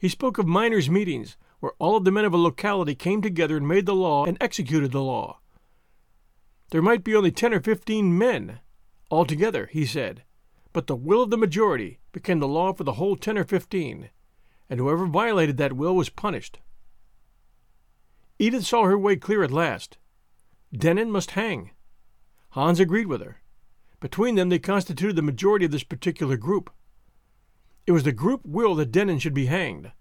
He 0.00 0.08
spoke 0.08 0.38
of 0.38 0.46
miners' 0.46 0.88
meetings, 0.88 1.36
where 1.60 1.72
all 1.78 1.94
of 1.94 2.04
the 2.04 2.10
men 2.10 2.24
of 2.24 2.32
a 2.32 2.38
locality 2.38 2.94
came 2.94 3.20
together 3.20 3.58
and 3.58 3.68
made 3.68 3.84
the 3.84 3.94
law 3.94 4.24
and 4.24 4.38
executed 4.40 4.92
the 4.92 5.02
law. 5.02 5.40
There 6.70 6.80
might 6.80 7.04
be 7.04 7.14
only 7.14 7.30
ten 7.30 7.52
or 7.52 7.60
fifteen 7.60 8.16
men 8.16 8.60
altogether, 9.10 9.68
he 9.70 9.84
said, 9.84 10.22
but 10.72 10.86
the 10.86 10.96
will 10.96 11.22
of 11.22 11.28
the 11.30 11.36
majority 11.36 11.98
became 12.12 12.38
the 12.38 12.48
law 12.48 12.72
for 12.72 12.84
the 12.84 12.94
whole 12.94 13.14
ten 13.14 13.36
or 13.36 13.44
fifteen, 13.44 14.08
and 14.70 14.80
whoever 14.80 15.04
violated 15.04 15.58
that 15.58 15.74
will 15.74 15.94
was 15.94 16.08
punished. 16.08 16.60
Edith 18.38 18.64
saw 18.64 18.84
her 18.84 18.96
way 18.96 19.16
clear 19.16 19.42
at 19.42 19.50
last. 19.50 19.98
Dennin 20.74 21.10
must 21.10 21.32
hang. 21.32 21.72
Hans 22.50 22.80
agreed 22.80 23.06
with 23.06 23.20
her. 23.20 23.42
Between 24.00 24.36
them, 24.36 24.48
they 24.48 24.58
constituted 24.58 25.16
the 25.16 25.22
majority 25.22 25.66
of 25.66 25.72
this 25.72 25.84
particular 25.84 26.38
group. 26.38 26.70
It 27.86 27.92
was 27.92 28.04
the 28.04 28.12
group 28.12 28.40
will 28.44 28.74
that 28.76 28.92
Dennin 28.92 29.18
should 29.18 29.34
be 29.34 29.46
hanged. 29.46 29.92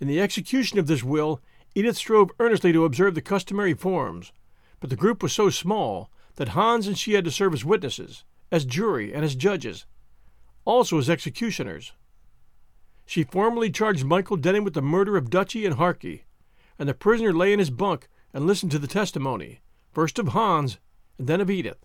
In 0.00 0.08
the 0.08 0.20
execution 0.20 0.78
of 0.78 0.86
this 0.86 1.02
will, 1.02 1.40
Edith 1.74 1.96
strove 1.96 2.30
earnestly 2.38 2.72
to 2.72 2.84
observe 2.84 3.14
the 3.14 3.22
customary 3.22 3.74
forms, 3.74 4.32
but 4.80 4.90
the 4.90 4.96
group 4.96 5.22
was 5.22 5.32
so 5.32 5.50
small 5.50 6.10
that 6.36 6.48
Hans 6.48 6.86
and 6.86 6.96
she 6.96 7.14
had 7.14 7.24
to 7.24 7.30
serve 7.30 7.54
as 7.54 7.64
witnesses, 7.64 8.24
as 8.50 8.64
jury, 8.64 9.12
and 9.12 9.24
as 9.24 9.34
judges, 9.34 9.86
also 10.64 10.98
as 10.98 11.10
executioners. 11.10 11.92
She 13.04 13.24
formally 13.24 13.70
charged 13.70 14.04
Michael 14.04 14.36
Dennin 14.36 14.64
with 14.64 14.74
the 14.74 14.82
murder 14.82 15.16
of 15.16 15.30
Dutchy 15.30 15.64
and 15.64 15.76
Harkey, 15.76 16.24
and 16.78 16.88
the 16.88 16.94
prisoner 16.94 17.32
lay 17.32 17.52
in 17.52 17.58
his 17.58 17.70
bunk 17.70 18.08
and 18.34 18.46
listened 18.46 18.72
to 18.72 18.78
the 18.78 18.86
testimony, 18.86 19.60
first 19.92 20.18
of 20.18 20.28
Hans 20.28 20.78
and 21.18 21.26
then 21.26 21.40
of 21.40 21.50
Edith. 21.50 21.84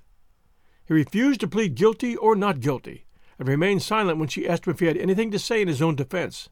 He 0.85 0.93
refused 0.93 1.39
to 1.41 1.47
plead 1.47 1.75
guilty 1.75 2.15
or 2.15 2.35
not 2.35 2.59
guilty, 2.59 3.05
and 3.41 3.49
remained 3.49 3.81
silent 3.81 4.19
when 4.19 4.27
she 4.27 4.47
asked 4.47 4.67
him 4.67 4.73
if 4.73 4.79
he 4.79 4.85
had 4.85 4.97
anything 4.97 5.31
to 5.31 5.39
say 5.39 5.63
in 5.63 5.67
his 5.67 5.81
own 5.81 5.95
defense. 5.95 6.49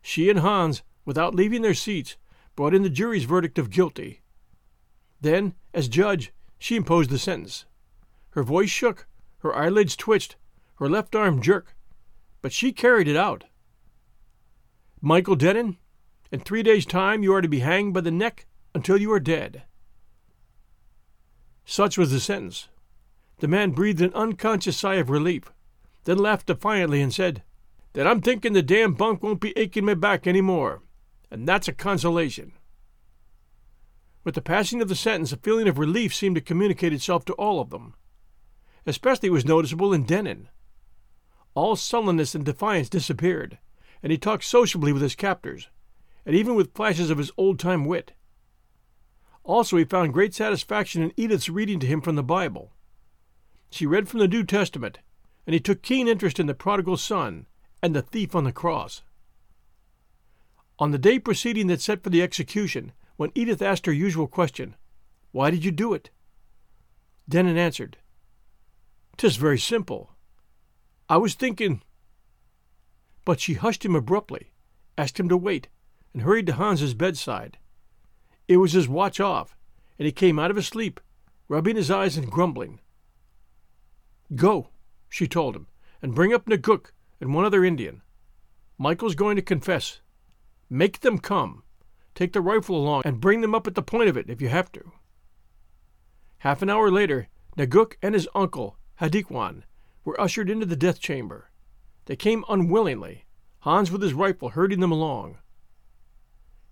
She 0.00 0.30
and 0.30 0.38
Hans, 0.38 0.82
without 1.04 1.34
leaving 1.34 1.60
their 1.60 1.74
seats, 1.74 2.16
brought 2.56 2.72
in 2.72 2.82
the 2.82 2.88
jury's 2.88 3.24
verdict 3.24 3.58
of 3.58 3.68
guilty. 3.68 4.22
Then, 5.20 5.52
as 5.74 5.88
judge, 5.88 6.32
she 6.58 6.76
imposed 6.76 7.10
the 7.10 7.18
sentence. 7.18 7.66
Her 8.30 8.42
voice 8.42 8.70
shook, 8.70 9.06
her 9.40 9.54
eyelids 9.54 9.94
twitched, 9.94 10.36
her 10.76 10.88
left 10.88 11.14
arm 11.14 11.42
jerked, 11.42 11.74
but 12.40 12.54
she 12.54 12.72
carried 12.72 13.06
it 13.06 13.14
out. 13.14 13.44
Michael 15.02 15.36
Dennin, 15.36 15.76
in 16.30 16.40
three 16.40 16.62
days' 16.62 16.86
time 16.86 17.22
you 17.22 17.34
are 17.34 17.42
to 17.42 17.48
be 17.48 17.60
hanged 17.60 17.92
by 17.92 18.00
the 18.00 18.10
neck 18.10 18.46
until 18.74 18.96
you 18.96 19.12
are 19.12 19.20
dead. 19.20 19.64
Such 21.66 21.98
was 21.98 22.10
the 22.10 22.18
sentence. 22.18 22.68
The 23.40 23.48
man 23.48 23.72
breathed 23.72 24.00
an 24.00 24.14
unconscious 24.14 24.78
sigh 24.78 24.94
of 24.94 25.10
relief 25.10 25.52
then 26.04 26.18
laughed 26.18 26.46
defiantly 26.46 27.00
and 27.00 27.12
said, 27.12 27.42
Then 27.92 28.06
I'm 28.06 28.20
thinking 28.20 28.52
the 28.52 28.62
damn 28.62 28.94
bunk 28.94 29.22
won't 29.22 29.40
be 29.40 29.56
aching 29.56 29.84
my 29.84 29.94
back 29.94 30.26
any 30.26 30.40
more, 30.40 30.82
and 31.30 31.46
that's 31.46 31.68
a 31.68 31.72
consolation. 31.72 32.52
With 34.24 34.34
the 34.34 34.42
passing 34.42 34.80
of 34.80 34.88
the 34.88 34.94
sentence, 34.94 35.32
a 35.32 35.36
feeling 35.36 35.66
of 35.68 35.78
relief 35.78 36.14
seemed 36.14 36.36
to 36.36 36.40
communicate 36.40 36.92
itself 36.92 37.24
to 37.26 37.32
all 37.34 37.60
of 37.60 37.70
them. 37.70 37.94
Especially 38.86 39.30
was 39.30 39.44
noticeable 39.44 39.92
in 39.92 40.04
Dennin. 40.04 40.48
All 41.54 41.76
sullenness 41.76 42.34
and 42.34 42.44
defiance 42.44 42.88
disappeared, 42.88 43.58
and 44.02 44.10
he 44.10 44.18
talked 44.18 44.44
sociably 44.44 44.92
with 44.92 45.02
his 45.02 45.14
captors, 45.14 45.68
and 46.24 46.34
even 46.34 46.54
with 46.54 46.74
flashes 46.74 47.10
of 47.10 47.18
his 47.18 47.32
old 47.36 47.58
time 47.58 47.84
wit. 47.84 48.12
Also, 49.44 49.76
he 49.76 49.84
found 49.84 50.12
great 50.12 50.34
satisfaction 50.34 51.02
in 51.02 51.12
Edith's 51.16 51.48
reading 51.48 51.80
to 51.80 51.86
him 51.86 52.00
from 52.00 52.14
the 52.14 52.22
Bible. 52.22 52.72
She 53.70 53.86
read 53.86 54.08
from 54.08 54.20
the 54.20 54.28
New 54.28 54.44
Testament, 54.44 55.00
and 55.46 55.54
he 55.54 55.60
took 55.60 55.82
keen 55.82 56.08
interest 56.08 56.38
in 56.38 56.46
the 56.46 56.54
prodigal 56.54 56.96
son 56.96 57.46
and 57.82 57.94
the 57.94 58.02
thief 58.02 58.34
on 58.34 58.44
the 58.44 58.52
cross. 58.52 59.02
On 60.78 60.90
the 60.90 60.98
day 60.98 61.18
preceding 61.18 61.66
that 61.68 61.80
set 61.80 62.02
for 62.02 62.10
the 62.10 62.22
execution, 62.22 62.92
when 63.16 63.32
Edith 63.34 63.62
asked 63.62 63.86
her 63.86 63.92
usual 63.92 64.26
question, 64.26 64.76
Why 65.30 65.50
did 65.50 65.64
you 65.64 65.70
do 65.70 65.94
it? 65.94 66.10
Dennin 67.28 67.56
answered, 67.56 67.98
"'Tis 69.16 69.36
very 69.36 69.58
simple. 69.58 70.10
I 71.08 71.18
was 71.18 71.34
thinking. 71.34 71.82
But 73.24 73.38
she 73.38 73.54
hushed 73.54 73.84
him 73.84 73.94
abruptly, 73.94 74.50
asked 74.98 75.20
him 75.20 75.28
to 75.28 75.36
wait, 75.36 75.68
and 76.12 76.22
hurried 76.22 76.46
to 76.46 76.54
Hans's 76.54 76.94
bedside. 76.94 77.58
It 78.48 78.56
was 78.56 78.72
his 78.72 78.88
watch 78.88 79.20
off, 79.20 79.56
and 79.98 80.06
he 80.06 80.12
came 80.12 80.38
out 80.38 80.50
of 80.50 80.56
his 80.56 80.66
sleep, 80.66 81.00
rubbing 81.48 81.76
his 81.76 81.90
eyes 81.90 82.16
and 82.16 82.30
grumbling. 82.30 82.80
Go, 84.34 84.70
she 85.12 85.28
told 85.28 85.54
him, 85.54 85.66
and 86.00 86.14
bring 86.14 86.32
up 86.32 86.46
Negook 86.46 86.90
and 87.20 87.34
one 87.34 87.44
other 87.44 87.66
Indian. 87.66 88.00
Michael's 88.78 89.14
going 89.14 89.36
to 89.36 89.42
confess. 89.42 90.00
Make 90.70 91.00
them 91.00 91.18
come. 91.18 91.64
Take 92.14 92.32
the 92.32 92.40
rifle 92.40 92.76
along 92.76 93.02
and 93.04 93.20
bring 93.20 93.42
them 93.42 93.54
up 93.54 93.66
at 93.66 93.74
the 93.74 93.82
point 93.82 94.08
of 94.08 94.16
it 94.16 94.30
if 94.30 94.40
you 94.40 94.48
have 94.48 94.72
to. 94.72 94.92
Half 96.38 96.62
an 96.62 96.70
hour 96.70 96.90
later, 96.90 97.28
Negook 97.58 97.96
and 98.00 98.14
his 98.14 98.26
uncle, 98.34 98.78
Hadikwan, 99.00 99.64
were 100.02 100.18
ushered 100.18 100.48
into 100.48 100.64
the 100.64 100.76
death 100.76 100.98
chamber. 100.98 101.50
They 102.06 102.16
came 102.16 102.46
unwillingly, 102.48 103.26
Hans 103.60 103.92
with 103.92 104.00
his 104.00 104.14
rifle 104.14 104.48
herding 104.48 104.80
them 104.80 104.92
along. 104.92 105.36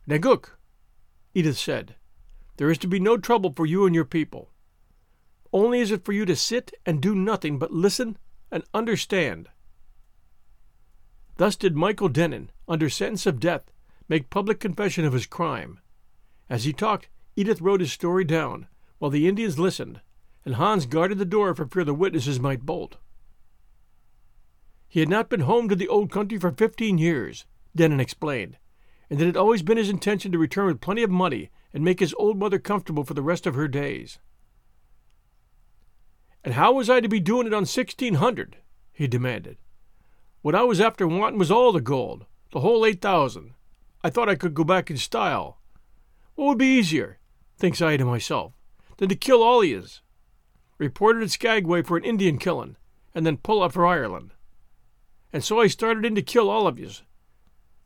Negook, 0.09 0.57
Edith 1.35 1.59
said, 1.59 1.97
there 2.57 2.71
is 2.71 2.79
to 2.79 2.89
be 2.89 2.99
no 2.99 3.19
trouble 3.19 3.53
for 3.55 3.67
you 3.67 3.85
and 3.85 3.95
your 3.95 4.07
people. 4.07 4.51
Only 5.53 5.81
is 5.81 5.91
it 5.91 6.07
for 6.07 6.13
you 6.13 6.25
to 6.25 6.35
sit 6.35 6.73
and 6.87 7.03
do 7.03 7.15
nothing 7.15 7.59
but 7.59 7.71
listen 7.71 8.17
and 8.51 8.65
understand. 8.75 9.49
Thus 11.37 11.57
did 11.57 11.77
Michael 11.77 12.09
Dennin, 12.09 12.51
under 12.69 12.91
sentence 12.91 13.27
of 13.27 13.41
death, 13.41 13.71
make 14.09 14.31
public 14.31 14.61
confession 14.61 15.05
of 15.05 15.13
his 15.13 15.27
crime. 15.27 15.81
As 16.49 16.65
he 16.65 16.73
talked, 16.73 17.09
Edith 17.37 17.61
wrote 17.61 17.81
his 17.81 17.93
story 17.93 18.25
down, 18.25 18.67
while 18.99 19.11
the 19.11 19.29
Indians 19.29 19.59
listened, 19.59 20.01
and 20.45 20.57
Hans 20.57 20.87
guarded 20.87 21.19
the 21.19 21.25
door 21.25 21.55
for 21.55 21.67
fear 21.67 21.85
the 21.85 21.95
witnesses 21.95 22.41
might 22.41 22.67
bolt. 22.67 22.97
He 24.89 25.01
had 25.01 25.09
not 25.09 25.31
been 25.31 25.41
home 25.41 25.69
to 25.69 25.77
the 25.77 25.89
old 25.89 26.11
country 26.11 26.39
for 26.39 26.51
fifteen 26.51 26.99
years, 26.99 27.47
Dennin 27.75 28.01
explained, 28.01 28.59
and 29.09 29.21
it 29.21 29.27
had 29.27 29.37
always 29.37 29.63
been 29.63 29.79
his 29.79 29.89
intention 29.89 30.33
to 30.33 30.39
return 30.39 30.67
with 30.67 30.81
plenty 30.81 31.03
of 31.03 31.11
money 31.11 31.51
and 31.73 31.85
make 31.85 32.01
his 32.01 32.15
old 32.19 32.37
mother 32.37 32.59
comfortable 32.59 33.05
for 33.05 33.15
the 33.15 33.23
rest 33.23 33.47
of 33.47 33.55
her 33.55 33.69
days. 33.69 34.19
And 36.43 36.55
how 36.55 36.73
was 36.73 36.89
I 36.89 37.01
to 37.01 37.09
be 37.09 37.21
doing 37.21 37.47
it 37.47 37.55
on 37.55 37.67
sixteen 37.67 38.15
hundred? 38.15 38.57
he 38.93 39.07
demanded. 39.07 39.59
What 40.43 40.55
I 40.55 40.63
was 40.63 40.81
after 40.81 41.07
wanting 41.07 41.39
was 41.39 41.51
all 41.51 41.73
the 41.73 41.81
gold, 41.81 42.27
the 42.53 42.61
whole 42.61 42.87
eight 42.87 43.01
thousand. 43.01 43.53
I 44.03 44.11
thought 44.11 44.29
I 44.29 44.35
could 44.35 44.55
go 44.55 44.65
back 44.65 44.91
in 44.91 44.97
style. 44.97 45.59
What 46.35 46.47
would 46.47 46.59
be 46.59 46.79
easier, 46.79 47.19
thinks 47.59 47.83
I 47.83 47.99
to 47.99 48.05
myself, 48.05 48.55
than 48.97 49.11
to 49.11 49.15
kill 49.15 49.43
all 49.43 49.63
yez? 49.63 50.01
Reported 50.79 51.23
at 51.23 51.31
Skagway 51.31 51.83
for 51.83 51.99
an 51.99 52.05
Indian 52.05 52.39
killing, 52.39 52.77
and 53.15 53.27
then 53.27 53.37
pull 53.37 53.63
up 53.63 53.73
for 53.73 53.87
Ireland. 53.87 54.33
And 55.33 55.45
so 55.45 55.61
I 55.61 55.67
started 55.67 56.07
in 56.07 56.15
to 56.15 56.23
kill 56.23 56.49
all 56.49 56.67
of 56.67 56.79
yez. 56.79 57.03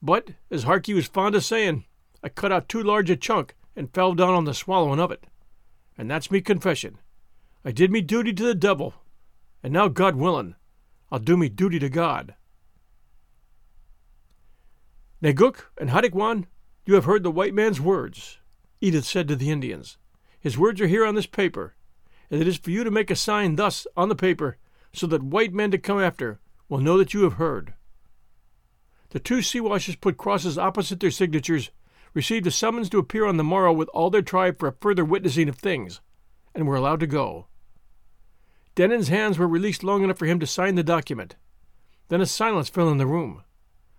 But, 0.01 0.31
as 0.51 0.63
Harkey 0.63 0.95
was 0.95 1.07
fond 1.07 1.35
of 1.35 1.45
saying, 1.45 1.85
I 2.23 2.29
cut 2.29 2.53
out 2.53 2.69
too 2.69 2.83
large 2.83 3.11
a 3.11 3.17
chunk 3.17 3.57
and 3.75 3.93
fell 3.93 4.15
down 4.15 4.35
on 4.35 4.45
the 4.45 4.55
swallowing 4.55 5.01
of 5.01 5.11
it. 5.11 5.27
And 5.99 6.09
that's 6.11 6.31
me 6.31 6.41
confession. 6.41 6.99
I 7.67 7.73
did 7.73 7.91
me 7.91 8.03
duty 8.03 8.35
to 8.35 8.43
the 8.45 8.55
devil, 8.55 8.95
and 9.63 9.73
now, 9.73 9.89
God 9.89 10.17
willin', 10.17 10.55
I'll 11.11 11.19
do 11.19 11.37
me 11.37 11.49
duty 11.49 11.79
to 11.79 11.89
God. 11.89 12.35
Negook 15.23 15.71
and 15.79 15.89
Hadikwan, 15.89 16.45
you 16.85 16.95
have 16.95 17.07
heard 17.07 17.23
the 17.23 17.31
white 17.31 17.55
man's 17.55 17.81
words, 17.81 18.39
Edith 18.83 19.07
said 19.07 19.29
to 19.29 19.37
the 19.37 19.51
Indians. 19.51 19.97
His 20.39 20.59
words 20.59 20.79
are 20.83 20.87
here 20.87 21.07
on 21.07 21.15
this 21.15 21.25
paper, 21.25 21.75
and 22.31 22.43
it 22.43 22.47
is 22.47 22.59
for 22.59 22.71
you 22.71 22.85
to 22.85 22.91
make 22.91 23.11
a 23.11 23.17
sign 23.17 23.57
thus 23.57 23.87
on 23.97 24.11
the 24.11 24.15
paper, 24.15 24.59
so 24.93 25.07
that 25.07 25.23
white 25.23 25.55
men 25.55 25.71
to 25.71 25.79
come 25.79 25.99
after 25.99 26.41
will 26.69 26.81
know 26.81 26.99
that 26.99 27.15
you 27.15 27.23
have 27.23 27.35
heard. 27.35 27.73
The 29.09 29.21
two 29.21 29.39
Siwashes 29.39 29.99
put 29.99 30.19
crosses 30.19 30.59
opposite 30.59 31.01
their 31.01 31.11
signatures, 31.11 31.71
received 32.13 32.47
a 32.47 32.51
summons 32.51 32.91
to 32.91 32.99
appear 32.99 33.25
on 33.25 33.39
the 33.39 33.45
morrow 33.45 33.73
with 33.73 33.89
all 33.95 34.11
their 34.11 34.21
tribe 34.21 34.59
for 34.59 34.69
a 34.69 34.73
further 34.73 35.05
witnessing 35.05 35.49
of 35.49 35.57
things, 35.57 36.03
and 36.55 36.67
were 36.67 36.77
allowed 36.77 37.01
to 37.01 37.07
go. 37.07 37.47
Dennin's 38.75 39.09
hands 39.09 39.39
were 39.39 39.49
released 39.49 39.85
long 39.85 40.03
enough 40.03 40.19
for 40.19 40.27
him 40.27 40.41
to 40.41 40.47
sign 40.47 40.75
the 40.75 40.83
document. 40.83 41.37
Then 42.09 42.21
a 42.21 42.27
silence 42.27 42.69
fell 42.69 42.91
in 42.91 42.99
the 42.99 43.07
room. 43.07 43.43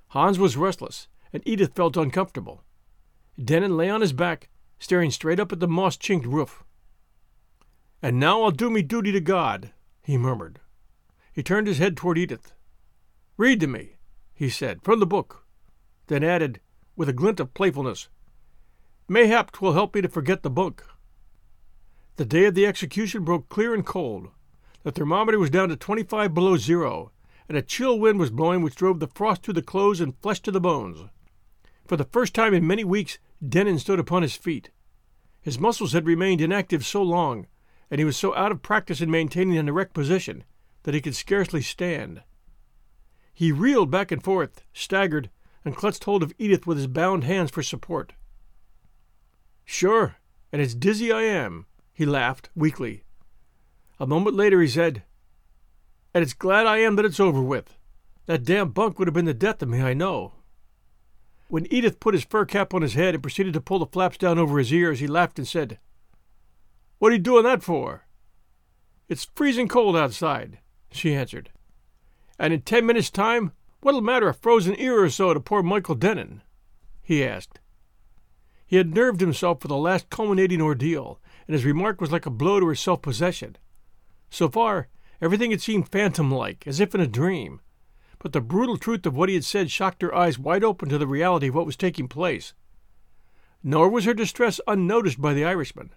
Hans 0.09 0.37
was 0.37 0.57
restless, 0.57 1.07
and 1.31 1.41
Edith 1.45 1.75
felt 1.75 1.97
uncomfortable. 1.97 2.63
Dennin 3.43 3.77
lay 3.77 3.89
on 3.89 4.01
his 4.01 4.13
back, 4.13 4.49
staring 4.79 5.11
straight 5.11 5.39
up 5.39 5.51
at 5.51 5.59
the 5.59 5.67
moss 5.67 5.97
chinked 5.97 6.25
roof. 6.25 6.63
And 8.01 8.19
now 8.19 8.43
I'll 8.43 8.51
do 8.51 8.69
me 8.69 8.81
duty 8.81 9.11
to 9.11 9.21
God, 9.21 9.71
he 10.03 10.17
murmured. 10.17 10.59
He 11.33 11.43
turned 11.43 11.67
his 11.67 11.79
head 11.79 11.97
toward 11.97 12.17
Edith. 12.17 12.53
Read 13.37 13.59
to 13.61 13.67
me, 13.67 13.95
he 14.33 14.49
said, 14.49 14.81
from 14.83 14.99
the 14.99 15.05
book, 15.05 15.45
then 16.07 16.23
added, 16.23 16.59
with 16.95 17.09
a 17.09 17.13
glint 17.13 17.39
of 17.39 17.53
playfulness, 17.53 18.09
Mayhap 19.07 19.51
'twill 19.51 19.73
help 19.73 19.93
me 19.93 20.01
to 20.01 20.09
forget 20.09 20.41
the 20.41 20.49
book. 20.49 20.87
The 22.15 22.25
day 22.25 22.45
of 22.45 22.55
the 22.55 22.65
execution 22.65 23.23
broke 23.23 23.49
clear 23.49 23.71
and 23.73 23.85
cold. 23.85 24.29
The 24.85 24.91
thermometer 24.91 25.39
was 25.39 25.49
down 25.49 25.69
to 25.69 25.75
25 25.75 26.35
below 26.35 26.57
zero, 26.57 27.11
and 27.49 27.57
a 27.57 27.63
chill 27.63 27.99
wind 27.99 28.19
was 28.19 28.29
blowing 28.29 28.61
which 28.61 28.75
drove 28.75 28.99
the 28.99 29.07
frost 29.07 29.41
through 29.41 29.55
the 29.55 29.63
clothes 29.63 29.99
and 29.99 30.15
flesh 30.21 30.41
to 30.41 30.51
the 30.51 30.61
bones. 30.61 31.09
For 31.87 31.97
the 31.97 32.03
first 32.03 32.35
time 32.35 32.53
in 32.53 32.67
many 32.67 32.83
weeks, 32.83 33.17
Dennin 33.43 33.79
stood 33.79 33.97
upon 33.97 34.21
his 34.21 34.35
feet. 34.35 34.69
His 35.41 35.57
muscles 35.57 35.93
had 35.93 36.05
remained 36.05 36.39
inactive 36.39 36.85
so 36.85 37.01
long, 37.01 37.47
and 37.89 37.97
he 37.97 38.05
was 38.05 38.15
so 38.15 38.35
out 38.35 38.51
of 38.51 38.61
practice 38.61 39.01
in 39.01 39.09
maintaining 39.09 39.57
an 39.57 39.67
erect 39.67 39.95
position, 39.95 40.43
that 40.83 40.93
he 40.93 41.01
could 41.01 41.15
scarcely 41.15 41.63
stand. 41.63 42.21
He 43.33 43.51
reeled 43.51 43.89
back 43.89 44.11
and 44.11 44.23
forth, 44.23 44.61
staggered, 44.71 45.31
and 45.63 45.75
clutched 45.75 46.03
hold 46.03 46.21
of 46.21 46.31
Edith 46.37 46.67
with 46.67 46.77
his 46.77 46.85
bound 46.85 47.23
hands 47.23 47.49
for 47.49 47.63
support. 47.63 48.13
Sure, 49.63 50.17
and 50.51 50.61
it's 50.61 50.75
dizzy 50.75 51.11
I 51.11 51.23
am, 51.23 51.65
he 51.91 52.05
laughed 52.05 52.51
weakly. 52.53 53.04
A 53.99 54.05
moment 54.05 54.35
later 54.35 54.61
he 54.61 54.67
said, 54.67 55.03
And 56.13 56.21
it's 56.21 56.33
glad 56.33 56.65
I 56.65 56.77
am 56.77 56.95
that 56.95 57.05
it's 57.05 57.19
over 57.19 57.41
with. 57.41 57.77
That 58.25 58.43
damn 58.43 58.69
bunk 58.69 58.97
would 58.97 59.07
have 59.07 59.13
been 59.13 59.25
the 59.25 59.33
death 59.33 59.61
of 59.61 59.69
me, 59.69 59.81
I 59.81 59.93
know. 59.93 60.33
When 61.47 61.71
Edith 61.71 61.99
put 61.99 62.15
his 62.15 62.25
fur 62.25 62.45
cap 62.45 62.73
on 62.73 62.81
his 62.81 62.95
head 62.95 63.13
and 63.13 63.23
proceeded 63.23 63.53
to 63.53 63.61
pull 63.61 63.79
the 63.79 63.85
flaps 63.85 64.17
down 64.17 64.39
over 64.39 64.57
his 64.57 64.73
ears, 64.73 64.99
he 64.99 65.07
laughed 65.07 65.37
and 65.37 65.47
said, 65.47 65.79
What 66.97 67.11
are 67.11 67.15
you 67.15 67.21
doing 67.21 67.43
that 67.43 67.63
for? 67.63 68.05
It's 69.07 69.29
freezing 69.35 69.67
cold 69.67 69.95
outside, 69.95 70.57
she 70.91 71.13
answered. 71.13 71.51
And 72.39 72.51
in 72.51 72.61
ten 72.61 72.85
minutes' 72.85 73.11
time, 73.11 73.51
what'll 73.81 74.01
matter 74.01 74.27
a 74.27 74.33
frozen 74.33 74.75
ear 74.79 75.03
or 75.03 75.09
so 75.09 75.33
to 75.33 75.39
poor 75.39 75.61
Michael 75.61 75.95
Dennin? 75.95 76.41
he 77.03 77.23
asked. 77.23 77.59
He 78.65 78.77
had 78.77 78.95
nerved 78.95 79.21
himself 79.21 79.61
for 79.61 79.67
the 79.67 79.77
last 79.77 80.09
culminating 80.09 80.61
ordeal, 80.61 81.19
and 81.47 81.53
his 81.53 81.63
remark 81.63 82.01
was 82.01 82.11
like 82.11 82.25
a 82.25 82.31
blow 82.31 82.59
to 82.59 82.65
her 82.65 82.75
self 82.75 83.03
possession. 83.03 83.57
So 84.35 84.49
far, 84.49 84.89
everything 85.21 85.51
had 85.51 85.61
seemed 85.61 85.87
phantom 85.87 86.29
like, 86.29 86.67
as 86.67 86.81
if 86.81 86.93
in 86.93 86.99
a 86.99 87.07
dream. 87.07 87.61
But 88.19 88.33
the 88.33 88.41
brutal 88.41 88.75
truth 88.75 89.05
of 89.05 89.15
what 89.15 89.29
he 89.29 89.35
had 89.35 89.45
said 89.45 89.71
shocked 89.71 90.01
her 90.01 90.13
eyes 90.13 90.37
wide 90.37 90.61
open 90.61 90.89
to 90.89 90.97
the 90.97 91.07
reality 91.07 91.47
of 91.47 91.55
what 91.55 91.65
was 91.65 91.77
taking 91.77 92.09
place. 92.09 92.53
Nor 93.63 93.87
was 93.87 94.03
her 94.03 94.13
distress 94.13 94.59
unnoticed 94.67 95.21
by 95.21 95.33
the 95.33 95.45
Irishman. 95.45 95.91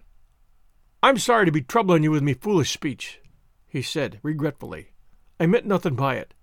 I'm 1.03 1.17
sorry 1.17 1.47
to 1.47 1.51
be 1.51 1.61
troubling 1.61 2.01
you 2.01 2.11
with 2.11 2.23
me 2.23 2.33
foolish 2.33 2.71
speech, 2.71 3.19
he 3.67 3.81
said 3.81 4.21
regretfully. 4.23 4.93
I 5.37 5.45
meant 5.45 5.65
nothing 5.65 5.95
by 5.95 6.15
it. 6.15 6.33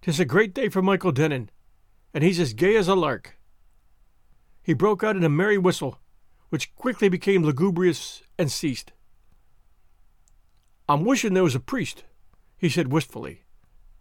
'Tis 0.00 0.18
a 0.18 0.24
great 0.24 0.54
day 0.54 0.70
for 0.70 0.80
Michael 0.80 1.12
Dennin, 1.12 1.50
and 2.14 2.24
he's 2.24 2.40
as 2.40 2.54
gay 2.54 2.76
as 2.76 2.88
a 2.88 2.94
lark. 2.94 3.36
He 4.62 4.72
broke 4.72 5.04
out 5.04 5.16
in 5.16 5.22
a 5.24 5.28
merry 5.28 5.58
whistle, 5.58 6.00
which 6.48 6.74
quickly 6.76 7.10
became 7.10 7.44
lugubrious 7.44 8.22
and 8.38 8.50
ceased. 8.50 8.94
I'm 10.88 11.04
wishing 11.04 11.34
there 11.34 11.42
was 11.42 11.56
a 11.56 11.60
priest, 11.60 12.04
he 12.56 12.68
said 12.68 12.92
wistfully, 12.92 13.44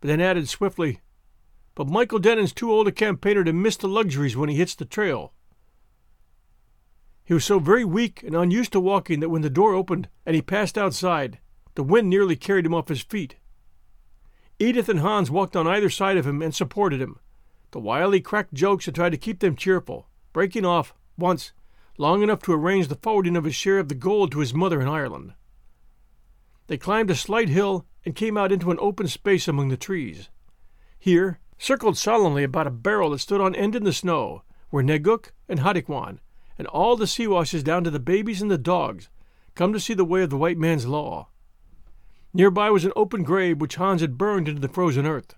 but 0.02 0.08
then 0.08 0.22
added 0.22 0.48
swiftly, 0.48 1.02
But 1.74 1.90
Michael 1.90 2.20
Dennin's 2.20 2.54
too 2.54 2.72
old 2.72 2.88
a 2.88 2.92
campaigner 2.92 3.44
to 3.44 3.54
miss 3.54 3.76
the 3.76 3.88
luxuries 3.88 4.38
when 4.38 4.50
he 4.50 4.56
hits 4.56 4.76
the 4.76 4.86
trail. 4.86 5.34
He 7.24 7.34
was 7.34 7.44
so 7.44 7.58
very 7.58 7.84
weak 7.84 8.22
and 8.22 8.36
unused 8.36 8.72
to 8.74 8.80
walking 8.80 9.20
that 9.20 9.30
when 9.30 9.42
the 9.42 9.50
door 9.50 9.74
opened 9.74 10.10
and 10.26 10.36
he 10.36 10.42
passed 10.42 10.78
outside, 10.78 11.40
the 11.74 11.84
wind 11.84 12.10
nearly 12.10 12.36
carried 12.36 12.68
him 12.68 12.74
off 12.74 12.88
his 12.88 13.02
feet. 13.02 13.36
Edith 14.60 14.88
and 14.88 15.00
Hans 15.00 15.32
walked 15.32 15.56
on 15.56 15.68
either 15.68 15.90
side 15.90 16.18
of 16.18 16.28
him 16.28 16.42
and 16.42 16.54
supported 16.54 17.02
him, 17.02 17.20
the 17.72 17.80
while 17.80 18.12
he 18.12 18.22
cracked 18.22 18.54
jokes 18.54 18.88
and 18.88 18.96
tried 18.96 19.10
to 19.10 19.18
keep 19.18 19.40
them 19.40 19.56
cheerful, 19.56 20.08
breaking 20.32 20.66
off, 20.66 20.94
once, 21.18 21.52
long 21.98 22.22
enough 22.22 22.42
to 22.44 22.54
arrange 22.54 22.88
the 22.88 22.96
forwarding 22.96 23.36
of 23.36 23.44
his 23.44 23.56
share 23.56 23.80
of 23.80 23.90
the 23.90 23.96
gold 23.96 24.32
to 24.32 24.40
his 24.40 24.54
mother 24.54 24.80
in 24.80 24.88
Ireland. 24.88 25.34
They 26.68 26.78
climbed 26.78 27.12
a 27.12 27.16
slight 27.16 27.50
hill 27.50 27.86
and 28.04 28.16
came 28.16 28.38
out 28.38 28.52
into 28.52 28.72
an 28.72 28.78
open 28.80 29.08
space 29.08 29.48
among 29.48 29.70
the 29.70 29.78
trees. 29.78 30.30
Here, 30.98 31.40
circled 31.58 31.98
solemnly 31.98 32.44
about 32.44 32.68
a 32.68 32.72
barrel 32.72 33.12
that 33.12 33.20
stood 33.20 33.42
on 33.42 33.56
end 33.56 33.76
in 33.76 33.84
the 33.84 33.94
snow, 33.94 34.44
were 34.72 34.84
Negook 34.84 35.32
and 35.48 35.60
Hadikwan, 35.60 36.20
and 36.58 36.68
all 36.68 36.96
the 36.96 37.06
Siwashes 37.06 37.64
down 37.64 37.84
to 37.84 37.92
the 37.92 38.00
babies 38.00 38.42
and 38.42 38.50
the 38.50 38.58
dogs, 38.58 39.10
come 39.54 39.74
to 39.74 39.80
see 39.80 39.94
the 39.94 40.06
way 40.06 40.24
of 40.24 40.30
the 40.30 40.38
white 40.38 40.58
man's 40.58 40.88
law. 40.88 41.30
Nearby 42.34 42.70
was 42.70 42.84
an 42.84 42.92
open 42.96 43.24
grave 43.24 43.62
which 43.62 43.76
Hans 43.76 44.02
had 44.02 44.18
burned 44.18 44.48
into 44.48 44.62
the 44.62 44.68
frozen 44.68 45.06
earth. 45.06 45.36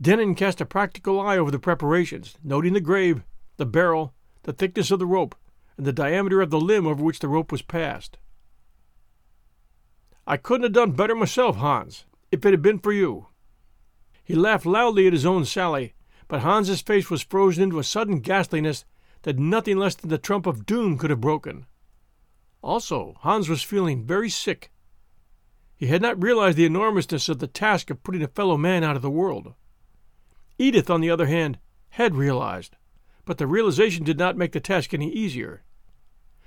Dennin 0.00 0.34
cast 0.34 0.60
a 0.60 0.66
practical 0.66 1.20
eye 1.20 1.38
over 1.38 1.50
the 1.50 1.58
preparations, 1.58 2.36
noting 2.44 2.74
the 2.74 2.80
grave, 2.80 3.24
the 3.56 3.66
barrel, 3.66 4.12
the 4.42 4.52
thickness 4.52 4.90
of 4.90 4.98
the 4.98 5.06
rope, 5.06 5.34
and 5.76 5.86
the 5.86 5.92
diameter 5.92 6.40
of 6.40 6.50
the 6.50 6.60
limb 6.60 6.86
over 6.86 7.02
which 7.02 7.20
the 7.20 7.28
rope 7.28 7.50
was 7.50 7.62
passed. 7.62 8.18
I 10.26 10.38
couldn't 10.38 10.62
have 10.64 10.72
done 10.72 10.92
better 10.92 11.14
myself, 11.14 11.56
Hans, 11.56 12.06
if 12.32 12.46
it 12.46 12.50
had 12.50 12.62
been 12.62 12.78
for 12.78 12.92
you. 12.92 13.26
He 14.24 14.34
laughed 14.34 14.64
loudly 14.64 15.06
at 15.06 15.12
his 15.12 15.26
own 15.26 15.44
sally, 15.44 15.92
but 16.28 16.40
Hans's 16.40 16.80
face 16.80 17.10
was 17.10 17.22
frozen 17.22 17.64
into 17.64 17.78
a 17.78 17.84
sudden 17.84 18.20
ghastliness 18.20 18.86
that 19.22 19.38
nothing 19.38 19.76
less 19.76 19.94
than 19.94 20.08
the 20.08 20.16
trump 20.16 20.46
of 20.46 20.64
doom 20.64 20.96
could 20.96 21.10
have 21.10 21.20
broken. 21.20 21.66
Also, 22.62 23.16
Hans 23.20 23.50
was 23.50 23.62
feeling 23.62 24.06
very 24.06 24.30
sick. 24.30 24.70
He 25.76 25.88
had 25.88 26.00
not 26.00 26.22
realized 26.22 26.56
the 26.56 26.64
enormousness 26.64 27.28
of 27.28 27.38
the 27.38 27.46
task 27.46 27.90
of 27.90 28.02
putting 28.02 28.22
a 28.22 28.28
fellow 28.28 28.56
man 28.56 28.82
out 28.82 28.96
of 28.96 29.02
the 29.02 29.10
world. 29.10 29.52
Edith, 30.58 30.88
on 30.88 31.02
the 31.02 31.10
other 31.10 31.26
hand, 31.26 31.58
had 31.90 32.14
realized, 32.14 32.76
but 33.26 33.36
the 33.36 33.46
realization 33.46 34.04
did 34.04 34.18
not 34.18 34.38
make 34.38 34.52
the 34.52 34.60
task 34.60 34.94
any 34.94 35.10
easier. 35.10 35.64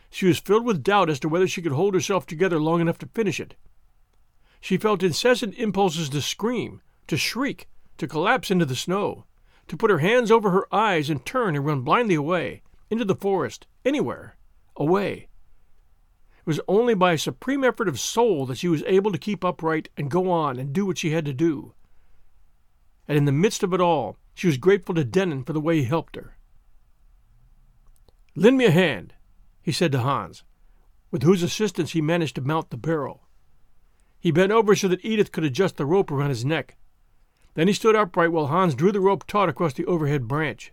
She 0.10 0.26
was 0.26 0.40
filled 0.40 0.66
with 0.66 0.84
doubt 0.84 1.10
as 1.10 1.20
to 1.20 1.30
whether 1.30 1.48
she 1.48 1.62
could 1.62 1.74
hold 1.74 1.94
herself 1.94 2.26
together 2.26 2.60
long 2.60 2.82
enough 2.82 2.98
to 3.00 3.10
finish 3.14 3.40
it. 3.40 3.56
She 4.62 4.78
felt 4.78 5.04
incessant 5.04 5.56
impulses 5.56 6.10
to 6.10 6.22
scream, 6.22 6.82
to 7.08 7.18
shriek, 7.18 7.68
to 7.98 8.08
collapse 8.08 8.52
into 8.52 8.66
the 8.66 8.76
snow, 8.76 9.26
to 9.68 9.78
put 9.78 9.92
her 9.92 10.00
hands 10.00 10.32
over 10.32 10.52
her 10.52 10.74
eyes 10.74 11.10
and 11.10 11.26
turn 11.26 11.56
and 11.56 11.66
run 11.66 11.82
blindly 11.82 12.16
away, 12.16 12.62
into 12.90 13.06
the 13.06 13.16
forest, 13.16 13.68
anywhere, 13.86 14.38
away. 14.76 15.28
It 16.40 16.48
was 16.48 16.62
only 16.68 16.94
by 16.94 17.14
a 17.14 17.18
supreme 17.18 17.64
effort 17.64 17.88
of 17.88 18.00
soul 18.00 18.46
that 18.46 18.58
she 18.58 18.70
was 18.70 18.84
able 18.84 19.12
to 19.12 19.18
keep 19.18 19.44
upright 19.44 19.90
and 19.98 20.12
go 20.12 20.32
on 20.32 20.58
and 20.58 20.72
do 20.72 20.86
what 20.86 20.98
she 20.98 21.12
had 21.12 21.26
to 21.26 21.34
do. 21.34 21.74
And 23.08 23.18
in 23.18 23.26
the 23.26 23.32
midst 23.32 23.64
of 23.64 23.74
it 23.74 23.82
all, 23.82 24.18
she 24.34 24.48
was 24.48 24.58
grateful 24.58 24.96
to 24.96 25.04
Dennin 25.04 25.44
for 25.44 25.54
the 25.54 25.62
way 25.62 25.78
he 25.78 25.84
helped 25.84 26.16
her. 26.16 26.38
Lend 28.36 28.58
me 28.58 28.66
a 28.66 28.72
hand, 28.72 29.14
he 29.62 29.72
said 29.72 29.92
to 29.92 30.00
Hans, 30.00 30.44
with 31.12 31.24
whose 31.24 31.44
assistance 31.44 31.92
he 31.92 32.02
managed 32.02 32.36
to 32.36 32.42
mount 32.42 32.70
the 32.70 32.78
barrel. 32.78 33.27
He 34.20 34.32
bent 34.32 34.52
over 34.52 34.76
so 34.76 34.88
that 34.88 35.04
Edith 35.06 35.32
could 35.32 35.44
adjust 35.44 35.78
the 35.78 35.86
rope 35.86 36.12
around 36.12 36.30
his 36.30 36.46
neck. 36.46 36.76
Then 37.54 37.68
he 37.68 37.74
stood 37.74 37.96
upright 37.96 38.32
while 38.32 38.48
Hans 38.48 38.76
drew 38.76 38.92
the 38.92 39.00
rope 39.00 39.26
taut 39.26 39.50
across 39.50 39.74
the 39.74 39.86
overhead 39.86 40.28
branch. 40.28 40.72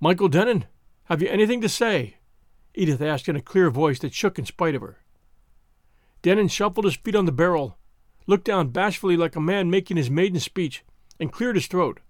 Michael 0.00 0.28
Dennin, 0.28 0.66
have 1.04 1.20
you 1.20 1.28
anything 1.28 1.60
to 1.60 1.68
say? 1.68 2.16
Edith 2.74 3.00
asked 3.00 3.28
in 3.28 3.36
a 3.36 3.42
clear 3.42 3.70
voice 3.70 3.98
that 3.98 4.14
shook 4.14 4.38
in 4.38 4.46
spite 4.46 4.74
of 4.74 4.82
her. 4.82 4.98
Dennin 6.22 6.48
shuffled 6.48 6.84
his 6.84 6.96
feet 6.96 7.16
on 7.16 7.24
the 7.24 7.32
barrel, 7.32 7.78
looked 8.26 8.44
down 8.44 8.68
bashfully 8.68 9.16
like 9.16 9.36
a 9.36 9.40
man 9.40 9.70
making 9.70 9.96
his 9.96 10.10
maiden 10.10 10.40
speech, 10.40 10.84
and 11.18 11.32
cleared 11.32 11.56
his 11.56 11.66
throat. 11.66 12.00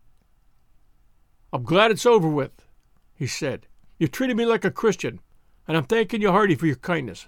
I'm 1.52 1.62
glad 1.62 1.90
it's 1.90 2.04
over 2.04 2.28
with, 2.28 2.66
he 3.14 3.26
said. 3.26 3.66
You've 3.98 4.12
treated 4.12 4.36
me 4.36 4.44
like 4.44 4.64
a 4.64 4.70
Christian, 4.70 5.20
and 5.66 5.76
I'm 5.76 5.84
thanking 5.84 6.20
you 6.20 6.30
hearty 6.30 6.54
for 6.54 6.66
your 6.66 6.76
kindness. 6.76 7.26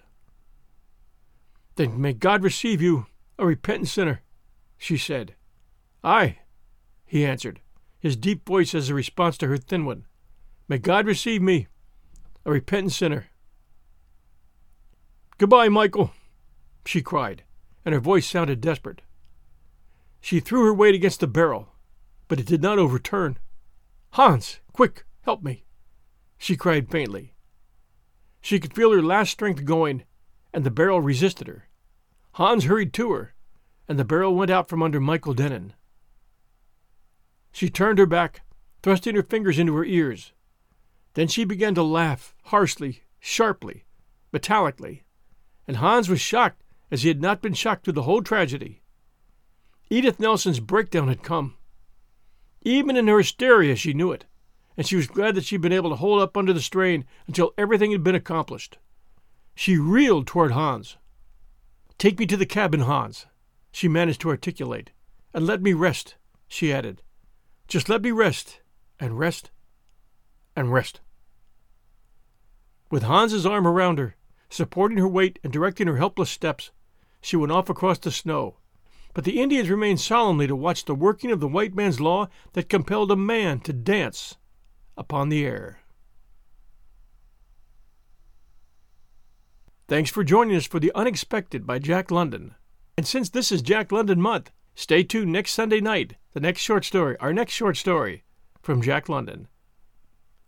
Then 1.77 2.01
may 2.01 2.13
God 2.13 2.43
receive 2.43 2.83
you, 2.83 3.07
a 3.39 3.47
repentant 3.47 3.89
sinner, 3.89 4.23
she 4.77 4.97
said. 4.97 5.35
Aye, 6.03 6.39
he 7.07 7.25
answered, 7.25 7.61
his 7.99 8.17
deep 8.17 8.47
voice 8.47 8.75
as 8.75 8.89
a 8.89 8.95
response 8.95 9.37
to 9.39 9.47
her 9.49 9.57
thin 9.57 9.85
one. 9.85 10.07
May 10.69 10.79
God 10.79 11.07
receive 11.07 11.43
me, 11.43 11.67
a 12.45 12.51
repentant 12.51 12.93
sinner. 12.93 13.27
Goodbye, 15.39 15.69
Michael, 15.69 16.13
she 16.85 17.03
cried, 17.03 17.45
and 17.85 17.95
her 17.95 18.01
voice 18.01 18.27
sounded 18.27 18.61
desperate. 18.61 19.03
She 20.21 20.41
threw 20.41 20.65
her 20.65 20.75
weight 20.75 20.95
against 20.95 21.21
the 21.21 21.27
barrel, 21.27 21.69
but 22.29 22.39
it 22.39 22.47
did 22.47 22.63
not 22.63 22.79
overturn. 22.79 23.39
Hans, 24.11 24.61
quick, 24.73 25.05
help 25.23 25.43
me, 25.43 25.65
she 26.37 26.57
cried 26.57 26.91
faintly. 26.91 27.35
She 28.41 28.59
could 28.59 28.75
feel 28.75 28.93
her 28.93 29.03
last 29.03 29.31
strength 29.31 29.65
going, 29.65 30.05
and 30.53 30.65
the 30.65 30.71
barrel 30.71 31.01
resisted 31.01 31.47
her. 31.47 31.69
Hans 32.33 32.65
hurried 32.65 32.93
to 32.95 33.13
her, 33.13 33.35
and 33.89 33.99
the 33.99 34.05
barrel 34.05 34.35
went 34.35 34.51
out 34.51 34.69
from 34.69 34.83
under 34.83 35.01
Michael 35.01 35.35
Dennin. 35.35 35.75
She 37.53 37.69
turned 37.69 37.99
her 37.99 38.07
back, 38.07 38.43
thrusting 38.83 39.15
her 39.15 39.23
fingers 39.23 39.59
into 39.59 39.75
her 39.77 39.85
ears. 39.85 40.33
Then 41.15 41.29
she 41.29 41.45
began 41.45 41.75
to 41.75 41.83
laugh, 41.83 42.35
harshly, 42.45 43.03
sharply, 43.19 43.85
metallically, 44.33 45.03
and 45.67 45.79
Hans 45.79 46.09
was 46.09 46.21
shocked 46.21 46.63
as 46.91 47.03
he 47.03 47.09
had 47.09 47.21
not 47.21 47.43
been 47.43 47.55
shocked 47.55 47.85
through 47.85 47.95
the 47.95 48.03
whole 48.03 48.23
tragedy. 48.23 48.83
Edith 49.89 50.21
Nelson's 50.21 50.61
breakdown 50.61 51.09
had 51.09 51.23
come. 51.23 51.57
Even 52.63 52.97
in 52.97 53.09
her 53.09 53.19
hysteria, 53.19 53.75
she 53.75 53.93
knew 53.93 54.13
it, 54.13 54.27
and 54.77 54.87
she 54.87 54.97
was 54.97 55.07
glad 55.07 55.35
that 55.35 55.45
she 55.45 55.57
had 55.57 55.63
been 55.63 55.73
able 55.73 55.91
to 55.91 55.97
hold 55.97 56.21
up 56.21 56.37
under 56.37 56.53
the 56.53 56.61
strain 56.61 57.05
until 57.27 57.55
everything 57.59 57.91
had 57.91 58.05
been 58.05 58.15
accomplished. 58.15 58.79
She 59.61 59.77
reeled 59.77 60.27
toward 60.27 60.53
Hans. 60.53 60.97
Take 61.99 62.19
me 62.19 62.25
to 62.25 62.37
the 62.39 62.47
cabin, 62.47 62.81
Hans, 62.81 63.27
she 63.71 63.89
managed 63.89 64.23
to 64.23 64.31
articulate, 64.31 64.93
and 65.35 65.45
let 65.45 65.61
me 65.61 65.75
rest, 65.75 66.15
she 66.49 66.73
added. 66.73 67.03
Just 67.69 67.87
let 67.87 68.01
me 68.01 68.11
rest, 68.11 68.63
and 68.99 69.19
rest, 69.19 69.51
and 70.57 70.73
rest. 70.73 71.03
With 72.91 73.03
Hans's 73.03 73.45
arm 73.45 73.67
around 73.67 73.99
her, 73.99 74.17
supporting 74.49 74.97
her 74.97 75.07
weight 75.07 75.39
and 75.45 75.53
directing 75.53 75.89
her 75.89 75.99
helpless 75.99 76.31
steps, 76.31 76.71
she 77.21 77.37
went 77.37 77.53
off 77.53 77.69
across 77.69 77.99
the 77.99 78.11
snow. 78.11 78.57
But 79.13 79.25
the 79.25 79.43
Indians 79.43 79.69
remained 79.69 80.01
solemnly 80.01 80.47
to 80.47 80.57
watch 80.57 80.87
the 80.87 80.95
working 80.95 81.31
of 81.31 81.41
the 81.41 81.47
white 81.47 81.75
man's 81.75 82.01
law 82.01 82.31
that 82.55 82.71
compelled 82.71 83.11
a 83.11 83.15
man 83.15 83.61
to 83.61 83.75
dance 83.75 84.39
upon 84.97 85.29
the 85.29 85.45
air. 85.45 85.80
Thanks 89.91 90.09
for 90.09 90.23
joining 90.23 90.55
us 90.55 90.69
for 90.69 90.79
The 90.79 90.93
Unexpected 90.95 91.67
by 91.67 91.81
Jack 91.81 92.13
London. 92.13 92.55
And 92.97 93.05
since 93.05 93.29
this 93.29 93.51
is 93.51 93.61
Jack 93.61 93.91
London 93.91 94.21
month, 94.21 94.53
stay 94.77 95.03
tuned 95.03 95.33
next 95.33 95.51
Sunday 95.51 95.81
night, 95.81 96.15
the 96.33 96.39
next 96.39 96.61
short 96.61 96.85
story, 96.85 97.17
our 97.19 97.33
next 97.33 97.55
short 97.55 97.77
story 97.77 98.23
from 98.63 98.83
Jack 98.83 99.09
London. 99.09 99.49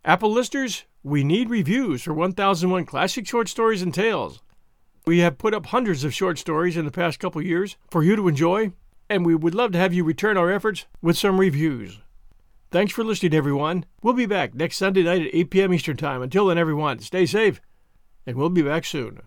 Apple 0.05 0.31
listeners, 0.31 0.85
we 1.03 1.25
need 1.25 1.49
reviews 1.49 2.03
for 2.03 2.13
1001 2.13 2.85
Classic 2.85 3.27
Short 3.27 3.49
Stories 3.49 3.81
and 3.81 3.93
Tales. 3.93 4.41
We 5.05 5.19
have 5.19 5.37
put 5.37 5.53
up 5.53 5.65
hundreds 5.65 6.05
of 6.05 6.13
short 6.13 6.39
stories 6.39 6.77
in 6.77 6.85
the 6.85 6.89
past 6.89 7.19
couple 7.19 7.41
years 7.41 7.75
for 7.91 8.01
you 8.01 8.15
to 8.15 8.29
enjoy, 8.29 8.71
and 9.09 9.25
we 9.25 9.35
would 9.35 9.55
love 9.55 9.73
to 9.73 9.77
have 9.77 9.93
you 9.93 10.05
return 10.05 10.37
our 10.37 10.53
efforts 10.53 10.85
with 11.01 11.17
some 11.17 11.37
reviews. 11.37 11.99
Thanks 12.71 12.93
for 12.93 13.03
listening, 13.03 13.33
everyone. 13.33 13.83
We'll 14.01 14.13
be 14.13 14.25
back 14.25 14.55
next 14.55 14.77
Sunday 14.77 15.03
night 15.03 15.23
at 15.23 15.35
8 15.35 15.49
p.m. 15.49 15.73
Eastern 15.73 15.97
Time. 15.97 16.21
Until 16.21 16.47
then, 16.47 16.57
everyone, 16.57 16.99
stay 16.99 17.25
safe, 17.25 17.59
and 18.25 18.37
we'll 18.37 18.47
be 18.47 18.61
back 18.61 18.85
soon. 18.85 19.19